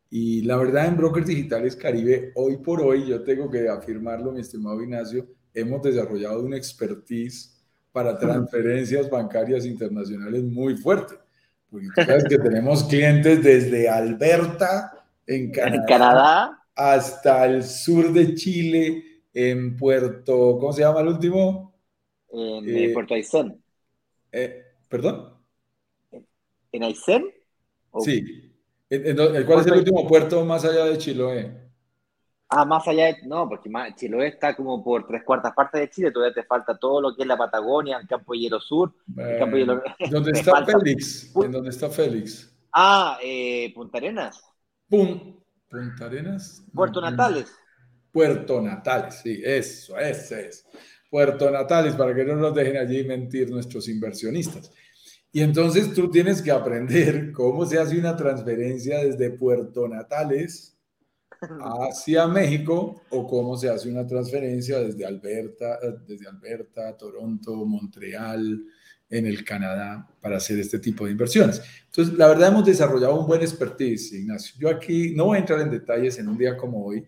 y 0.09 0.41
la 0.43 0.57
verdad, 0.57 0.87
en 0.87 0.97
Brokers 0.97 1.27
Digitales 1.27 1.75
Caribe, 1.75 2.31
hoy 2.35 2.57
por 2.57 2.81
hoy, 2.81 3.07
yo 3.07 3.23
tengo 3.23 3.49
que 3.49 3.67
afirmarlo, 3.67 4.31
mi 4.31 4.41
estimado 4.41 4.81
Ignacio, 4.81 5.27
hemos 5.53 5.81
desarrollado 5.81 6.43
una 6.43 6.57
expertise 6.57 7.55
para 7.91 8.17
transferencias 8.17 9.09
bancarias 9.09 9.65
internacionales 9.65 10.43
muy 10.43 10.75
fuerte. 10.77 11.15
Porque 11.69 11.87
tú 11.95 12.01
sabes 12.03 12.25
que 12.25 12.37
tenemos 12.37 12.83
clientes 12.83 13.43
desde 13.43 13.89
Alberta, 13.89 15.05
en 15.25 15.51
Canadá, 15.51 16.61
hasta 16.75 17.45
el 17.45 17.63
sur 17.63 18.13
de 18.13 18.35
Chile, 18.35 19.03
en 19.33 19.75
Puerto, 19.75 20.57
¿cómo 20.59 20.71
se 20.71 20.81
llama 20.81 21.01
el 21.01 21.07
último? 21.07 21.73
En 22.31 22.63
eh, 22.69 22.91
Puerto 22.93 23.13
Aysén. 23.13 23.61
Eh, 24.31 24.63
¿Perdón? 24.87 25.33
¿En 26.71 26.83
Aysén? 26.83 27.25
Sí. 28.01 28.54
¿Cuál 28.89 29.59
es 29.61 29.67
el 29.67 29.77
último 29.77 30.07
puerto 30.07 30.43
más 30.45 30.63
allá 30.65 30.85
de 30.85 30.97
Chiloé? 30.97 31.65
Ah, 32.47 32.63
más 32.63 32.87
allá 32.87 33.05
de. 33.07 33.17
No, 33.25 33.49
porque 33.49 33.69
Chiloé 33.95 34.27
está 34.27 34.55
como 34.55 34.83
por 34.83 35.07
tres 35.07 35.23
cuartas 35.23 35.53
partes 35.53 35.81
de 35.81 35.89
Chile, 35.89 36.11
todavía 36.11 36.33
te 36.33 36.43
falta 36.43 36.77
todo 36.77 37.01
lo 37.01 37.15
que 37.15 37.23
es 37.23 37.27
la 37.27 37.37
Patagonia, 37.37 37.97
el 37.97 38.07
Campo 38.07 38.33
Hielo 38.33 38.59
Sur. 38.59 38.93
Campo 39.39 39.57
Hielo... 39.57 39.81
¿Dónde 40.11 40.31
está 40.35 40.63
Félix? 40.65 41.35
¿En 41.35 41.51
dónde 41.51 41.69
está 41.69 41.89
Félix? 41.89 42.55
Ah, 42.71 43.17
eh, 43.23 43.71
Punta 43.73 43.97
Arenas. 43.97 44.43
Punta 44.87 46.05
Arenas. 46.05 46.63
Puerto 46.73 47.01
Natales. 47.01 47.51
Puerto 48.11 48.61
Natales, 48.61 49.15
sí, 49.15 49.41
eso, 49.43 49.97
ese 49.97 50.47
es. 50.47 50.65
Puerto 51.09 51.49
Natales, 51.49 51.95
para 51.95 52.13
que 52.13 52.23
no 52.23 52.35
nos 52.35 52.53
dejen 52.53 52.77
allí 52.77 53.03
mentir 53.03 53.49
nuestros 53.49 53.89
inversionistas. 53.89 54.71
Y 55.35 55.41
entonces 55.41 55.93
tú 55.93 56.09
tienes 56.09 56.41
que 56.41 56.49
aprender 56.49 57.29
cómo 57.33 57.65
se 57.65 57.77
hace 57.77 57.99
una 57.99 58.15
transferencia 58.15 58.99
desde 59.03 59.31
Puerto 59.31 59.85
Natales 59.85 60.77
hacia 61.59 62.25
México 62.25 63.01
o 63.09 63.27
cómo 63.27 63.57
se 63.57 63.67
hace 63.67 63.91
una 63.91 64.07
transferencia 64.07 64.79
desde 64.79 65.05
Alberta, 65.05 65.77
desde 66.07 66.29
Alberta, 66.29 66.95
Toronto, 66.95 67.53
Montreal, 67.65 68.63
en 69.09 69.25
el 69.25 69.43
Canadá 69.43 70.07
para 70.21 70.37
hacer 70.37 70.57
este 70.57 70.79
tipo 70.79 71.03
de 71.03 71.11
inversiones. 71.11 71.61
Entonces, 71.87 72.17
la 72.17 72.29
verdad 72.29 72.53
hemos 72.53 72.65
desarrollado 72.65 73.19
un 73.19 73.27
buen 73.27 73.41
expertise, 73.41 74.13
Ignacio. 74.13 74.55
Yo 74.57 74.69
aquí 74.69 75.13
no 75.17 75.25
voy 75.25 75.35
a 75.35 75.41
entrar 75.41 75.59
en 75.59 75.69
detalles 75.69 76.17
en 76.17 76.29
un 76.29 76.37
día 76.37 76.55
como 76.55 76.85
hoy, 76.85 77.03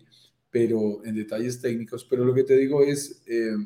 pero 0.50 1.02
en 1.02 1.14
detalles 1.14 1.62
técnicos, 1.62 2.04
pero 2.04 2.26
lo 2.26 2.34
que 2.34 2.44
te 2.44 2.58
digo 2.58 2.84
es, 2.84 3.22
eh, 3.26 3.56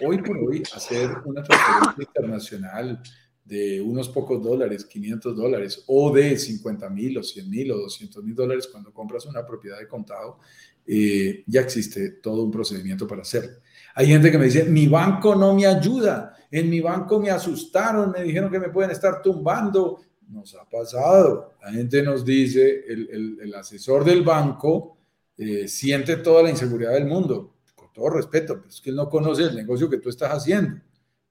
hoy 0.00 0.20
por 0.22 0.38
hoy, 0.38 0.64
hacer 0.74 1.08
una 1.24 1.44
transferencia 1.44 2.02
internacional 2.02 3.00
de 3.44 3.80
unos 3.80 4.08
pocos 4.08 4.42
dólares, 4.42 4.84
500 4.84 5.36
dólares, 5.36 5.84
o 5.86 6.12
de 6.12 6.38
50 6.38 6.88
mil 6.90 7.18
o 7.18 7.22
100 7.22 7.50
mil 7.50 7.72
o 7.72 7.78
200 7.78 8.22
mil 8.24 8.34
dólares 8.34 8.68
cuando 8.70 8.92
compras 8.92 9.26
una 9.26 9.44
propiedad 9.44 9.78
de 9.78 9.88
contado, 9.88 10.38
eh, 10.86 11.44
ya 11.46 11.60
existe 11.60 12.10
todo 12.22 12.42
un 12.42 12.50
procedimiento 12.50 13.06
para 13.06 13.22
hacerlo. 13.22 13.58
Hay 13.94 14.06
gente 14.06 14.30
que 14.30 14.38
me 14.38 14.46
dice, 14.46 14.64
mi 14.64 14.86
banco 14.86 15.34
no 15.34 15.54
me 15.54 15.66
ayuda, 15.66 16.36
en 16.50 16.70
mi 16.70 16.80
banco 16.80 17.20
me 17.20 17.30
asustaron, 17.30 18.10
me 18.10 18.22
dijeron 18.22 18.50
que 18.50 18.58
me 18.58 18.68
pueden 18.68 18.90
estar 18.90 19.22
tumbando. 19.22 20.00
Nos 20.28 20.54
ha 20.54 20.64
pasado. 20.68 21.54
La 21.62 21.72
gente 21.72 22.02
nos 22.02 22.24
dice, 22.24 22.84
el, 22.88 23.38
el, 23.40 23.54
asesor 23.54 24.02
del 24.02 24.22
banco 24.22 24.96
eh, 25.36 25.68
siente 25.68 26.16
toda 26.16 26.42
la 26.42 26.50
inseguridad 26.50 26.92
del 26.92 27.04
mundo, 27.04 27.56
con 27.74 27.92
todo 27.92 28.08
respeto, 28.10 28.56
pero 28.56 28.68
es 28.68 28.80
que 28.80 28.90
él 28.90 28.96
no 28.96 29.10
conoce 29.10 29.42
el 29.42 29.54
negocio 29.54 29.90
que 29.90 29.98
tú 29.98 30.08
estás 30.08 30.30
haciendo. 30.30 30.80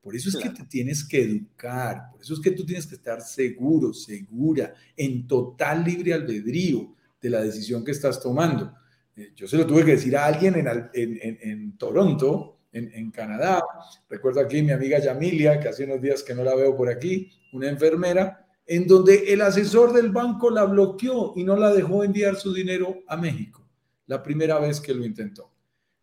Por 0.01 0.15
eso 0.15 0.29
es 0.29 0.37
que 0.37 0.49
te 0.49 0.63
tienes 0.63 1.03
que 1.03 1.21
educar, 1.21 2.09
por 2.11 2.21
eso 2.21 2.33
es 2.33 2.39
que 2.39 2.51
tú 2.51 2.65
tienes 2.65 2.87
que 2.87 2.95
estar 2.95 3.21
seguro, 3.21 3.93
segura, 3.93 4.73
en 4.97 5.27
total 5.27 5.83
libre 5.83 6.13
albedrío 6.13 6.95
de 7.21 7.29
la 7.29 7.41
decisión 7.41 7.85
que 7.85 7.91
estás 7.91 8.19
tomando. 8.19 8.73
Eh, 9.15 9.31
yo 9.35 9.47
se 9.47 9.57
lo 9.57 9.67
tuve 9.67 9.85
que 9.85 9.91
decir 9.91 10.17
a 10.17 10.25
alguien 10.25 10.55
en, 10.55 10.67
en, 10.93 11.37
en, 11.41 11.77
Toronto, 11.77 12.61
en, 12.71 13.11
Canadá. 13.11 13.61
Recuerdo 14.09 14.39
aquí 14.39 14.63
mi 14.63 14.71
amiga 14.71 14.97
Yamilia, 14.97 15.59
que 15.59 15.67
hace 15.67 15.83
unos 15.83 16.01
días 16.01 16.23
que 16.23 16.33
no 16.33 16.43
la 16.43 16.55
veo 16.55 16.75
por 16.75 16.89
aquí, 16.89 17.31
una 17.53 17.69
enfermera, 17.69 18.47
en 18.65 18.87
donde 18.87 19.31
el 19.31 19.41
asesor 19.41 19.93
del 19.93 20.09
banco 20.09 20.49
la 20.49 20.63
bloqueó 20.63 21.33
y 21.35 21.43
no 21.43 21.55
la 21.55 21.71
dejó 21.73 22.03
enviar 22.03 22.37
su 22.37 22.51
dinero 22.53 23.03
a 23.07 23.17
México, 23.17 23.67
la 24.07 24.23
primera 24.23 24.57
vez 24.57 24.79
que 24.79 24.95
lo 24.95 25.05
intentó. 25.05 25.51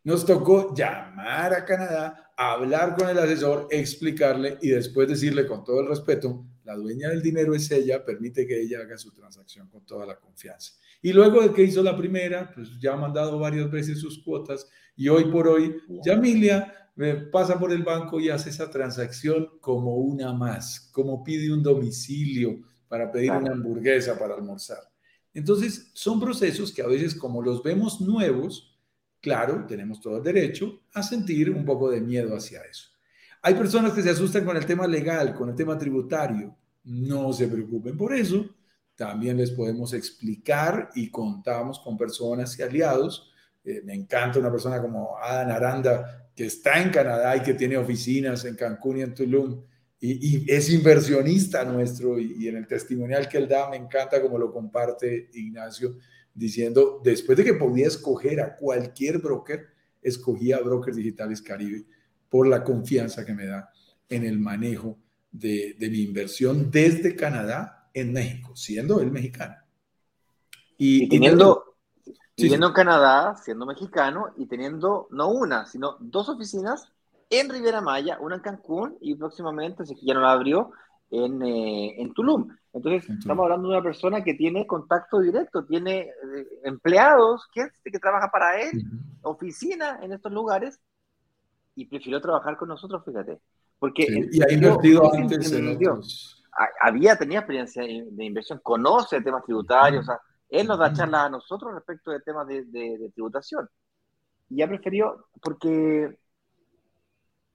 Nos 0.05 0.24
tocó 0.24 0.72
llamar 0.72 1.53
a 1.53 1.64
Canadá 1.64 2.27
hablar 2.39 2.95
con 2.97 3.09
el 3.09 3.18
asesor, 3.18 3.66
explicarle 3.70 4.59
y 4.62 4.68
después 4.68 5.09
decirle 5.09 5.45
con 5.45 5.64
todo 5.64 5.80
el 5.80 5.89
respeto, 5.89 6.45
la 6.64 6.76
dueña 6.76 7.09
del 7.09 7.20
dinero 7.20 7.53
es 7.53 7.68
ella, 7.72 8.05
permite 8.05 8.47
que 8.47 8.61
ella 8.61 8.78
haga 8.80 8.97
su 8.97 9.11
transacción 9.12 9.68
con 9.68 9.84
toda 9.84 10.07
la 10.07 10.20
confianza. 10.20 10.74
Y 11.03 11.12
luego 11.12 11.43
de 11.43 11.53
que 11.53 11.64
hizo 11.64 11.82
la 11.82 11.97
primera, 11.97 12.53
pues 12.55 12.78
ya 12.78 12.93
ha 12.93 12.97
mandado 12.97 13.41
varias 13.41 13.68
veces 13.68 13.99
sus 14.01 14.22
cuotas 14.22 14.68
y 14.95 15.09
hoy 15.09 15.24
por 15.24 15.49
hoy, 15.49 15.78
Yamilia 16.05 16.72
pasa 17.32 17.59
por 17.59 17.72
el 17.72 17.82
banco 17.82 18.20
y 18.20 18.28
hace 18.28 18.51
esa 18.51 18.70
transacción 18.70 19.59
como 19.61 19.97
una 19.97 20.32
más, 20.32 20.91
como 20.93 21.24
pide 21.24 21.53
un 21.53 21.62
domicilio 21.62 22.61
para 22.86 23.11
pedir 23.11 23.32
una 23.32 23.53
hamburguesa 23.53 24.16
para 24.16 24.34
almorzar. 24.34 24.78
Entonces, 25.34 25.91
son 25.93 26.20
procesos 26.20 26.72
que 26.72 26.82
a 26.82 26.86
veces 26.86 27.16
como 27.16 27.43
los 27.43 27.62
vemos 27.64 28.01
nuevos, 28.01 28.77
Claro, 29.20 29.64
tenemos 29.66 30.00
todo 30.00 30.18
el 30.18 30.22
derecho 30.22 30.82
a 30.92 31.02
sentir 31.02 31.50
un 31.50 31.64
poco 31.64 31.90
de 31.90 32.00
miedo 32.00 32.36
hacia 32.36 32.62
eso. 32.62 32.90
Hay 33.42 33.54
personas 33.54 33.92
que 33.92 34.02
se 34.02 34.10
asustan 34.10 34.44
con 34.44 34.56
el 34.56 34.66
tema 34.66 34.86
legal, 34.86 35.34
con 35.34 35.48
el 35.48 35.54
tema 35.54 35.76
tributario. 35.78 36.56
No 36.84 37.32
se 37.32 37.48
preocupen 37.48 37.96
por 37.96 38.14
eso. 38.14 38.54
También 38.94 39.36
les 39.36 39.50
podemos 39.50 39.92
explicar 39.92 40.90
y 40.94 41.10
contamos 41.10 41.78
con 41.80 41.96
personas 41.96 42.58
y 42.58 42.62
aliados. 42.62 43.32
Eh, 43.64 43.82
me 43.84 43.94
encanta 43.94 44.38
una 44.38 44.50
persona 44.50 44.80
como 44.80 45.16
Adam 45.18 45.50
Aranda, 45.50 46.30
que 46.34 46.46
está 46.46 46.80
en 46.80 46.90
Canadá 46.90 47.36
y 47.36 47.42
que 47.42 47.54
tiene 47.54 47.76
oficinas 47.76 48.44
en 48.44 48.56
Cancún 48.56 48.98
y 48.98 49.02
en 49.02 49.14
Tulum. 49.14 49.62
Y, 50.00 50.50
es 50.50 50.70
inversionista 50.70 51.64
nuestro 51.64 52.18
y, 52.20 52.46
en 52.46 52.56
el 52.56 52.66
testimonial 52.68 53.28
que 53.28 53.38
él 53.38 53.48
da 53.48 53.68
me 53.68 53.76
encanta 53.76 54.22
como 54.22 54.38
lo 54.38 54.52
comparte 54.52 55.28
Ignacio 55.32 55.96
diciendo, 56.39 57.01
después 57.03 57.36
de 57.36 57.45
que 57.45 57.55
podía 57.55 57.89
escoger 57.89 58.41
a 58.41 58.57
cualquier 58.57 59.18
broker, 59.18 59.66
escogía 60.01 60.57
a 60.57 60.61
Brokers 60.61 60.97
Digitales 60.97 61.43
Caribe 61.43 61.84
por 62.28 62.47
la 62.47 62.62
confianza 62.62 63.24
que 63.26 63.34
me 63.34 63.47
da 63.47 63.70
en 64.09 64.24
el 64.24 64.39
manejo 64.39 64.99
de, 65.30 65.76
mi 65.80 66.03
inversión 66.03 66.70
desde 66.70 67.16
Canadá 67.16 67.91
en 67.93 68.12
México, 68.12 68.55
siendo 68.55 69.01
él 69.01 69.11
mexicano. 69.11 69.57
Y, 70.76 71.09
teniendo, 71.09 71.74
viviendo 72.36 72.68
en 72.68 72.72
Canadá, 72.72 73.36
siendo 73.43 73.66
mexicano 73.66 74.32
y 74.36 74.47
teniendo 74.47 75.09
no 75.11 75.30
una, 75.30 75.66
sino 75.66 75.97
dos 75.99 76.28
oficinas 76.28 76.93
en 77.30 77.49
Riviera 77.49 77.80
Maya, 77.80 78.18
una 78.20 78.36
en 78.36 78.43
Cancún 78.43 78.97
y 79.01 79.16
próximamente, 79.16 79.84
si 79.84 79.97
ya 80.03 80.14
no 80.14 80.20
la 80.20 80.32
abrió, 80.32 80.70
en, 81.11 81.43
eh, 81.43 82.01
en 82.01 82.14
Tulum. 82.14 82.49
Entonces, 82.78 83.10
estamos 83.10 83.42
hablando 83.42 83.68
de 83.68 83.74
una 83.74 83.82
persona 83.82 84.22
que 84.22 84.34
tiene 84.34 84.64
contacto 84.64 85.18
directo, 85.18 85.64
tiene 85.64 86.02
eh, 86.02 86.46
empleados, 86.62 87.48
gente 87.52 87.74
que 87.84 87.98
trabaja 87.98 88.30
para 88.30 88.60
él, 88.60 88.70
oficina 89.22 89.98
en 90.00 90.12
estos 90.12 90.32
lugares, 90.32 90.80
y 91.74 91.86
prefirió 91.86 92.20
trabajar 92.20 92.56
con 92.56 92.68
nosotros, 92.68 93.04
fíjate. 93.04 93.40
Porque 93.80 94.06
y 94.30 94.42
ha 94.42 94.52
invertido 94.52 95.12
antes 95.12 95.52
en 95.52 95.76
Había, 96.80 97.16
tenía 97.16 97.40
experiencia 97.40 97.82
de 97.82 98.24
inversión, 98.24 98.60
conoce 98.62 99.20
temas 99.22 99.44
tributarios, 99.44 100.06
Él 100.48 100.66
nos 100.66 100.78
da 100.78 100.92
charlas 100.92 101.26
a 101.26 101.30
nosotros 101.30 101.74
respecto 101.74 102.12
de 102.12 102.20
temas 102.20 102.46
de, 102.46 103.10
tributación. 103.12 103.68
Y 104.50 104.62
ha 104.62 104.68
preferido, 104.68 105.26
porque 105.42 106.16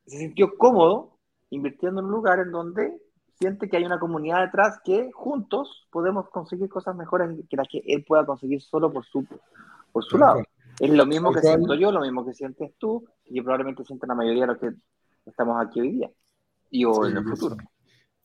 se 0.05 0.17
sintió 0.17 0.57
cómodo 0.57 1.17
invirtiendo 1.49 2.01
en 2.01 2.07
un 2.07 2.11
lugar 2.11 2.39
en 2.39 2.51
donde 2.51 2.97
siente 3.39 3.69
que 3.69 3.77
hay 3.77 3.85
una 3.85 3.99
comunidad 3.99 4.41
detrás 4.41 4.79
que 4.83 5.11
juntos 5.13 5.87
podemos 5.91 6.29
conseguir 6.29 6.69
cosas 6.69 6.95
mejores 6.95 7.29
que 7.49 7.57
las 7.57 7.67
que 7.67 7.81
él 7.85 8.03
pueda 8.03 8.25
conseguir 8.25 8.61
solo 8.61 8.91
por 8.91 9.05
su, 9.05 9.25
por 9.91 10.03
su 10.03 10.17
lado. 10.17 10.43
Es 10.79 10.89
lo 10.89 11.05
mismo 11.05 11.31
que 11.31 11.41
siento 11.41 11.75
yo, 11.75 11.91
lo 11.91 12.01
mismo 12.01 12.25
que 12.25 12.33
sientes 12.33 12.73
tú, 12.77 13.05
y 13.25 13.41
probablemente 13.41 13.83
sienten 13.83 14.07
la 14.07 14.15
mayoría 14.15 14.41
de 14.41 14.47
los 14.47 14.57
que 14.57 14.69
estamos 15.25 15.63
aquí 15.63 15.81
hoy 15.81 15.91
día 15.91 16.11
y 16.71 16.85
o 16.85 17.05
en 17.05 17.17
el 17.17 17.23
futuro. 17.23 17.57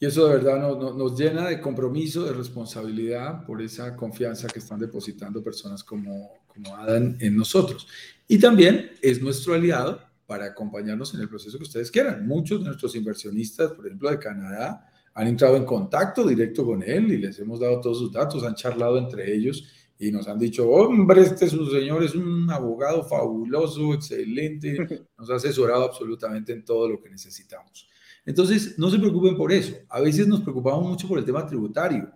Y 0.00 0.06
eso 0.06 0.28
de 0.28 0.36
verdad 0.36 0.60
nos, 0.60 0.96
nos, 0.96 1.18
llena 1.18 1.48
de 1.48 1.60
compromiso, 1.60 2.24
de 2.24 2.32
responsabilidad 2.32 3.44
por 3.44 3.60
esa 3.60 3.96
confianza 3.96 4.46
que 4.46 4.60
están 4.60 4.78
depositando 4.78 5.42
personas 5.42 5.82
como, 5.82 6.30
como 6.46 6.76
Adam 6.76 7.16
en 7.20 7.36
nosotros. 7.36 7.88
Y 8.28 8.38
también 8.38 8.92
es 9.02 9.20
nuestro 9.20 9.54
aliado 9.54 10.00
para 10.24 10.46
acompañarnos 10.46 11.14
en 11.14 11.20
el 11.20 11.28
proceso 11.28 11.58
que 11.58 11.64
ustedes 11.64 11.90
quieran. 11.90 12.26
Muchos 12.26 12.60
de 12.60 12.66
nuestros 12.66 12.94
inversionistas, 12.94 13.72
por 13.72 13.86
ejemplo, 13.86 14.10
de 14.10 14.18
Canadá, 14.18 14.87
han 15.18 15.26
entrado 15.26 15.56
en 15.56 15.64
contacto 15.64 16.24
directo 16.24 16.64
con 16.64 16.80
él 16.80 17.10
y 17.10 17.18
les 17.18 17.36
hemos 17.40 17.58
dado 17.58 17.80
todos 17.80 17.98
sus 17.98 18.12
datos, 18.12 18.44
han 18.44 18.54
charlado 18.54 18.98
entre 18.98 19.34
ellos 19.34 19.64
y 19.98 20.12
nos 20.12 20.28
han 20.28 20.38
dicho, 20.38 20.70
hombre, 20.70 21.22
este 21.22 21.48
su 21.48 21.68
señor 21.72 22.04
es 22.04 22.14
un 22.14 22.48
abogado 22.48 23.02
fabuloso, 23.02 23.94
excelente, 23.94 24.76
nos 25.18 25.28
ha 25.28 25.34
asesorado 25.34 25.82
absolutamente 25.82 26.52
en 26.52 26.64
todo 26.64 26.88
lo 26.88 27.00
que 27.00 27.10
necesitamos. 27.10 27.88
Entonces, 28.24 28.78
no 28.78 28.88
se 28.90 28.98
preocupen 29.00 29.36
por 29.36 29.50
eso. 29.50 29.74
A 29.88 30.00
veces 30.00 30.28
nos 30.28 30.40
preocupamos 30.40 30.88
mucho 30.88 31.08
por 31.08 31.18
el 31.18 31.24
tema 31.24 31.44
tributario. 31.44 32.12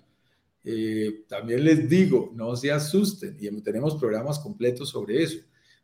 Eh, 0.63 1.25
también 1.27 1.65
les 1.65 1.89
digo, 1.89 2.31
no 2.37 2.55
se 2.55 2.71
asusten 2.71 3.37
y 3.41 3.63
tenemos 3.63 3.97
programas 3.97 4.39
completos 4.39 4.91
sobre 4.91 5.25
eso, 5.25 5.39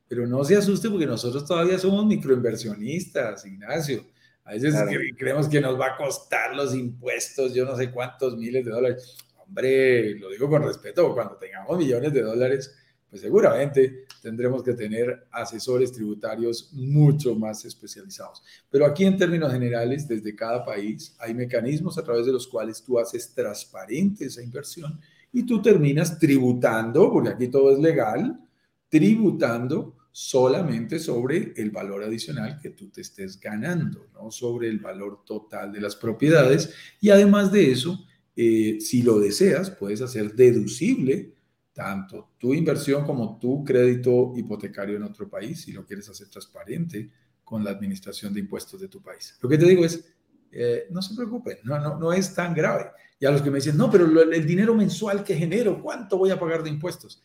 pero 0.07 0.25
no 0.25 0.45
se 0.45 0.55
asusten 0.55 0.93
porque 0.93 1.07
nosotros 1.07 1.45
todavía 1.45 1.81
somos 1.81 2.07
microinversionistas, 2.07 3.45
Ignacio. 3.45 4.05
A 4.49 4.53
veces 4.53 4.75
creemos 5.19 5.47
que 5.47 5.61
nos 5.61 5.79
va 5.79 5.89
a 5.89 5.97
costar 5.99 6.57
los 6.57 6.75
impuestos, 6.75 7.53
yo 7.53 7.67
no 7.67 7.77
sé 7.77 7.91
cuántos 7.91 8.35
miles 8.35 8.65
de 8.65 8.71
dólares 8.71 9.19
hombre, 9.37 10.15
lo 10.19 10.31
digo 10.31 10.49
con 10.49 10.63
respeto, 10.63 11.13
cuando 11.13 11.37
tengamos 11.37 11.77
millones 11.77 12.15
de 12.15 12.23
dólares, 12.23 12.75
pues 13.11 13.21
seguramente 13.21 14.07
tendremos 14.23 14.63
que 14.63 14.73
tener 14.73 15.27
asesores 15.33 15.93
tributarios 15.93 16.71
mucho 16.73 17.35
más 17.35 17.63
especializados. 17.67 18.43
Pero 18.71 18.87
aquí 18.87 19.05
en 19.05 19.19
términos 19.19 19.53
generales, 19.53 20.09
desde 20.09 20.35
cada 20.35 20.65
país, 20.65 21.15
hay 21.19 21.35
mecanismos 21.35 21.99
a 21.99 22.03
través 22.03 22.25
de 22.25 22.33
los 22.33 22.49
cuales 22.49 22.83
tú 22.83 22.99
haces 22.99 23.35
transparente 23.35 24.25
esa 24.25 24.43
inversión 24.43 24.99
y 25.31 25.45
tú 25.45 25.61
terminas 25.61 26.19
tributando, 26.19 27.13
porque 27.13 27.29
aquí 27.29 27.49
todo 27.49 27.71
es 27.73 27.79
legal, 27.79 28.41
tributando 28.89 29.98
solamente 30.11 30.99
sobre 30.99 31.53
el 31.57 31.71
valor 31.71 32.03
adicional 32.03 32.59
que 32.61 32.71
tú 32.71 32.91
te 32.91 33.03
estés 33.03 33.39
ganando, 33.39 34.09
no 34.15 34.31
sobre 34.31 34.69
el 34.69 34.79
valor 34.79 35.25
total 35.25 35.73
de 35.73 35.81
las 35.81 35.97
propiedades. 35.97 36.75
Y 37.01 37.11
además 37.11 37.53
de 37.53 37.71
eso, 37.71 38.05
eh, 38.35 38.79
si 38.81 39.03
lo 39.03 39.19
deseas, 39.19 39.71
puedes 39.71 40.01
hacer 40.01 40.35
deducible 40.35 41.35
tanto 41.73 42.31
tu 42.39 42.55
inversión 42.55 43.05
como 43.05 43.39
tu 43.39 43.65
crédito 43.65 44.33
hipotecario 44.37 44.97
en 44.97 45.05
otro 45.05 45.29
país, 45.29 45.61
si 45.61 45.73
lo 45.73 45.87
quieres 45.87 46.09
hacer 46.09 46.29
transparente 46.29 47.11
con 47.45 47.63
la 47.63 47.71
administración 47.71 48.35
de 48.35 48.41
impuestos 48.41 48.81
de 48.81 48.89
tu 48.89 49.01
país. 49.01 49.39
Lo 49.41 49.49
que 49.49 49.57
te 49.57 49.67
digo 49.67 49.85
es, 49.85 50.05
eh, 50.51 50.87
no 50.91 51.01
se 51.01 51.15
preocupen, 51.15 51.59
no, 51.63 51.79
no, 51.79 51.99
no 51.99 52.13
es 52.13 52.35
tan 52.35 52.55
grave. 52.55 52.87
Y 53.21 53.27
a 53.27 53.31
los 53.31 53.43
que 53.43 53.51
me 53.51 53.59
dicen, 53.59 53.77
no, 53.77 53.91
pero 53.91 54.05
el 54.23 54.47
dinero 54.47 54.75
mensual 54.75 55.23
que 55.25 55.37
genero, 55.37 55.81
¿cuánto 55.83 56.19
voy 56.19 56.31
a 56.31 56.39
pagar 56.39 56.63
de 56.63 56.71
impuestos? 56.71 57.23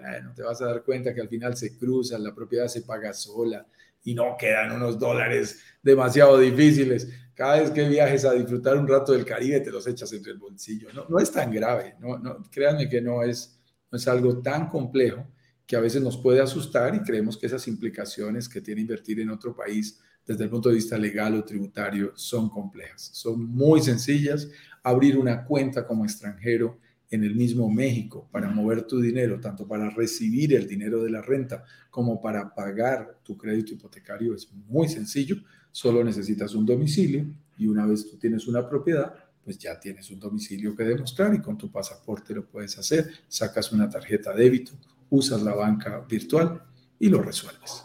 Bueno, 0.00 0.32
te 0.34 0.42
vas 0.42 0.60
a 0.62 0.66
dar 0.66 0.82
cuenta 0.82 1.14
que 1.14 1.20
al 1.20 1.28
final 1.28 1.56
se 1.56 1.76
cruza, 1.76 2.18
la 2.18 2.34
propiedad 2.34 2.66
se 2.68 2.82
paga 2.82 3.12
sola 3.12 3.66
y 4.02 4.14
no 4.14 4.36
quedan 4.38 4.72
unos 4.72 4.98
dólares 4.98 5.60
demasiado 5.82 6.38
difíciles 6.38 7.08
cada 7.40 7.60
vez 7.60 7.70
que 7.70 7.88
viajes 7.88 8.26
a 8.26 8.34
disfrutar 8.34 8.76
un 8.76 8.86
rato 8.86 9.12
del 9.12 9.24
Caribe 9.24 9.60
te 9.60 9.70
los 9.70 9.86
echas 9.86 10.12
entre 10.12 10.32
el 10.32 10.38
bolsillo. 10.38 10.88
No, 10.92 11.06
no 11.08 11.18
es 11.18 11.32
tan 11.32 11.50
grave, 11.50 11.94
no, 11.98 12.18
no, 12.18 12.42
créanme 12.50 12.86
que 12.86 13.00
no 13.00 13.22
es, 13.22 13.58
no 13.90 13.96
es 13.96 14.06
algo 14.08 14.42
tan 14.42 14.68
complejo 14.68 15.26
que 15.66 15.74
a 15.74 15.80
veces 15.80 16.02
nos 16.02 16.18
puede 16.18 16.42
asustar 16.42 16.94
y 16.94 17.00
creemos 17.00 17.38
que 17.38 17.46
esas 17.46 17.66
implicaciones 17.66 18.46
que 18.46 18.60
tiene 18.60 18.82
invertir 18.82 19.20
en 19.20 19.30
otro 19.30 19.54
país 19.54 20.00
desde 20.26 20.44
el 20.44 20.50
punto 20.50 20.68
de 20.68 20.74
vista 20.74 20.98
legal 20.98 21.34
o 21.34 21.44
tributario 21.44 22.12
son 22.14 22.50
complejas. 22.50 23.10
Son 23.14 23.42
muy 23.42 23.80
sencillas. 23.80 24.48
Abrir 24.82 25.16
una 25.16 25.44
cuenta 25.44 25.86
como 25.86 26.04
extranjero 26.04 26.78
en 27.10 27.24
el 27.24 27.34
mismo 27.34 27.68
México 27.68 28.28
para 28.30 28.48
mover 28.50 28.82
tu 28.82 29.00
dinero, 29.00 29.40
tanto 29.40 29.66
para 29.66 29.90
recibir 29.90 30.54
el 30.54 30.68
dinero 30.68 31.02
de 31.02 31.10
la 31.10 31.20
renta 31.20 31.64
como 31.90 32.20
para 32.22 32.54
pagar 32.54 33.18
tu 33.24 33.36
crédito 33.36 33.74
hipotecario 33.74 34.34
es 34.34 34.50
muy 34.68 34.88
sencillo. 34.88 35.36
Solo 35.72 36.04
necesitas 36.04 36.54
un 36.54 36.64
domicilio 36.64 37.26
y 37.58 37.66
una 37.66 37.84
vez 37.84 38.08
tú 38.08 38.16
tienes 38.16 38.46
una 38.46 38.68
propiedad, 38.68 39.12
pues 39.44 39.58
ya 39.58 39.78
tienes 39.80 40.10
un 40.10 40.20
domicilio 40.20 40.76
que 40.76 40.84
demostrar 40.84 41.34
y 41.34 41.40
con 41.40 41.58
tu 41.58 41.70
pasaporte 41.70 42.34
lo 42.34 42.46
puedes 42.46 42.78
hacer, 42.78 43.10
sacas 43.26 43.72
una 43.72 43.88
tarjeta 43.88 44.32
débito, 44.32 44.72
usas 45.10 45.42
la 45.42 45.54
banca 45.54 46.00
virtual 46.08 46.62
y 46.98 47.08
lo 47.08 47.20
resuelves. 47.22 47.84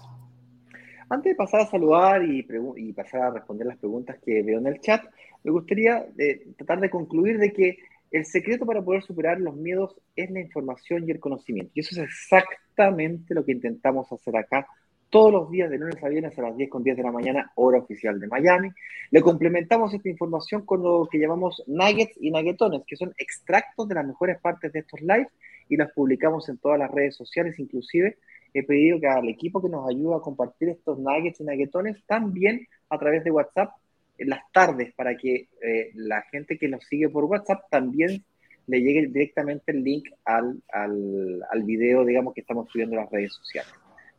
Antes 1.10 1.32
de 1.32 1.36
pasar 1.36 1.62
a 1.62 1.68
saludar 1.68 2.24
y, 2.24 2.46
y 2.78 2.94
pasar 2.94 3.22
a 3.22 3.32
responder 3.32 3.68
las 3.68 3.78
preguntas 3.78 4.18
que 4.24 4.42
veo 4.44 4.60
en 4.60 4.68
el 4.68 4.80
chat, 4.82 5.04
me 5.44 5.52
gustaría 5.52 6.08
eh, 6.18 6.48
tratar 6.58 6.80
de 6.80 6.90
concluir 6.90 7.38
de 7.38 7.54
que 7.54 7.78
el 8.16 8.26
secreto 8.26 8.66
para 8.66 8.82
poder 8.82 9.04
superar 9.04 9.42
los 9.42 9.58
miedos 9.58 9.94
es 10.16 10.32
la 10.32 10.40
información 10.40 11.06
y 11.06 11.12
el 11.12 11.20
conocimiento. 11.20 11.74
Y 11.76 11.82
eso 11.82 12.02
es 12.02 12.08
exactamente 12.08 13.34
lo 13.34 13.44
que 13.44 13.52
intentamos 13.52 14.10
hacer 14.10 14.38
acá 14.38 14.66
todos 15.10 15.34
los 15.34 15.52
días 15.52 15.70
de 15.70 15.78
lunes 15.78 16.02
a 16.02 16.08
viernes 16.08 16.38
a 16.40 16.42
las 16.42 16.56
10 16.56 16.70
con 16.70 16.82
10 16.82 16.96
de 16.96 17.04
la 17.04 17.12
mañana, 17.12 17.52
hora 17.56 17.80
oficial 17.80 18.18
de 18.20 18.28
Miami. 18.28 18.70
Le 19.12 19.22
complementamos 19.22 19.94
esta 19.94 20.08
información 20.08 20.66
con 20.66 20.82
lo 20.82 21.10
que 21.12 21.20
llamamos 21.20 21.62
nuggets 21.68 22.16
y 22.22 22.32
nuggetones, 22.32 22.84
que 22.88 22.96
son 22.96 23.14
extractos 23.18 23.86
de 23.90 23.96
las 23.96 24.08
mejores 24.08 24.40
partes 24.40 24.72
de 24.72 24.80
estos 24.80 25.02
lives 25.02 25.28
y 25.68 25.76
las 25.76 25.92
publicamos 25.92 26.48
en 26.48 26.58
todas 26.58 26.80
las 26.80 26.92
redes 26.92 27.18
sociales, 27.18 27.60
inclusive 27.60 28.18
he 28.54 28.64
pedido 28.64 29.02
que 29.02 29.08
al 29.08 29.28
equipo 29.28 29.62
que 29.62 29.68
nos 29.68 29.90
ayuda 29.90 30.18
a 30.18 30.22
compartir 30.22 30.70
estos 30.70 30.98
nuggets 31.00 31.42
y 31.42 31.44
nuggetones 31.44 32.02
también 32.08 32.66
a 32.90 32.98
través 32.98 33.26
de 33.26 33.32
WhatsApp 33.32 33.72
en 34.18 34.30
las 34.30 34.42
tardes 34.52 34.94
para 34.96 35.16
que 35.18 35.48
eh, 35.62 35.92
la 35.96 36.22
gente 36.32 36.58
que 36.58 36.68
nos 36.68 36.84
sigue 36.86 37.10
por 37.10 37.26
WhatsApp 37.26 37.64
también 37.70 38.24
le 38.68 38.82
llegue 38.82 39.08
directamente 39.08 39.72
el 39.72 39.84
link 39.84 40.10
al, 40.24 40.62
al, 40.72 41.44
al 41.52 41.64
video, 41.64 42.04
digamos, 42.04 42.34
que 42.34 42.42
estamos 42.42 42.70
subiendo 42.72 42.98
a 42.98 43.04
las 43.04 43.12
redes 43.12 43.34
sociales 43.34 43.74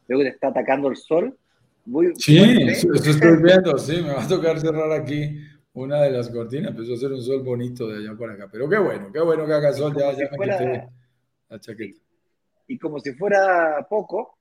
luego 0.08 0.24
te 0.24 0.30
está 0.30 0.48
atacando 0.48 0.88
el 0.88 0.96
sol. 0.96 1.36
Muy 1.84 2.12
sí, 2.16 2.38
eso, 2.68 2.92
estoy 2.94 3.42
viendo, 3.42 3.78
sí, 3.78 4.02
me 4.02 4.12
va 4.12 4.24
a 4.24 4.28
tocar 4.28 4.58
cerrar 4.58 4.90
aquí 4.90 5.38
una 5.72 6.02
de 6.02 6.10
las 6.10 6.28
cortinas, 6.30 6.72
empezó 6.72 6.92
a 6.92 6.96
hacer 6.96 7.12
un 7.12 7.22
sol 7.22 7.44
bonito 7.44 7.86
de 7.86 7.98
allá 7.98 8.18
para 8.18 8.32
acá, 8.32 8.48
pero 8.50 8.68
qué 8.68 8.78
bueno, 8.78 9.12
qué 9.12 9.20
bueno 9.20 9.46
que 9.46 9.52
haga 9.52 9.72
sol, 9.72 9.94
ya, 9.96 10.10
ya 10.12 10.28
me 10.32 10.38
quité 10.38 10.88
la 11.48 11.60
chaqueta. 11.60 12.00
Y 12.66 12.76
como 12.78 12.98
si 12.98 13.12
fuera 13.12 13.86
poco, 13.88 14.38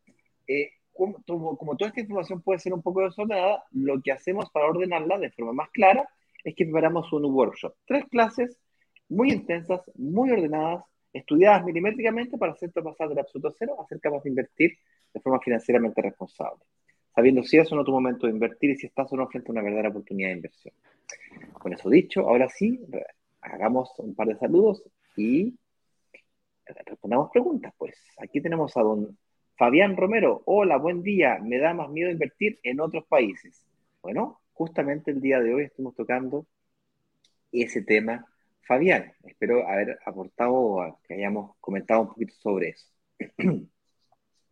eh, 0.47 0.70
como, 0.96 1.58
como, 1.58 1.76
toda 1.76 1.89
esta 1.89 2.02
información 2.02 2.41
puede 2.41 2.60
ser 2.60 2.74
un 2.74 2.82
poco 2.82 3.02
desordenada, 3.02 3.64
lo 3.72 4.02
que 4.02 4.12
hacemos 4.12 4.50
para 4.50 4.68
ordenarla 4.68 5.18
de 5.18 5.32
forma 5.32 5.54
más 5.54 5.70
clara 5.72 6.08
es 6.43 6.56
que 6.56 6.66
preparamos 6.66 7.12
un 7.12 7.26
workshop. 7.26 7.74
Tres 7.86 8.06
clases 8.10 8.58
muy 9.10 9.32
intensas, 9.32 9.82
muy 9.96 10.32
ordenadas, 10.32 10.86
estudiadas 11.12 11.64
milimétricamente 11.66 12.38
para 12.38 12.54
hacerte 12.54 12.82
pasar 12.82 13.10
del 13.10 13.20
absoluto 13.20 13.54
cero 13.58 13.76
a 13.80 13.86
ser 13.86 14.00
capaz 14.00 14.24
de 14.24 14.30
invertir 14.30 14.78
de 15.14 15.20
forma 15.20 15.39
financieramente 15.39 16.02
responsable, 16.02 16.64
sabiendo 17.14 17.43
si 17.43 17.58
es 17.58 17.72
o 17.72 17.76
no 17.76 17.84
tu 17.84 17.91
momento 17.91 18.28
de 18.28 18.34
invertir 18.34 18.72
y 18.72 18.76
si 18.76 18.88
estás 18.88 19.12
o 19.12 19.16
no 19.16 19.28
frente 19.28 19.50
a 19.50 19.54
una 19.54 19.62
verdadera 19.62 19.89
oportunidad 19.89 20.30
de 20.30 20.36
inversión. 20.36 20.74
Con 21.54 21.74
eso 21.74 21.89
dicho, 21.89 22.22
ahora 22.22 22.50
sí, 22.50 22.86
hagamos 23.41 23.91
un 23.98 24.16
par 24.16 24.28
de 24.28 24.36
saludos 24.36 24.84
y 25.16 25.58
respondamos 26.86 27.30
preguntas. 27.32 27.74
Pues 27.78 27.96
aquí 28.18 28.41
tenemos 28.41 28.76
a 28.76 28.82
don 28.82 29.18
Fabián 29.58 29.95
Romero. 29.95 30.43
Hola, 30.45 30.78
buen 30.78 31.01
día. 31.01 31.39
Me 31.41 31.60
da 31.60 31.74
más 31.74 31.89
miedo 31.89 32.12
invertir 32.12 32.60
en 32.64 32.82
otros 32.82 33.06
países. 33.08 33.64
Bueno, 34.01 34.41
justamente 34.51 35.12
el 35.12 35.22
día 35.22 35.39
de 35.39 35.53
hoy 35.53 35.64
estamos 35.64 35.95
tocando 35.95 36.45
ese 37.51 37.82
tema. 37.82 38.26
Fabián, 38.68 39.14
espero 39.24 39.68
haber 39.68 39.97
aportado, 40.06 40.99
que 41.08 41.14
hayamos 41.14 41.56
comentado 41.62 42.01
un 42.01 42.08
poquito 42.10 42.34
sobre 42.36 42.70
eso. 42.70 42.88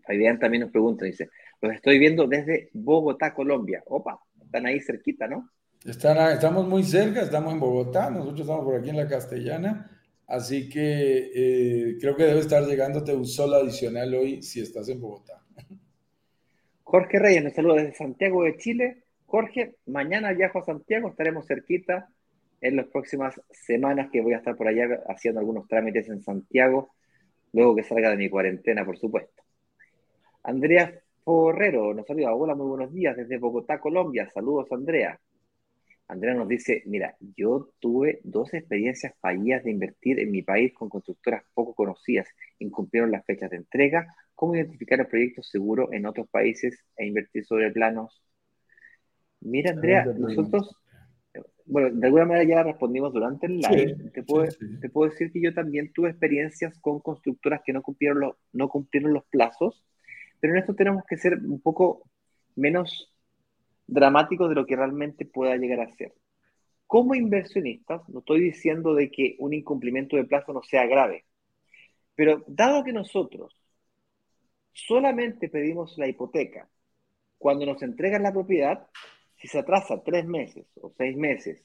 Fabián 0.05 0.39
también 0.39 0.61
nos 0.61 0.71
pregunta, 0.71 1.05
dice, 1.05 1.29
los 1.61 1.73
estoy 1.73 1.99
viendo 1.99 2.27
desde 2.27 2.69
Bogotá, 2.73 3.33
Colombia. 3.33 3.83
Opa, 3.87 4.19
están 4.41 4.65
ahí 4.65 4.79
cerquita, 4.79 5.27
¿no? 5.27 5.49
Están, 5.83 6.31
estamos 6.31 6.67
muy 6.67 6.83
cerca, 6.83 7.21
estamos 7.21 7.53
en 7.53 7.59
Bogotá, 7.59 8.09
nosotros 8.09 8.41
estamos 8.41 8.63
por 8.63 8.75
aquí 8.75 8.89
en 8.89 8.97
la 8.97 9.07
Castellana, 9.07 9.89
así 10.27 10.69
que 10.69 11.31
eh, 11.33 11.97
creo 11.99 12.15
que 12.15 12.23
debe 12.23 12.39
estar 12.39 12.63
llegándote 12.63 13.13
un 13.15 13.25
sol 13.25 13.53
adicional 13.53 14.13
hoy 14.13 14.41
si 14.41 14.61
estás 14.61 14.89
en 14.89 15.01
Bogotá. 15.01 15.43
Jorge 16.83 17.19
Reyes 17.19 17.43
nos 17.43 17.53
saluda 17.53 17.81
desde 17.81 17.95
Santiago 17.95 18.43
de 18.43 18.57
Chile. 18.57 19.03
Jorge, 19.25 19.75
mañana 19.85 20.31
viajo 20.33 20.59
a 20.59 20.65
Santiago, 20.65 21.09
estaremos 21.09 21.47
cerquita 21.47 22.09
en 22.61 22.75
las 22.75 22.87
próximas 22.87 23.39
semanas 23.51 24.09
que 24.11 24.21
voy 24.21 24.33
a 24.33 24.37
estar 24.37 24.55
por 24.55 24.67
allá 24.67 25.01
haciendo 25.07 25.39
algunos 25.39 25.67
trámites 25.67 26.07
en 26.09 26.21
Santiago 26.21 26.91
luego 27.53 27.75
que 27.75 27.83
salga 27.83 28.09
de 28.09 28.17
mi 28.17 28.29
cuarentena, 28.29 28.83
por 28.83 28.97
supuesto. 28.97 29.43
Andrea 30.43 30.99
Forrero 31.23 31.93
nos 31.93 32.05
saluda. 32.05 32.35
Hola, 32.35 32.55
muy 32.55 32.67
buenos 32.67 32.91
días 32.91 33.15
desde 33.15 33.37
Bogotá, 33.37 33.79
Colombia. 33.79 34.29
Saludos, 34.33 34.67
Andrea. 34.71 35.17
Andrea 36.07 36.33
nos 36.33 36.47
dice, 36.47 36.83
mira, 36.85 37.15
yo 37.35 37.71
tuve 37.79 38.19
dos 38.23 38.53
experiencias 38.53 39.13
fallidas 39.19 39.63
de 39.63 39.71
invertir 39.71 40.19
en 40.19 40.31
mi 40.31 40.41
país 40.41 40.73
con 40.73 40.89
constructoras 40.89 41.43
poco 41.53 41.73
conocidas. 41.73 42.27
Incumplieron 42.59 43.11
las 43.11 43.25
fechas 43.25 43.49
de 43.49 43.57
entrega. 43.57 44.13
¿Cómo 44.35 44.55
identificar 44.55 44.99
el 44.99 45.07
proyecto 45.07 45.41
seguro 45.41 45.91
en 45.93 46.05
otros 46.05 46.27
países 46.29 46.83
e 46.97 47.05
invertir 47.05 47.45
sobre 47.45 47.71
planos? 47.71 48.21
Mira, 49.39 49.71
Andrea, 49.71 50.05
nosotros, 50.05 50.75
bueno, 51.65 51.89
de 51.91 52.05
alguna 52.05 52.25
manera 52.25 52.43
ya 52.43 52.63
respondimos 52.63 53.13
durante 53.13 53.47
el 53.47 53.57
live. 53.57 54.11
te, 54.13 54.23
puedo, 54.23 54.47
te 54.81 54.89
puedo 54.89 55.09
decir 55.09 55.31
que 55.31 55.41
yo 55.41 55.53
también 55.53 55.91
tuve 55.93 56.09
experiencias 56.09 56.77
con 56.79 56.99
constructoras 56.99 57.61
que 57.65 57.73
no 57.73 57.81
cumplieron, 57.81 58.19
los, 58.19 58.35
no 58.51 58.69
cumplieron 58.69 59.13
los 59.13 59.25
plazos, 59.25 59.85
pero 60.39 60.53
en 60.53 60.59
esto 60.59 60.75
tenemos 60.75 61.03
que 61.05 61.17
ser 61.17 61.39
un 61.39 61.59
poco 61.61 62.03
menos 62.55 63.12
dramático 63.87 64.47
de 64.47 64.55
lo 64.55 64.65
que 64.65 64.75
realmente 64.75 65.25
pueda 65.25 65.55
llegar 65.57 65.81
a 65.81 65.91
ser. 65.95 66.13
Como 66.87 67.15
inversionistas, 67.15 68.07
no 68.09 68.19
estoy 68.19 68.41
diciendo 68.41 68.93
de 68.93 69.09
que 69.09 69.35
un 69.39 69.53
incumplimiento 69.53 70.15
de 70.15 70.25
plazo 70.25 70.53
no 70.53 70.61
sea 70.63 70.85
grave, 70.85 71.25
pero 72.15 72.43
dado 72.47 72.83
que 72.83 72.93
nosotros 72.93 73.57
solamente 74.71 75.49
pedimos 75.49 75.97
la 75.97 76.07
hipoteca 76.07 76.69
cuando 77.37 77.65
nos 77.65 77.81
entregan 77.83 78.23
la 78.23 78.31
propiedad, 78.31 78.87
si 79.35 79.47
se 79.47 79.59
atrasa 79.59 80.01
tres 80.03 80.25
meses 80.25 80.65
o 80.81 80.93
seis 80.97 81.17
meses, 81.17 81.61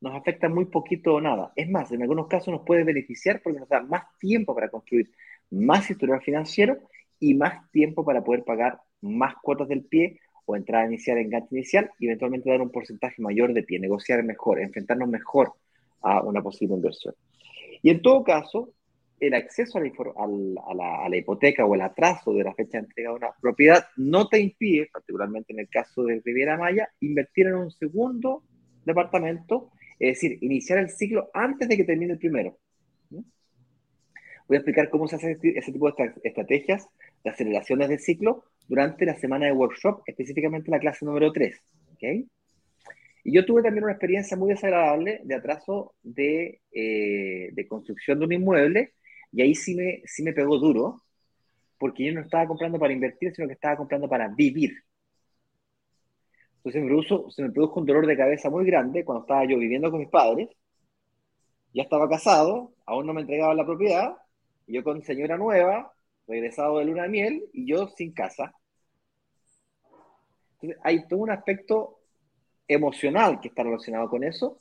nos 0.00 0.14
afecta 0.14 0.48
muy 0.48 0.66
poquito 0.66 1.14
o 1.14 1.20
nada. 1.20 1.52
Es 1.56 1.68
más, 1.70 1.92
en 1.92 2.02
algunos 2.02 2.26
casos 2.26 2.48
nos 2.48 2.66
puede 2.66 2.84
beneficiar 2.84 3.40
porque 3.42 3.60
nos 3.60 3.68
da 3.68 3.80
más 3.82 4.04
tiempo 4.18 4.54
para 4.54 4.68
construir 4.68 5.12
más 5.50 5.88
historial 5.90 6.20
financiero 6.22 6.78
y 7.20 7.34
más 7.34 7.70
tiempo 7.70 8.04
para 8.04 8.24
poder 8.24 8.44
pagar 8.44 8.80
más 9.00 9.36
cuotas 9.42 9.68
del 9.68 9.84
pie 9.84 10.20
o 10.46 10.56
entrada 10.56 10.86
inicial, 10.86 11.18
enganche 11.18 11.48
inicial 11.50 11.90
y 11.98 12.06
eventualmente 12.06 12.48
dar 12.48 12.62
un 12.62 12.70
porcentaje 12.70 13.20
mayor 13.20 13.52
de 13.52 13.64
pie, 13.64 13.78
negociar 13.78 14.22
mejor, 14.22 14.60
enfrentarnos 14.60 15.08
mejor 15.08 15.52
a 16.02 16.22
una 16.22 16.42
posible 16.42 16.76
inversión. 16.76 17.14
Y 17.82 17.90
en 17.90 18.00
todo 18.00 18.24
caso, 18.24 18.70
el 19.18 19.34
acceso 19.34 19.78
a 19.78 19.82
la, 19.82 21.00
a, 21.04 21.08
la, 21.08 21.16
hipoteca 21.16 21.64
o 21.64 21.74
el 21.74 21.80
atraso 21.80 22.32
de 22.32 22.44
la 22.44 22.54
fecha 22.54 22.78
de 22.78 22.84
entrega 22.84 23.10
de 23.10 23.16
una 23.16 23.30
propiedad 23.40 23.86
no 23.96 24.28
te 24.28 24.38
impide, 24.40 24.88
particularmente 24.92 25.52
en 25.52 25.60
el 25.60 25.68
caso 25.68 26.04
de 26.04 26.22
Riviera 26.24 26.56
Maya, 26.56 26.90
invertir 27.00 27.46
en 27.48 27.54
un 27.54 27.70
segundo 27.70 28.42
departamento, 28.84 29.70
es 29.98 30.20
decir, 30.20 30.38
iniciar 30.42 30.78
el 30.78 30.90
ciclo 30.90 31.30
antes 31.34 31.68
de 31.68 31.76
que 31.76 31.84
termine 31.84 32.12
el 32.12 32.18
primero. 32.18 32.58
Voy 34.48 34.56
a 34.56 34.58
explicar 34.58 34.90
cómo 34.90 35.08
se 35.08 35.16
hace 35.16 35.38
ese 35.42 35.72
tipo 35.72 35.90
de 35.90 36.12
estrategias 36.22 36.88
de 37.24 37.30
aceleraciones 37.30 37.88
del 37.88 37.98
ciclo 37.98 38.44
durante 38.68 39.06
la 39.06 39.16
semana 39.16 39.46
de 39.46 39.52
workshop, 39.52 40.02
específicamente 40.06 40.70
la 40.70 40.78
clase 40.78 41.04
número 41.04 41.32
3. 41.32 41.62
¿okay? 41.94 42.26
Y 43.24 43.32
yo 43.32 43.44
tuve 43.44 43.62
también 43.62 43.84
una 43.84 43.92
experiencia 43.92 44.36
muy 44.36 44.50
desagradable 44.50 45.20
de 45.24 45.34
atraso 45.34 45.94
de, 46.02 46.60
eh, 46.70 47.50
de, 47.52 47.68
construcción 47.68 48.18
de 48.18 48.26
un 48.26 48.32
inmueble, 48.32 48.94
y 49.32 49.42
ahí 49.42 49.54
sí 49.54 49.74
me, 49.74 50.02
sí 50.04 50.22
me 50.22 50.32
pegó 50.32 50.58
duro, 50.58 51.02
porque 51.78 52.04
yo 52.04 52.12
no 52.12 52.20
estaba 52.20 52.46
comprando 52.46 52.78
para 52.78 52.92
invertir, 52.92 53.34
sino 53.34 53.48
que 53.48 53.54
estaba 53.54 53.76
comprando 53.76 54.08
para 54.08 54.28
vivir. 54.28 54.72
Entonces 56.58 56.82
me 56.82 56.88
produjo, 56.88 57.30
se 57.30 57.42
me 57.42 57.50
produjo 57.50 57.80
un 57.80 57.86
dolor 57.86 58.06
de 58.06 58.16
cabeza 58.16 58.50
muy 58.50 58.64
grande 58.64 59.04
cuando 59.04 59.22
estaba 59.22 59.44
yo 59.44 59.58
viviendo 59.58 59.90
con 59.90 60.00
mis 60.00 60.08
padres, 60.08 60.48
ya 61.72 61.82
estaba 61.82 62.08
casado, 62.08 62.72
aún 62.86 63.06
no 63.06 63.12
me 63.12 63.20
entregaba 63.20 63.54
la 63.54 63.66
propiedad, 63.66 64.16
yo 64.66 64.82
con 64.82 65.02
señora 65.02 65.36
nueva, 65.36 65.92
regresado 66.26 66.78
de 66.78 66.86
luna 66.86 67.04
de 67.04 67.08
miel 67.08 67.44
y 67.52 67.66
yo 67.66 67.88
sin 67.88 68.12
casa. 68.12 68.52
Entonces, 70.60 70.78
hay 70.82 71.06
todo 71.06 71.20
un 71.20 71.30
aspecto 71.30 71.98
emocional 72.68 73.40
que 73.40 73.48
está 73.48 73.62
relacionado 73.62 74.08
con 74.08 74.24
eso, 74.24 74.60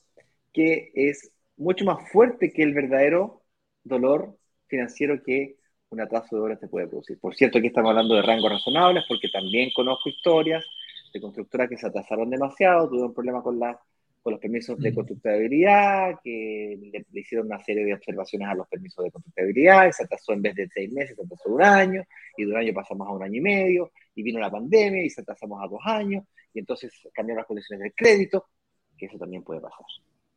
que 0.54 0.92
es 0.94 1.32
mucho 1.58 1.86
más 1.86 2.10
fuerte 2.12 2.52
que 2.52 2.64
el 2.64 2.74
verdadero 2.74 3.44
dolor 3.84 4.38
financiero 4.68 5.22
que 5.24 5.58
un 5.90 6.02
atraso 6.02 6.36
de 6.36 6.42
obras 6.42 6.60
te 6.60 6.68
puede 6.68 6.88
producir. 6.88 7.20
Por 7.20 7.36
cierto, 7.36 7.58
aquí 7.58 7.68
estamos 7.68 7.90
hablando 7.90 8.16
de 8.16 8.22
rangos 8.22 8.52
razonables, 8.52 9.04
porque 9.08 9.30
también 9.30 9.70
conozco 9.74 10.10
historias 10.10 10.66
de 11.14 11.22
constructoras 11.22 11.70
que 11.70 11.78
se 11.78 11.88
atrasaron 11.88 12.30
demasiado, 12.30 12.90
tuvieron 12.90 13.14
problemas 13.14 13.44
con 13.44 13.60
la 13.60 13.80
con 14.26 14.32
los 14.32 14.42
permisos 14.42 14.80
de 14.80 14.92
constructibilidad, 14.92 16.16
que 16.24 16.80
le, 16.82 17.22
hicieron 17.22 17.46
una 17.46 17.60
serie 17.60 17.86
de 17.86 17.94
observaciones 17.94 18.48
a 18.48 18.56
los 18.56 18.68
permisos 18.68 19.06
de 19.06 19.12
constructibilidad, 19.12 19.88
y 19.88 19.94
se 19.94 20.04
atrasó 20.04 20.34
en 20.34 20.42
vez 20.42 20.56
de 20.56 20.68
seis 20.68 20.92
meses, 20.92 21.16
se 21.16 21.22
atrasó 21.22 21.48
un 21.52 21.62
año, 21.62 22.04
y 22.36 22.44
de 22.44 22.52
un 22.52 22.58
año 22.58 22.74
pasamos 22.74 23.08
a 23.08 23.12
un 23.12 23.22
año 23.22 23.36
y 23.36 23.42
medio, 23.42 23.92
y 24.16 24.24
vino 24.24 24.40
la 24.40 24.50
pandemia 24.50 25.04
y 25.04 25.10
se 25.10 25.22
atrasamos 25.22 25.64
a 25.64 25.68
dos 25.68 25.82
años, 25.86 26.24
y 26.54 26.60
entonces 26.60 26.92
cambiaron 27.14 27.40
las 27.42 27.48
condiciones 27.48 27.84
del 27.84 27.94
crédito, 27.94 28.46
que 28.98 29.08
eso 29.08 29.18
también 29.18 29.44
puede 29.44 29.62
pasar. 29.62 29.86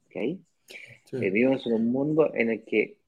¿okay? 0.07 0.41
Eh, 1.13 1.31
vivimos 1.31 1.67
en 1.67 1.73
un 1.75 1.91
mundo 1.91 2.31
en 2.35 2.51
el 2.51 2.65
que 2.65 2.99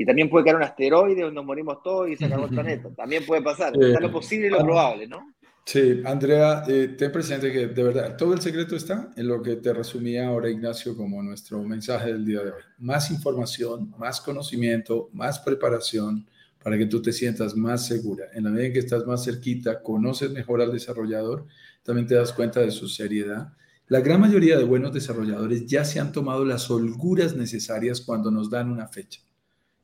y 0.00 0.06
también 0.06 0.30
puede 0.30 0.44
caer 0.44 0.56
un 0.56 0.62
asteroide 0.62 1.22
donde 1.22 1.34
nos 1.34 1.44
morimos 1.44 1.82
todos 1.82 2.08
y 2.08 2.16
se 2.16 2.26
acabó 2.26 2.44
el 2.44 2.50
planeta. 2.54 2.88
También 2.94 3.26
puede 3.26 3.42
pasar. 3.42 3.72
Está 3.76 3.98
lo 3.98 4.12
posible 4.12 4.46
y 4.46 4.50
lo 4.50 4.58
probable, 4.58 5.08
¿no? 5.08 5.34
Sí, 5.64 6.00
Andrea, 6.04 6.62
eh, 6.68 6.94
ten 6.96 7.12
presente 7.12 7.52
que 7.52 7.66
de 7.66 7.82
verdad 7.82 8.16
todo 8.16 8.32
el 8.32 8.40
secreto 8.40 8.76
está 8.76 9.10
en 9.16 9.26
lo 9.26 9.42
que 9.42 9.56
te 9.56 9.74
resumía 9.74 10.28
ahora 10.28 10.48
Ignacio 10.48 10.96
como 10.96 11.22
nuestro 11.22 11.62
mensaje 11.62 12.12
del 12.12 12.24
día 12.24 12.40
de 12.42 12.52
hoy. 12.52 12.62
Más 12.78 13.10
información, 13.10 13.92
más 13.98 14.20
conocimiento, 14.20 15.10
más 15.12 15.40
preparación 15.40 16.26
para 16.68 16.76
que 16.76 16.84
tú 16.84 17.00
te 17.00 17.14
sientas 17.14 17.56
más 17.56 17.86
segura. 17.86 18.26
En 18.34 18.44
la 18.44 18.50
medida 18.50 18.66
en 18.66 18.72
que 18.74 18.78
estás 18.80 19.06
más 19.06 19.24
cerquita, 19.24 19.82
conoces 19.82 20.30
mejor 20.32 20.60
al 20.60 20.70
desarrollador, 20.70 21.46
también 21.82 22.06
te 22.06 22.14
das 22.14 22.30
cuenta 22.30 22.60
de 22.60 22.70
su 22.70 22.88
seriedad. 22.88 23.54
La 23.86 24.00
gran 24.00 24.20
mayoría 24.20 24.58
de 24.58 24.64
buenos 24.64 24.92
desarrolladores 24.92 25.64
ya 25.64 25.82
se 25.86 25.98
han 25.98 26.12
tomado 26.12 26.44
las 26.44 26.70
holguras 26.70 27.34
necesarias 27.34 28.02
cuando 28.02 28.30
nos 28.30 28.50
dan 28.50 28.70
una 28.70 28.86
fecha. 28.86 29.22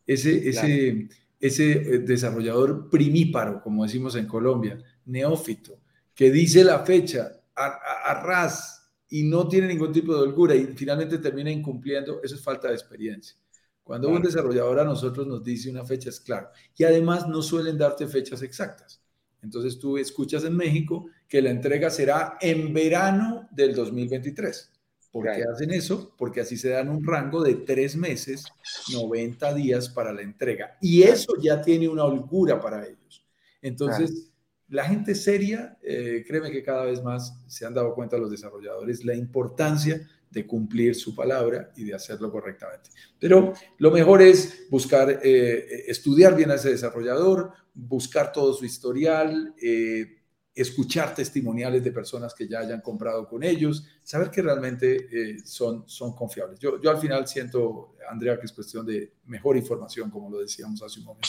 Ese, 0.07 0.47
ese, 0.47 1.09
ese 1.41 1.73
eh, 1.73 1.99
desarrollador 2.01 2.91
primíparo, 2.91 3.63
como 3.63 3.85
decimos 3.85 4.15
en 4.17 4.27
Colombia, 4.27 4.79
neófito, 5.07 5.81
que 6.15 6.31
dice 6.31 6.65
la 6.65 6.81
fecha 6.81 7.33
a, 7.57 8.23
ras 8.23 8.93
y 9.09 9.23
no 9.23 9.49
tiene 9.49 9.69
ningún 9.69 9.91
tipo 9.91 10.15
de 10.15 10.21
holgura 10.21 10.55
y 10.55 10.67
finalmente 10.77 11.17
termina 11.17 11.51
incumpliendo, 11.51 12.21
eso 12.23 12.35
es 12.35 12.43
falta 12.43 12.69
de 12.69 12.75
experiencia. 12.75 13.39
Cuando 13.85 14.09
un 14.09 14.23
desarrollador 14.23 14.81
a 14.81 14.85
nosotros 14.85 15.27
nos 15.27 15.45
dice 15.45 15.71
una 15.71 15.85
fecha 15.85 16.09
es 16.09 16.19
claro. 16.19 16.49
Y 16.75 16.85
además 16.85 17.29
no 17.29 17.43
suelen 17.43 17.77
darte 17.77 18.09
fechas 18.09 18.43
exactas. 18.43 19.03
Entonces 19.43 19.79
tú 19.79 19.99
escuchas 19.99 20.43
en 20.45 20.57
México 20.57 21.07
que 21.29 21.43
la 21.43 21.51
entrega 21.51 21.91
será 21.91 22.39
en 22.41 22.73
verano 22.73 23.47
del 23.53 23.75
2023. 23.75 24.73
¿Por 25.13 25.27
qué 25.27 25.45
hacen 25.45 25.71
eso? 25.71 26.13
Porque 26.17 26.41
así 26.41 26.57
se 26.57 26.71
dan 26.71 26.89
un 26.89 27.05
rango 27.05 27.43
de 27.43 27.55
tres 27.55 27.95
meses, 27.95 28.47
90 28.93 29.55
días 29.55 29.89
para 29.91 30.13
la 30.13 30.23
entrega. 30.23 30.77
Y 30.81 31.03
eso 31.03 31.35
ya 31.41 31.61
tiene 31.61 31.87
una 31.87 32.05
holgura 32.05 32.61
para 32.61 32.85
ellos. 32.85 33.25
Entonces, 33.63 34.33
la 34.69 34.85
gente 34.87 35.15
seria, 35.15 35.79
eh, 35.83 36.25
créeme 36.27 36.51
que 36.51 36.65
cada 36.65 36.87
vez 36.87 37.01
más 37.03 37.39
se 37.47 37.65
han 37.65 37.75
dado 37.75 37.95
cuenta 37.95 38.19
los 38.19 38.31
desarrolladores 38.31 39.05
la 39.05 39.15
importancia 39.15 40.01
de 40.35 40.47
cumplir 40.47 40.95
su 40.95 41.15
palabra 41.15 41.71
y 41.77 41.85
de 41.85 41.95
hacerlo 41.95 42.31
correctamente. 42.31 42.91
Pero 43.19 43.55
lo 43.79 43.91
mejor 43.91 44.21
es 44.21 44.69
buscar, 44.69 45.21
eh, 45.23 45.85
estudiar 45.87 46.37
bien 46.37 46.51
a 46.51 46.57
ese 46.57 46.71
desarrollador, 46.71 47.53
buscar 47.73 48.33
todo 48.33 48.53
su 48.53 48.65
historial, 48.65 49.55
eh, 49.63 50.19
escuchar 50.55 51.15
testimoniales 51.15 51.83
de 51.83 51.93
personas 51.93 52.35
que 52.35 52.47
ya 52.47 52.61
hayan 52.61 52.81
comprado 52.81 53.27
con 53.27 53.43
ellos, 53.43 53.87
saber 54.03 54.31
que 54.31 54.43
realmente 54.43 55.39
son, 55.45 55.85
son 55.89 56.15
confiables. 56.15 56.61
Yo, 56.61 56.81
yo 56.81 56.91
al 56.91 56.99
final 56.99 57.27
siento, 57.27 57.97
Andrea, 58.09 58.39
que 58.39 58.47
es 58.47 58.53
cuestión 58.53 58.87
de 58.87 59.15
mejor 59.27 59.57
información, 59.57 60.11
como 60.11 60.31
lo 60.31 60.39
decíamos 60.39 60.81
hace 60.83 61.01
un 61.01 61.07
momento. 61.07 61.29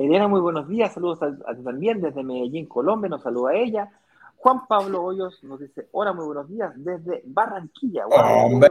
Elena, 0.00 0.28
muy 0.28 0.40
buenos 0.40 0.66
días, 0.66 0.94
saludos 0.94 1.22
a, 1.22 1.54
ti 1.54 1.62
también 1.62 2.00
desde 2.00 2.22
Medellín, 2.22 2.64
Colombia, 2.64 3.10
nos 3.10 3.22
saluda 3.22 3.54
ella. 3.54 3.99
Juan 4.42 4.66
Pablo 4.66 5.04
Hoyos 5.04 5.44
nos 5.44 5.60
dice, 5.60 5.88
hola, 5.92 6.14
muy 6.14 6.24
buenos 6.24 6.48
días, 6.48 6.72
desde 6.76 7.22
Barranquilla. 7.26 8.06
¡Hombre! 8.06 8.70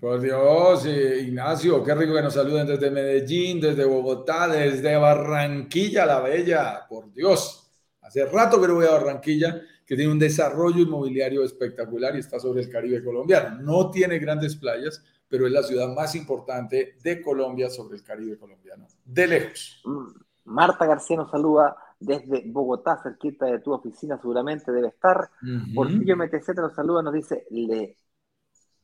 Por, 0.00 0.20
Dios, 0.20 0.86
Ignacio, 0.86 1.84
qué 1.84 1.94
rico 1.94 2.14
que 2.14 2.22
nos 2.22 2.34
saluden 2.34 2.66
desde 2.66 2.90
Medellín, 2.90 3.60
desde 3.60 3.84
Bogotá, 3.84 4.48
desde 4.48 4.96
Barranquilla, 4.96 6.04
la 6.04 6.18
bella, 6.18 6.84
por 6.88 7.12
Dios. 7.12 7.70
Hace 8.02 8.26
rato 8.26 8.60
que 8.60 8.66
no 8.66 8.74
voy 8.74 8.86
a 8.86 8.90
Barranquilla, 8.90 9.62
que 9.86 9.94
tiene 9.94 10.10
un 10.10 10.18
desarrollo 10.18 10.82
inmobiliario 10.82 11.44
espectacular 11.44 12.16
y 12.16 12.18
está 12.18 12.40
sobre 12.40 12.62
el 12.62 12.68
Caribe 12.68 13.04
colombiano. 13.04 13.60
No 13.60 13.88
tiene 13.88 14.18
grandes 14.18 14.56
playas, 14.56 15.00
pero 15.28 15.46
es 15.46 15.52
la 15.52 15.62
ciudad 15.62 15.94
más 15.94 16.16
importante 16.16 16.96
de 17.00 17.22
Colombia 17.22 17.70
sobre 17.70 17.98
el 17.98 18.02
Caribe 18.02 18.36
colombiano, 18.36 18.88
de 19.04 19.26
lejos. 19.28 19.80
Mm, 19.84 20.08
Marta 20.46 20.86
García 20.86 21.18
nos 21.18 21.30
saluda 21.30 21.76
desde 22.00 22.44
Bogotá, 22.46 23.00
cerquita 23.02 23.46
de 23.46 23.58
tu 23.60 23.72
oficina, 23.72 24.18
seguramente 24.18 24.70
debe 24.72 24.88
estar. 24.88 25.30
Porfirio 25.74 26.16
MTZ 26.16 26.54
nos 26.56 26.74
saluda, 26.74 27.02
nos 27.02 27.14
dice, 27.14 27.46
le, 27.50 27.96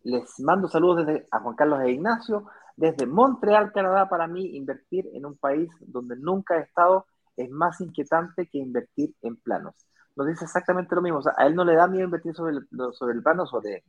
Les 0.03 0.41
mando 0.41 0.69
saludos 0.69 1.07
desde 1.07 1.27
a 1.31 1.41
Juan 1.41 1.55
Carlos 1.55 1.81
e 1.83 1.93
Ignacio. 1.93 2.47
Desde 2.77 3.07
Montreal, 3.07 3.73
Canadá, 3.73 4.09
para 4.09 4.27
mí, 4.27 4.57
invertir 4.57 5.09
en 5.15 5.27
un 5.27 5.37
país 5.37 5.71
donde 5.81 6.17
nunca 6.17 6.57
he 6.57 6.63
estado 6.63 7.07
es 7.37 7.51
más 7.51 7.81
inquietante 7.81 8.47
que 8.47 8.59
invertir 8.59 9.15
en 9.23 9.37
planos. 9.37 9.75
Nos 10.17 10.27
dice 10.27 10.45
exactamente 10.45 10.95
lo 10.95 11.03
mismo. 11.03 11.19
O 11.19 11.23
sea, 11.23 11.35
a 11.37 11.47
él 11.47 11.55
no 11.55 11.65
le 11.65 11.75
da 11.75 11.87
miedo 11.87 12.05
invertir 12.05 12.35
sobre 12.35 12.57
el, 12.57 12.69
sobre 12.93 13.15
el 13.15 13.23
plano, 13.23 13.47
sobre, 13.47 13.85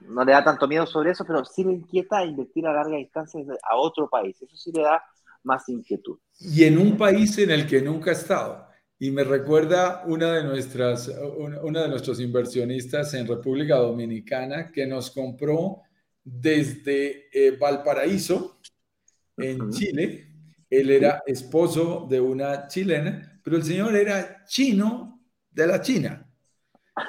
no 0.00 0.24
le 0.24 0.32
da 0.32 0.44
tanto 0.44 0.68
miedo 0.68 0.86
sobre 0.86 1.10
eso, 1.10 1.24
pero 1.24 1.44
sí 1.44 1.64
le 1.64 1.72
inquieta 1.72 2.24
invertir 2.24 2.66
a 2.66 2.72
larga 2.72 2.96
distancia 2.96 3.40
a 3.62 3.76
otro 3.76 4.08
país. 4.08 4.40
Eso 4.40 4.56
sí 4.56 4.72
le 4.72 4.82
da 4.82 5.02
más 5.44 5.68
inquietud. 5.68 6.18
Y 6.40 6.64
en 6.64 6.78
un 6.78 6.96
país 6.96 7.36
en 7.38 7.50
el 7.50 7.66
que 7.66 7.80
nunca 7.80 8.10
ha 8.10 8.14
estado. 8.14 8.66
Y 8.98 9.10
me 9.10 9.24
recuerda 9.24 10.04
una 10.06 10.32
de 10.34 10.44
nuestras, 10.44 11.10
una 11.62 11.82
de 11.82 11.88
nuestros 11.88 12.20
inversionistas 12.20 13.14
en 13.14 13.26
República 13.26 13.76
Dominicana 13.76 14.70
que 14.70 14.86
nos 14.86 15.10
compró 15.10 15.82
desde 16.22 17.28
eh, 17.32 17.56
Valparaíso, 17.58 18.60
en 19.36 19.70
Chile. 19.70 20.28
Él 20.70 20.90
era 20.90 21.22
esposo 21.26 22.06
de 22.08 22.20
una 22.20 22.68
chilena, 22.68 23.40
pero 23.42 23.56
el 23.56 23.64
señor 23.64 23.94
era 23.96 24.44
chino 24.46 25.20
de 25.50 25.66
la 25.66 25.80
China. 25.80 26.28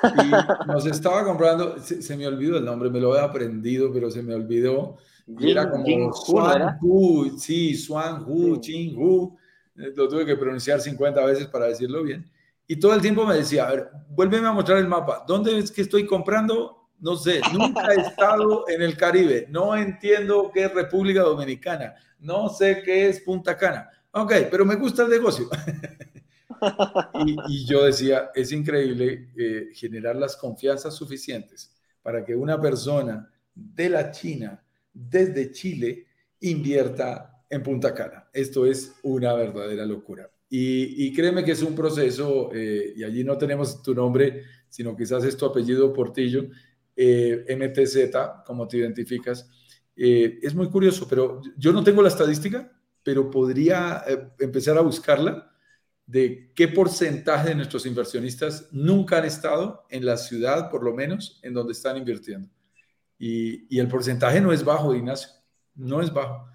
Y 0.04 0.68
nos 0.68 0.86
estaba 0.86 1.24
comprando, 1.24 1.78
se, 1.80 2.18
me 2.18 2.28
olvidó 2.28 2.58
el 2.58 2.66
nombre, 2.66 2.90
me 2.90 3.00
lo 3.00 3.16
he 3.16 3.20
aprendido, 3.20 3.92
pero 3.94 4.10
se 4.10 4.24
me 4.24 4.34
olvidó. 4.34 4.98
Era 5.40 5.70
como 5.70 6.14
Swan 6.14 6.78
Hu, 6.82 7.38
sí, 7.38 7.76
Swan 7.76 8.24
Hu, 8.28 8.58
Chin 8.58 8.96
Hu. 8.98 9.38
Eh, 9.78 9.92
lo 9.96 10.08
tuve 10.08 10.26
que 10.26 10.36
pronunciar 10.36 10.80
50 10.80 11.26
veces 11.26 11.48
para 11.48 11.68
decirlo 11.68 12.04
bien. 12.04 12.30
Y 12.68 12.78
todo 12.78 12.94
el 12.94 13.02
tiempo 13.02 13.26
me 13.26 13.36
decía, 13.36 13.68
a 13.68 13.72
ver, 13.72 13.90
vuélveme 14.10 14.48
a 14.48 14.52
mostrar 14.52 14.78
el 14.78 14.88
mapa. 14.88 15.24
¿Dónde 15.28 15.58
es 15.58 15.72
que 15.72 15.82
estoy 15.82 16.06
comprando? 16.06 16.90
No 17.00 17.16
sé, 17.18 17.42
nunca 17.52 17.94
he 17.94 18.00
estado 18.00 18.66
en 18.70 18.82
el 18.82 18.96
Caribe. 18.96 19.48
No 19.50 19.76
entiendo 19.76 20.50
qué 20.54 20.66
es 20.66 20.74
República 20.74 21.22
Dominicana. 21.22 21.96
No 22.20 22.48
sé 22.50 22.82
qué 22.84 23.10
es 23.10 23.20
Punta 23.20 23.58
Cana. 23.58 23.90
Ok, 24.12 24.34
pero 24.50 24.64
me 24.64 24.76
gusta 24.76 25.04
el 25.04 25.10
negocio. 25.10 25.50
Y, 27.50 27.66
yo 27.66 27.84
decía, 27.84 28.32
es 28.34 28.54
increíble 28.54 29.32
eh, 29.36 29.72
generar 29.74 30.16
las 30.16 30.38
confianzas 30.38 30.96
suficientes 30.96 31.76
para 32.02 32.24
que 32.24 32.36
una 32.38 32.62
persona 32.62 33.30
de 33.54 33.90
la 33.90 34.12
China, 34.12 34.63
desde 34.94 35.52
Chile, 35.52 36.06
invierta 36.42 37.44
en 37.50 37.64
Punta 37.64 37.94
Cana. 37.94 38.30
Esto 38.32 38.66
es 38.66 38.96
una 39.04 39.34
verdadera 39.34 39.86
locura. 39.86 40.30
Y, 40.50 41.12
créeme 41.14 41.44
que 41.44 41.54
es 41.54 41.64
un 41.64 41.74
proceso, 41.74 42.52
eh, 42.54 42.94
y 42.96 43.04
allí 43.04 43.24
no 43.24 43.38
tenemos 43.40 43.82
tu 43.82 43.96
nombre, 43.96 44.44
sino 44.70 44.96
quizás 44.96 45.24
es 45.24 45.36
tu 45.36 45.46
apellido 45.46 45.92
Portillo, 45.92 46.46
eh, 46.96 47.44
MTZ, 47.50 48.44
como 48.46 48.68
te 48.68 48.78
identificas. 48.78 49.50
es 49.96 50.54
muy 50.54 50.70
curioso, 50.70 51.08
pero 51.10 51.42
yo 51.58 51.74
no 51.74 51.84
tengo 51.84 52.04
la 52.04 52.10
estadística, 52.10 52.72
pero 53.02 53.32
podría 53.32 54.04
empezar 54.40 54.78
a 54.78 54.82
buscarla 54.82 55.54
de 56.06 56.52
qué 56.54 56.68
porcentaje 56.68 57.50
de 57.50 57.56
nuestros 57.56 57.86
inversionistas 57.86 58.68
nunca 58.72 59.18
han 59.18 59.26
estado 59.26 59.86
en 59.90 60.06
la 60.06 60.18
ciudad, 60.18 60.70
por 60.70 60.84
lo 60.84 60.94
menos, 60.94 61.40
en 61.44 61.54
donde 61.54 61.74
están 61.74 61.98
invirtiendo. 61.98 62.50
Y, 63.26 63.80
el 63.80 63.88
porcentaje 63.88 64.42
no 64.42 64.52
es 64.52 64.66
bajo, 64.66 64.94
Ignacio, 64.94 65.30
no 65.76 66.02
es 66.02 66.12
bajo. 66.12 66.46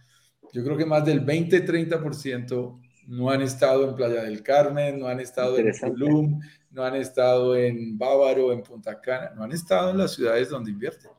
Yo 0.52 0.62
creo 0.62 0.76
que 0.76 0.84
más 0.84 1.02
del 1.02 1.24
20-30% 1.24 2.78
no 3.06 3.30
han 3.30 3.40
estado 3.40 3.88
en 3.88 3.94
Playa 3.94 4.22
del 4.24 4.42
Carmen, 4.42 4.98
no 4.98 5.08
han 5.08 5.18
estado 5.18 5.56
en 5.56 5.72
Tulum, 5.72 6.40
no 6.70 6.84
han 6.84 6.94
estado 6.96 7.56
en 7.56 7.96
Bávaro, 7.96 8.52
en 8.52 8.62
Punta 8.62 9.00
Cana, 9.00 9.32
no 9.34 9.44
han 9.44 9.52
estado 9.52 9.92
en 9.92 9.98
las 9.98 10.12
ciudades 10.12 10.50
donde 10.50 10.70
invierten. 10.70 11.10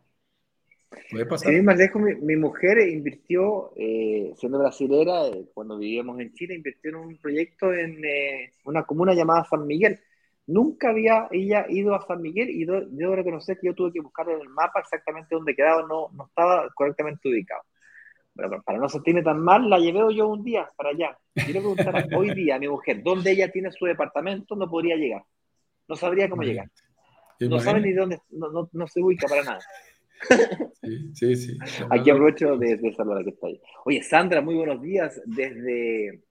Puede 1.10 1.26
pasar. 1.26 1.64
más 1.64 1.78
lejos, 1.78 2.00
mi, 2.00 2.36
mujer 2.36 2.88
invirtió, 2.88 3.72
eh, 3.76 4.32
siendo 4.38 4.60
brasilera, 4.60 5.30
eh, 5.30 5.48
cuando 5.52 5.80
vivíamos 5.80 6.20
en 6.20 6.32
Chile, 6.34 6.54
invirtió 6.54 6.92
en 6.92 6.96
un 6.96 7.18
proyecto 7.18 7.74
en 7.74 8.06
eh, 8.06 8.54
una 8.66 8.84
comuna 8.84 9.16
llamada 9.16 9.48
San 9.50 9.66
Miguel. 9.66 10.00
Nunca 10.50 10.90
había 10.90 11.28
ella 11.30 11.68
ido 11.70 11.94
a 11.94 12.02
San 12.08 12.24
Miguel 12.24 12.50
y 12.50 12.66
debo 12.66 13.16
reconocer 13.16 13.60
que 13.60 13.68
yo 13.68 13.76
tuve 13.76 13.94
que 13.94 14.02
buscar 14.02 14.28
en 14.30 14.42
el 14.42 14.50
mapa 14.50 14.80
exactamente 14.80 15.36
dónde 15.36 15.56
quedaba, 15.56 15.84
no, 15.84 16.10
no 16.12 16.26
estaba 16.26 16.68
correctamente 16.74 17.30
ubicado. 17.30 17.62
Pero 18.36 18.60
para 18.64 18.80
no 18.80 18.90
sentirme 18.90 19.22
tan 19.22 19.40
mal, 19.40 19.70
la 19.70 19.78
llevé 19.78 20.00
yo 20.16 20.28
un 20.28 20.44
día 20.44 20.68
para 20.76 20.90
allá. 20.90 21.16
Quiero 21.36 21.60
preguntar 21.60 21.94
hoy 22.18 22.34
día 22.34 22.56
a 22.56 22.60
mi 22.60 22.68
mujer, 22.68 23.04
¿dónde 23.04 23.30
ella 23.30 23.52
tiene 23.52 23.72
su 23.72 23.86
departamento? 23.86 24.56
No 24.56 24.68
podría 24.68 24.96
llegar. 24.96 25.24
No 25.88 25.96
sabría 25.96 26.28
cómo 26.28 26.42
llegar. 26.42 26.68
No 27.42 27.60
sabe 27.60 27.82
ni 27.82 27.94
dónde, 27.94 28.20
no, 28.32 28.50
no, 28.52 28.70
no 28.74 28.88
se 28.88 29.02
ubica 29.02 29.28
para 29.28 29.44
nada. 29.44 29.60
Sí, 31.14 31.36
sí, 31.36 31.58
Aquí 31.92 32.10
aprovecho 32.10 32.58
de, 32.58 32.78
de 32.78 32.96
saludar 32.96 33.22
a 33.22 33.24
que 33.24 33.30
está 33.30 33.46
ahí. 33.46 33.62
Oye, 33.86 34.02
Sandra, 34.02 34.42
muy 34.42 34.56
buenos 34.56 34.82
días 34.82 35.22
desde 35.26 36.24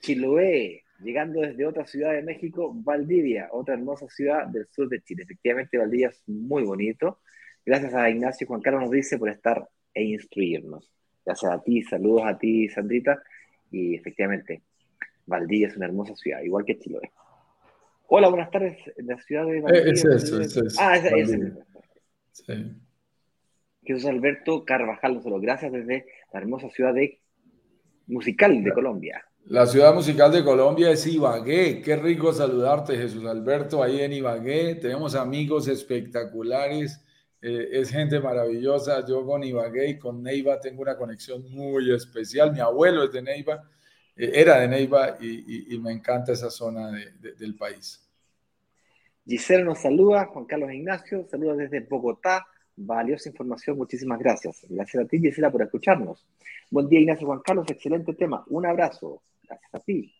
Chiloé, 0.00 0.81
llegando 1.02 1.40
desde 1.40 1.66
otra 1.66 1.86
ciudad 1.86 2.12
de 2.12 2.22
México, 2.22 2.72
Valdivia, 2.74 3.48
otra 3.52 3.74
hermosa 3.74 4.08
ciudad 4.08 4.46
del 4.46 4.66
sur 4.68 4.88
de 4.88 5.02
Chile. 5.02 5.24
Efectivamente, 5.24 5.78
Valdivia 5.78 6.08
es 6.08 6.22
muy 6.26 6.62
bonito. 6.62 7.20
Gracias 7.64 7.94
a 7.94 8.10
Ignacio 8.10 8.46
Juan 8.46 8.60
Carlos 8.60 8.82
nos 8.82 8.90
dice 8.90 9.18
por 9.18 9.28
estar 9.28 9.68
e 9.94 10.02
instruirnos. 10.02 10.92
Gracias 11.24 11.52
a 11.52 11.62
ti, 11.62 11.82
saludos 11.82 12.22
a 12.24 12.38
ti, 12.38 12.68
Sandrita. 12.68 13.22
Y 13.70 13.94
efectivamente, 13.94 14.62
Valdivia 15.26 15.68
es 15.68 15.76
una 15.76 15.86
hermosa 15.86 16.14
ciudad, 16.16 16.42
igual 16.42 16.64
que 16.64 16.78
Chiloé. 16.78 17.12
Hola, 18.08 18.28
buenas 18.28 18.50
tardes, 18.50 18.78
en 18.96 19.06
la 19.06 19.18
ciudad 19.18 19.46
de 19.46 19.60
Valdivia. 19.60 19.92
Es 19.92 20.04
eso, 20.04 20.40
es 20.40 20.56
eso. 20.56 20.80
Ah, 20.80 20.96
es, 20.96 21.30
es, 21.30 21.40
Sí. 22.32 22.54
Jesús 23.84 24.06
Alberto 24.06 24.64
Carvajal, 24.64 25.20
solo 25.22 25.38
gracias 25.38 25.70
desde 25.70 26.06
la 26.32 26.40
hermosa 26.40 26.70
ciudad 26.70 26.94
de 26.94 27.20
musical 28.06 28.62
de 28.62 28.72
Colombia. 28.72 29.22
La 29.46 29.66
ciudad 29.66 29.92
musical 29.92 30.30
de 30.30 30.44
Colombia 30.44 30.90
es 30.90 31.04
Ibagué. 31.04 31.82
Qué 31.82 31.96
rico 31.96 32.32
saludarte, 32.32 32.96
Jesús 32.96 33.24
Alberto, 33.26 33.82
ahí 33.82 34.00
en 34.00 34.12
Ibagué. 34.12 34.76
Tenemos 34.76 35.16
amigos 35.16 35.66
espectaculares, 35.66 37.04
eh, 37.42 37.68
es 37.72 37.90
gente 37.90 38.20
maravillosa. 38.20 39.04
Yo 39.04 39.26
con 39.26 39.42
Ibagué 39.42 39.90
y 39.90 39.98
con 39.98 40.22
Neiva 40.22 40.60
tengo 40.60 40.82
una 40.82 40.96
conexión 40.96 41.44
muy 41.50 41.92
especial. 41.92 42.52
Mi 42.52 42.60
abuelo 42.60 43.02
es 43.02 43.12
de 43.12 43.20
Neiva, 43.20 43.68
eh, 44.16 44.30
era 44.32 44.60
de 44.60 44.68
Neiva 44.68 45.18
y, 45.20 45.76
me 45.80 45.90
encanta 45.90 46.32
esa 46.32 46.48
zona 46.48 46.92
del 47.20 47.56
país. 47.56 48.08
Gisela 49.26 49.64
nos 49.64 49.80
saluda, 49.80 50.26
Juan 50.26 50.44
Carlos 50.44 50.72
Ignacio, 50.72 51.26
saluda 51.28 51.56
desde 51.56 51.80
Bogotá 51.80 52.46
valiosa 52.76 53.28
información. 53.28 53.76
Muchísimas 53.76 54.20
gracias. 54.20 54.64
Gracias 54.68 55.04
a 55.04 55.06
ti, 55.06 55.18
Gisela, 55.18 55.50
por 55.50 55.62
escucharnos. 55.62 56.24
Buen 56.70 56.88
día, 56.88 57.00
Ignacio 57.00 57.26
Juan 57.26 57.40
Carlos. 57.44 57.66
Excelente 57.68 58.14
tema. 58.14 58.44
Un 58.48 58.66
abrazo. 58.66 59.20
Gracias 59.52 59.74
a 59.74 59.80
ti. 59.80 60.14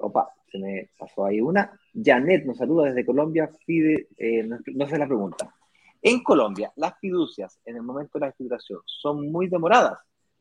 Opa, 0.00 0.28
se 0.50 0.58
me 0.58 0.90
pasó 0.98 1.24
ahí 1.24 1.40
una. 1.40 1.78
Janet 1.94 2.44
nos 2.44 2.58
saluda 2.58 2.86
desde 2.86 3.06
Colombia. 3.06 3.50
Fide, 3.64 4.08
eh, 4.16 4.44
no 4.44 4.86
sé 4.86 4.98
la 4.98 5.06
pregunta. 5.06 5.54
En 6.00 6.22
Colombia, 6.22 6.72
las 6.76 6.98
fiducias 6.98 7.60
en 7.64 7.76
el 7.76 7.82
momento 7.82 8.18
de 8.18 8.20
la 8.20 8.28
escritura 8.30 8.58
son 8.84 9.30
muy 9.30 9.48
demoradas 9.48 9.98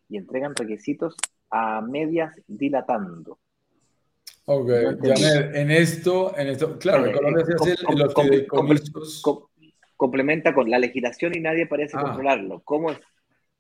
y 0.10 0.18
entregan 0.18 0.56
requisitos 0.56 1.16
a 1.50 1.82
medias 1.82 2.36
dilatando. 2.48 3.40
Ok, 4.46 4.70
Janet, 5.04 5.56
en 5.56 5.72
esto, 5.72 6.36
en 6.36 6.48
esto, 6.48 6.80
claro, 6.80 7.06
en 7.06 7.14
Colombia 7.14 7.46
se 7.46 7.74
hace 7.74 7.96
los 7.96 8.14
fideicomisos 8.14 9.22
complementa 10.02 10.52
con 10.56 10.68
la 10.68 10.80
legislación 10.80 11.38
y 11.38 11.42
nadie 11.42 11.68
parece 11.68 11.96
ah. 11.96 12.02
controlarlo. 12.02 12.64
¿Cómo 12.66 12.90
es, 12.90 13.00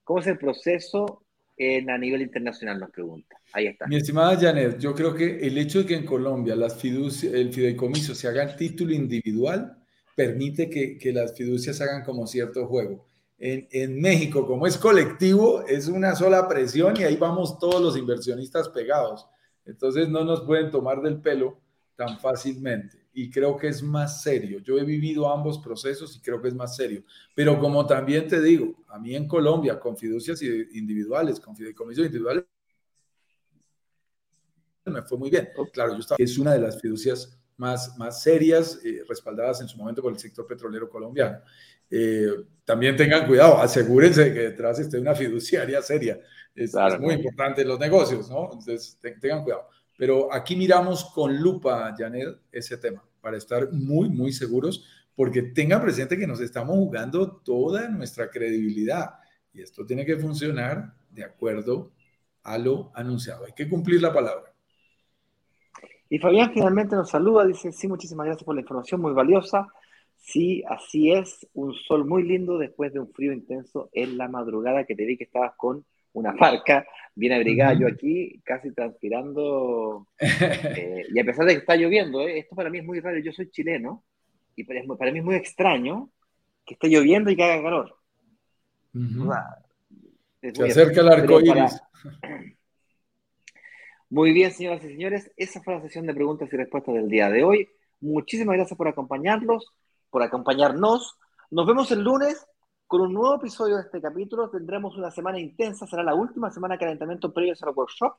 ¿Cómo 0.03 0.21
es 0.21 0.25
el 0.25 0.39
proceso 0.39 1.23
en, 1.61 1.89
a 1.89 1.97
nivel 1.97 2.21
internacional? 2.21 2.79
Nos 2.79 2.91
pregunta. 2.91 3.37
Ahí 3.53 3.67
está. 3.67 3.87
Mi 3.87 3.97
estimada 3.97 4.39
Janet, 4.39 4.79
yo 4.79 4.95
creo 4.95 5.13
que 5.13 5.39
el 5.39 5.57
hecho 5.57 5.79
de 5.79 5.85
que 5.85 5.95
en 5.95 6.05
Colombia 6.05 6.55
el 6.55 7.53
fideicomiso 7.53 8.15
se 8.15 8.27
haga 8.27 8.43
en 8.43 8.55
título 8.55 8.93
individual 8.93 9.77
permite 10.15 10.69
que, 10.69 10.97
que 10.97 11.13
las 11.13 11.35
fiducias 11.35 11.79
hagan 11.81 12.03
como 12.03 12.27
cierto 12.27 12.67
juego. 12.67 13.05
En, 13.39 13.67
en, 13.71 13.99
México, 13.99 14.45
como 14.45 14.67
es 14.67 14.77
colectivo, 14.77 15.65
es 15.67 15.87
una 15.87 16.15
sola 16.15 16.47
presión 16.47 16.95
y 16.99 17.03
ahí 17.03 17.15
vamos 17.15 17.57
todos 17.57 17.81
los 17.81 17.97
inversionistas 17.97 18.69
pegados. 18.69 19.27
Entonces 19.65 20.09
no 20.09 20.23
nos 20.23 20.41
pueden 20.41 20.69
tomar 20.69 21.01
del 21.01 21.19
pelo 21.21 21.57
tan 21.95 22.19
fácilmente 22.19 23.00
y 23.13 23.29
creo 23.29 23.57
que 23.57 23.67
es 23.67 23.83
más 23.83 24.21
serio. 24.21 24.59
Yo 24.59 24.77
he 24.77 24.83
vivido 24.83 25.31
ambos 25.31 25.59
procesos 25.59 26.15
y 26.15 26.21
creo 26.21 26.41
que 26.41 26.47
es 26.47 26.53
más 26.53 26.75
serio. 26.75 27.03
Pero 27.35 27.59
como 27.59 27.85
también 27.85 28.27
te 28.27 28.41
digo, 28.41 28.73
a 28.87 28.99
mí 28.99 29.15
en 29.15 29.27
Colombia, 29.27 29.79
con 29.79 29.97
fiducias 29.97 30.41
individuales, 30.41 31.39
con 31.39 31.55
fideicomisos 31.55 32.05
individuales, 32.05 32.45
me 34.85 35.01
fue 35.01 35.17
muy 35.17 35.29
bien. 35.29 35.49
Claro, 35.73 35.93
yo 35.93 35.99
estaba, 35.99 36.17
es 36.19 36.37
una 36.37 36.53
de 36.53 36.59
las 36.59 36.79
fiducias 36.81 37.37
más, 37.57 37.97
más 37.97 38.23
serias, 38.23 38.79
eh, 38.83 39.03
respaldadas 39.07 39.61
en 39.61 39.67
su 39.67 39.77
momento 39.77 40.01
por 40.01 40.11
el 40.11 40.19
sector 40.19 40.47
petrolero 40.47 40.89
colombiano. 40.89 41.39
Eh, 41.89 42.45
también 42.63 42.95
tengan 42.95 43.27
cuidado, 43.27 43.57
asegúrense 43.57 44.25
de 44.25 44.33
que 44.33 44.39
detrás 44.39 44.79
esté 44.79 44.97
una 44.97 45.13
fiduciaria 45.13 45.81
seria. 45.81 46.19
Es, 46.55 46.73
muy 46.99 47.15
importante 47.15 47.61
en 47.61 47.67
los 47.67 47.79
negocios, 47.79 48.29
¿no? 48.29 48.45
Entonces, 48.45 48.97
tengan 49.19 49.43
cuidado. 49.43 49.67
Pero 50.01 50.33
aquí 50.33 50.55
miramos 50.55 51.05
con 51.13 51.39
lupa, 51.39 51.93
Janet, 51.95 52.39
ese 52.51 52.77
tema, 52.77 53.03
para 53.21 53.37
estar 53.37 53.71
muy, 53.71 54.09
muy 54.09 54.33
seguros, 54.33 54.83
porque 55.15 55.43
tenga 55.43 55.79
presente 55.79 56.17
que 56.17 56.25
nos 56.25 56.41
estamos 56.41 56.75
jugando 56.75 57.33
toda 57.43 57.87
nuestra 57.87 58.31
credibilidad 58.31 59.11
y 59.53 59.61
esto 59.61 59.85
tiene 59.85 60.03
que 60.03 60.17
funcionar 60.17 60.95
de 61.11 61.23
acuerdo 61.23 61.91
a 62.41 62.57
lo 62.57 62.91
anunciado. 62.95 63.45
Hay 63.45 63.51
que 63.53 63.69
cumplir 63.69 64.01
la 64.01 64.11
palabra. 64.11 64.51
Y 66.09 66.17
Fabián 66.17 66.51
finalmente 66.51 66.95
nos 66.95 67.11
saluda, 67.11 67.45
dice, 67.45 67.71
sí, 67.71 67.87
muchísimas 67.87 68.25
gracias 68.25 68.43
por 68.43 68.55
la 68.55 68.61
información, 68.61 69.01
muy 69.01 69.13
valiosa. 69.13 69.67
Sí, 70.17 70.63
así 70.67 71.11
es, 71.11 71.47
un 71.53 71.75
sol 71.75 72.05
muy 72.05 72.23
lindo 72.23 72.57
después 72.57 72.91
de 72.91 73.01
un 73.01 73.13
frío 73.13 73.33
intenso 73.33 73.91
en 73.93 74.17
la 74.17 74.27
madrugada 74.27 74.83
que 74.83 74.95
te 74.95 75.05
vi 75.05 75.15
que 75.15 75.25
estabas 75.25 75.53
con 75.57 75.85
una 76.13 76.33
marca 76.33 76.85
bien 77.15 77.33
abrigada, 77.33 77.73
yo 77.73 77.87
aquí 77.87 78.41
casi 78.43 78.71
transpirando, 78.71 80.07
eh, 80.19 81.05
y 81.13 81.19
a 81.19 81.23
pesar 81.23 81.45
de 81.45 81.53
que 81.53 81.59
está 81.59 81.75
lloviendo, 81.75 82.21
eh, 82.21 82.39
esto 82.39 82.55
para 82.55 82.69
mí 82.69 82.79
es 82.79 82.85
muy 82.85 82.99
raro, 82.99 83.19
yo 83.19 83.31
soy 83.31 83.49
chileno, 83.49 84.03
y 84.55 84.63
para, 84.63 85.11
mí 85.11 85.19
es 85.19 85.25
muy 85.25 85.35
extraño 85.35 86.09
que 86.65 86.75
esté 86.75 86.89
lloviendo 86.89 87.31
y 87.31 87.35
que 87.35 87.43
haga 87.43 87.63
calor. 87.63 87.95
Se 90.41 90.63
acerca 90.63 91.01
el 91.01 91.09
arco 91.09 91.39
iris. 91.39 91.81
Muy 94.09 94.33
bien, 94.33 94.51
señoras 94.51 94.83
y 94.83 94.89
señores, 94.89 95.31
esa 95.37 95.61
fue 95.61 95.75
la 95.75 95.81
sesión 95.81 96.05
de 96.05 96.13
preguntas 96.13 96.51
y 96.51 96.57
respuestas 96.57 96.95
del 96.95 97.07
día 97.07 97.29
de 97.29 97.43
hoy. 97.43 97.69
Muchísimas 98.01 98.57
gracias 98.57 98.77
por 98.77 98.89
acompañarlos, 98.89 99.71
por 100.09 100.21
acompañarnos. 100.21 101.17
Nos 101.49 101.65
vemos 101.65 101.91
el 101.91 102.03
lunes 102.03 102.45
con 102.91 102.99
un 102.99 103.13
nuevo 103.13 103.35
episodio 103.35 103.77
de 103.77 103.83
este 103.83 104.01
capítulo. 104.01 104.49
Tendremos 104.49 104.97
una 104.97 105.09
semana 105.09 105.39
intensa, 105.39 105.87
será 105.87 106.03
la 106.03 106.13
última 106.13 106.51
semana 106.51 106.75
de 106.75 106.79
calentamiento 106.79 107.31
previo 107.31 107.53
a 107.53 107.65
la 107.65 107.71
workshop. 107.71 108.15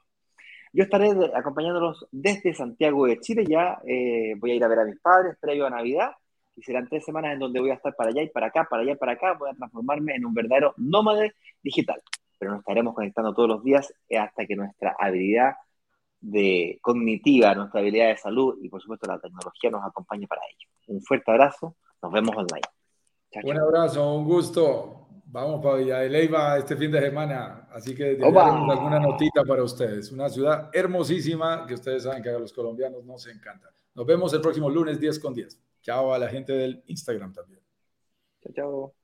Yo 0.72 0.84
estaré 0.84 1.10
acompañándolos 1.34 2.06
desde 2.10 2.54
Santiago 2.54 3.04
de 3.04 3.20
Chile. 3.20 3.44
Ya 3.46 3.82
eh, 3.86 4.32
voy 4.38 4.52
a 4.52 4.54
ir 4.54 4.64
a 4.64 4.68
ver 4.68 4.78
a 4.78 4.84
mis 4.86 4.98
padres 4.98 5.36
previo 5.38 5.66
a 5.66 5.70
Navidad. 5.70 6.12
Y 6.56 6.62
serán 6.62 6.88
tres 6.88 7.04
semanas 7.04 7.34
en 7.34 7.40
donde 7.40 7.60
voy 7.60 7.68
a 7.68 7.74
estar 7.74 7.94
para 7.94 8.12
allá 8.12 8.22
y 8.22 8.30
para 8.30 8.46
acá, 8.46 8.64
para 8.64 8.80
allá 8.80 8.92
y 8.92 8.96
para 8.96 9.12
acá. 9.12 9.34
Voy 9.34 9.50
a 9.50 9.54
transformarme 9.54 10.14
en 10.14 10.24
un 10.24 10.32
verdadero 10.32 10.72
nómade 10.78 11.34
digital. 11.62 12.00
Pero 12.38 12.52
nos 12.52 12.60
estaremos 12.60 12.94
conectando 12.94 13.34
todos 13.34 13.50
los 13.50 13.62
días 13.62 13.92
hasta 14.18 14.46
que 14.46 14.56
nuestra 14.56 14.96
habilidad 14.98 15.52
de 16.18 16.78
cognitiva, 16.80 17.54
nuestra 17.54 17.80
habilidad 17.80 18.08
de 18.08 18.16
salud 18.16 18.56
y 18.62 18.70
por 18.70 18.80
supuesto 18.80 19.06
la 19.06 19.20
tecnología 19.20 19.68
nos 19.68 19.84
acompañe 19.84 20.26
para 20.26 20.40
ello. 20.48 20.70
Un 20.86 21.02
fuerte 21.02 21.30
abrazo, 21.30 21.76
nos 22.00 22.10
vemos 22.10 22.34
online. 22.34 22.81
Un 23.42 23.58
abrazo, 23.58 24.14
un 24.14 24.24
gusto. 24.24 24.98
Vamos 25.26 25.62
para 25.62 25.76
Villa 25.76 25.98
de 26.00 26.10
Leyva 26.10 26.58
este 26.58 26.76
fin 26.76 26.90
de 26.92 27.00
semana, 27.00 27.66
así 27.72 27.94
que 27.94 28.16
tenemos 28.16 28.70
alguna 28.70 29.00
notita 29.00 29.42
para 29.44 29.62
ustedes. 29.62 30.12
Una 30.12 30.28
ciudad 30.28 30.68
hermosísima 30.74 31.64
que 31.66 31.72
ustedes 31.72 32.02
saben 32.02 32.22
que 32.22 32.28
a 32.28 32.38
los 32.38 32.52
colombianos 32.52 33.02
nos 33.04 33.26
encanta. 33.26 33.70
Nos 33.94 34.04
vemos 34.04 34.32
el 34.34 34.42
próximo 34.42 34.68
lunes 34.68 35.00
10 35.00 35.18
con 35.20 35.32
10. 35.32 35.58
Chao 35.80 36.12
a 36.12 36.18
la 36.18 36.28
gente 36.28 36.52
del 36.52 36.82
Instagram 36.86 37.32
también. 37.32 37.62
Chao, 38.42 38.52
chao. 38.52 39.01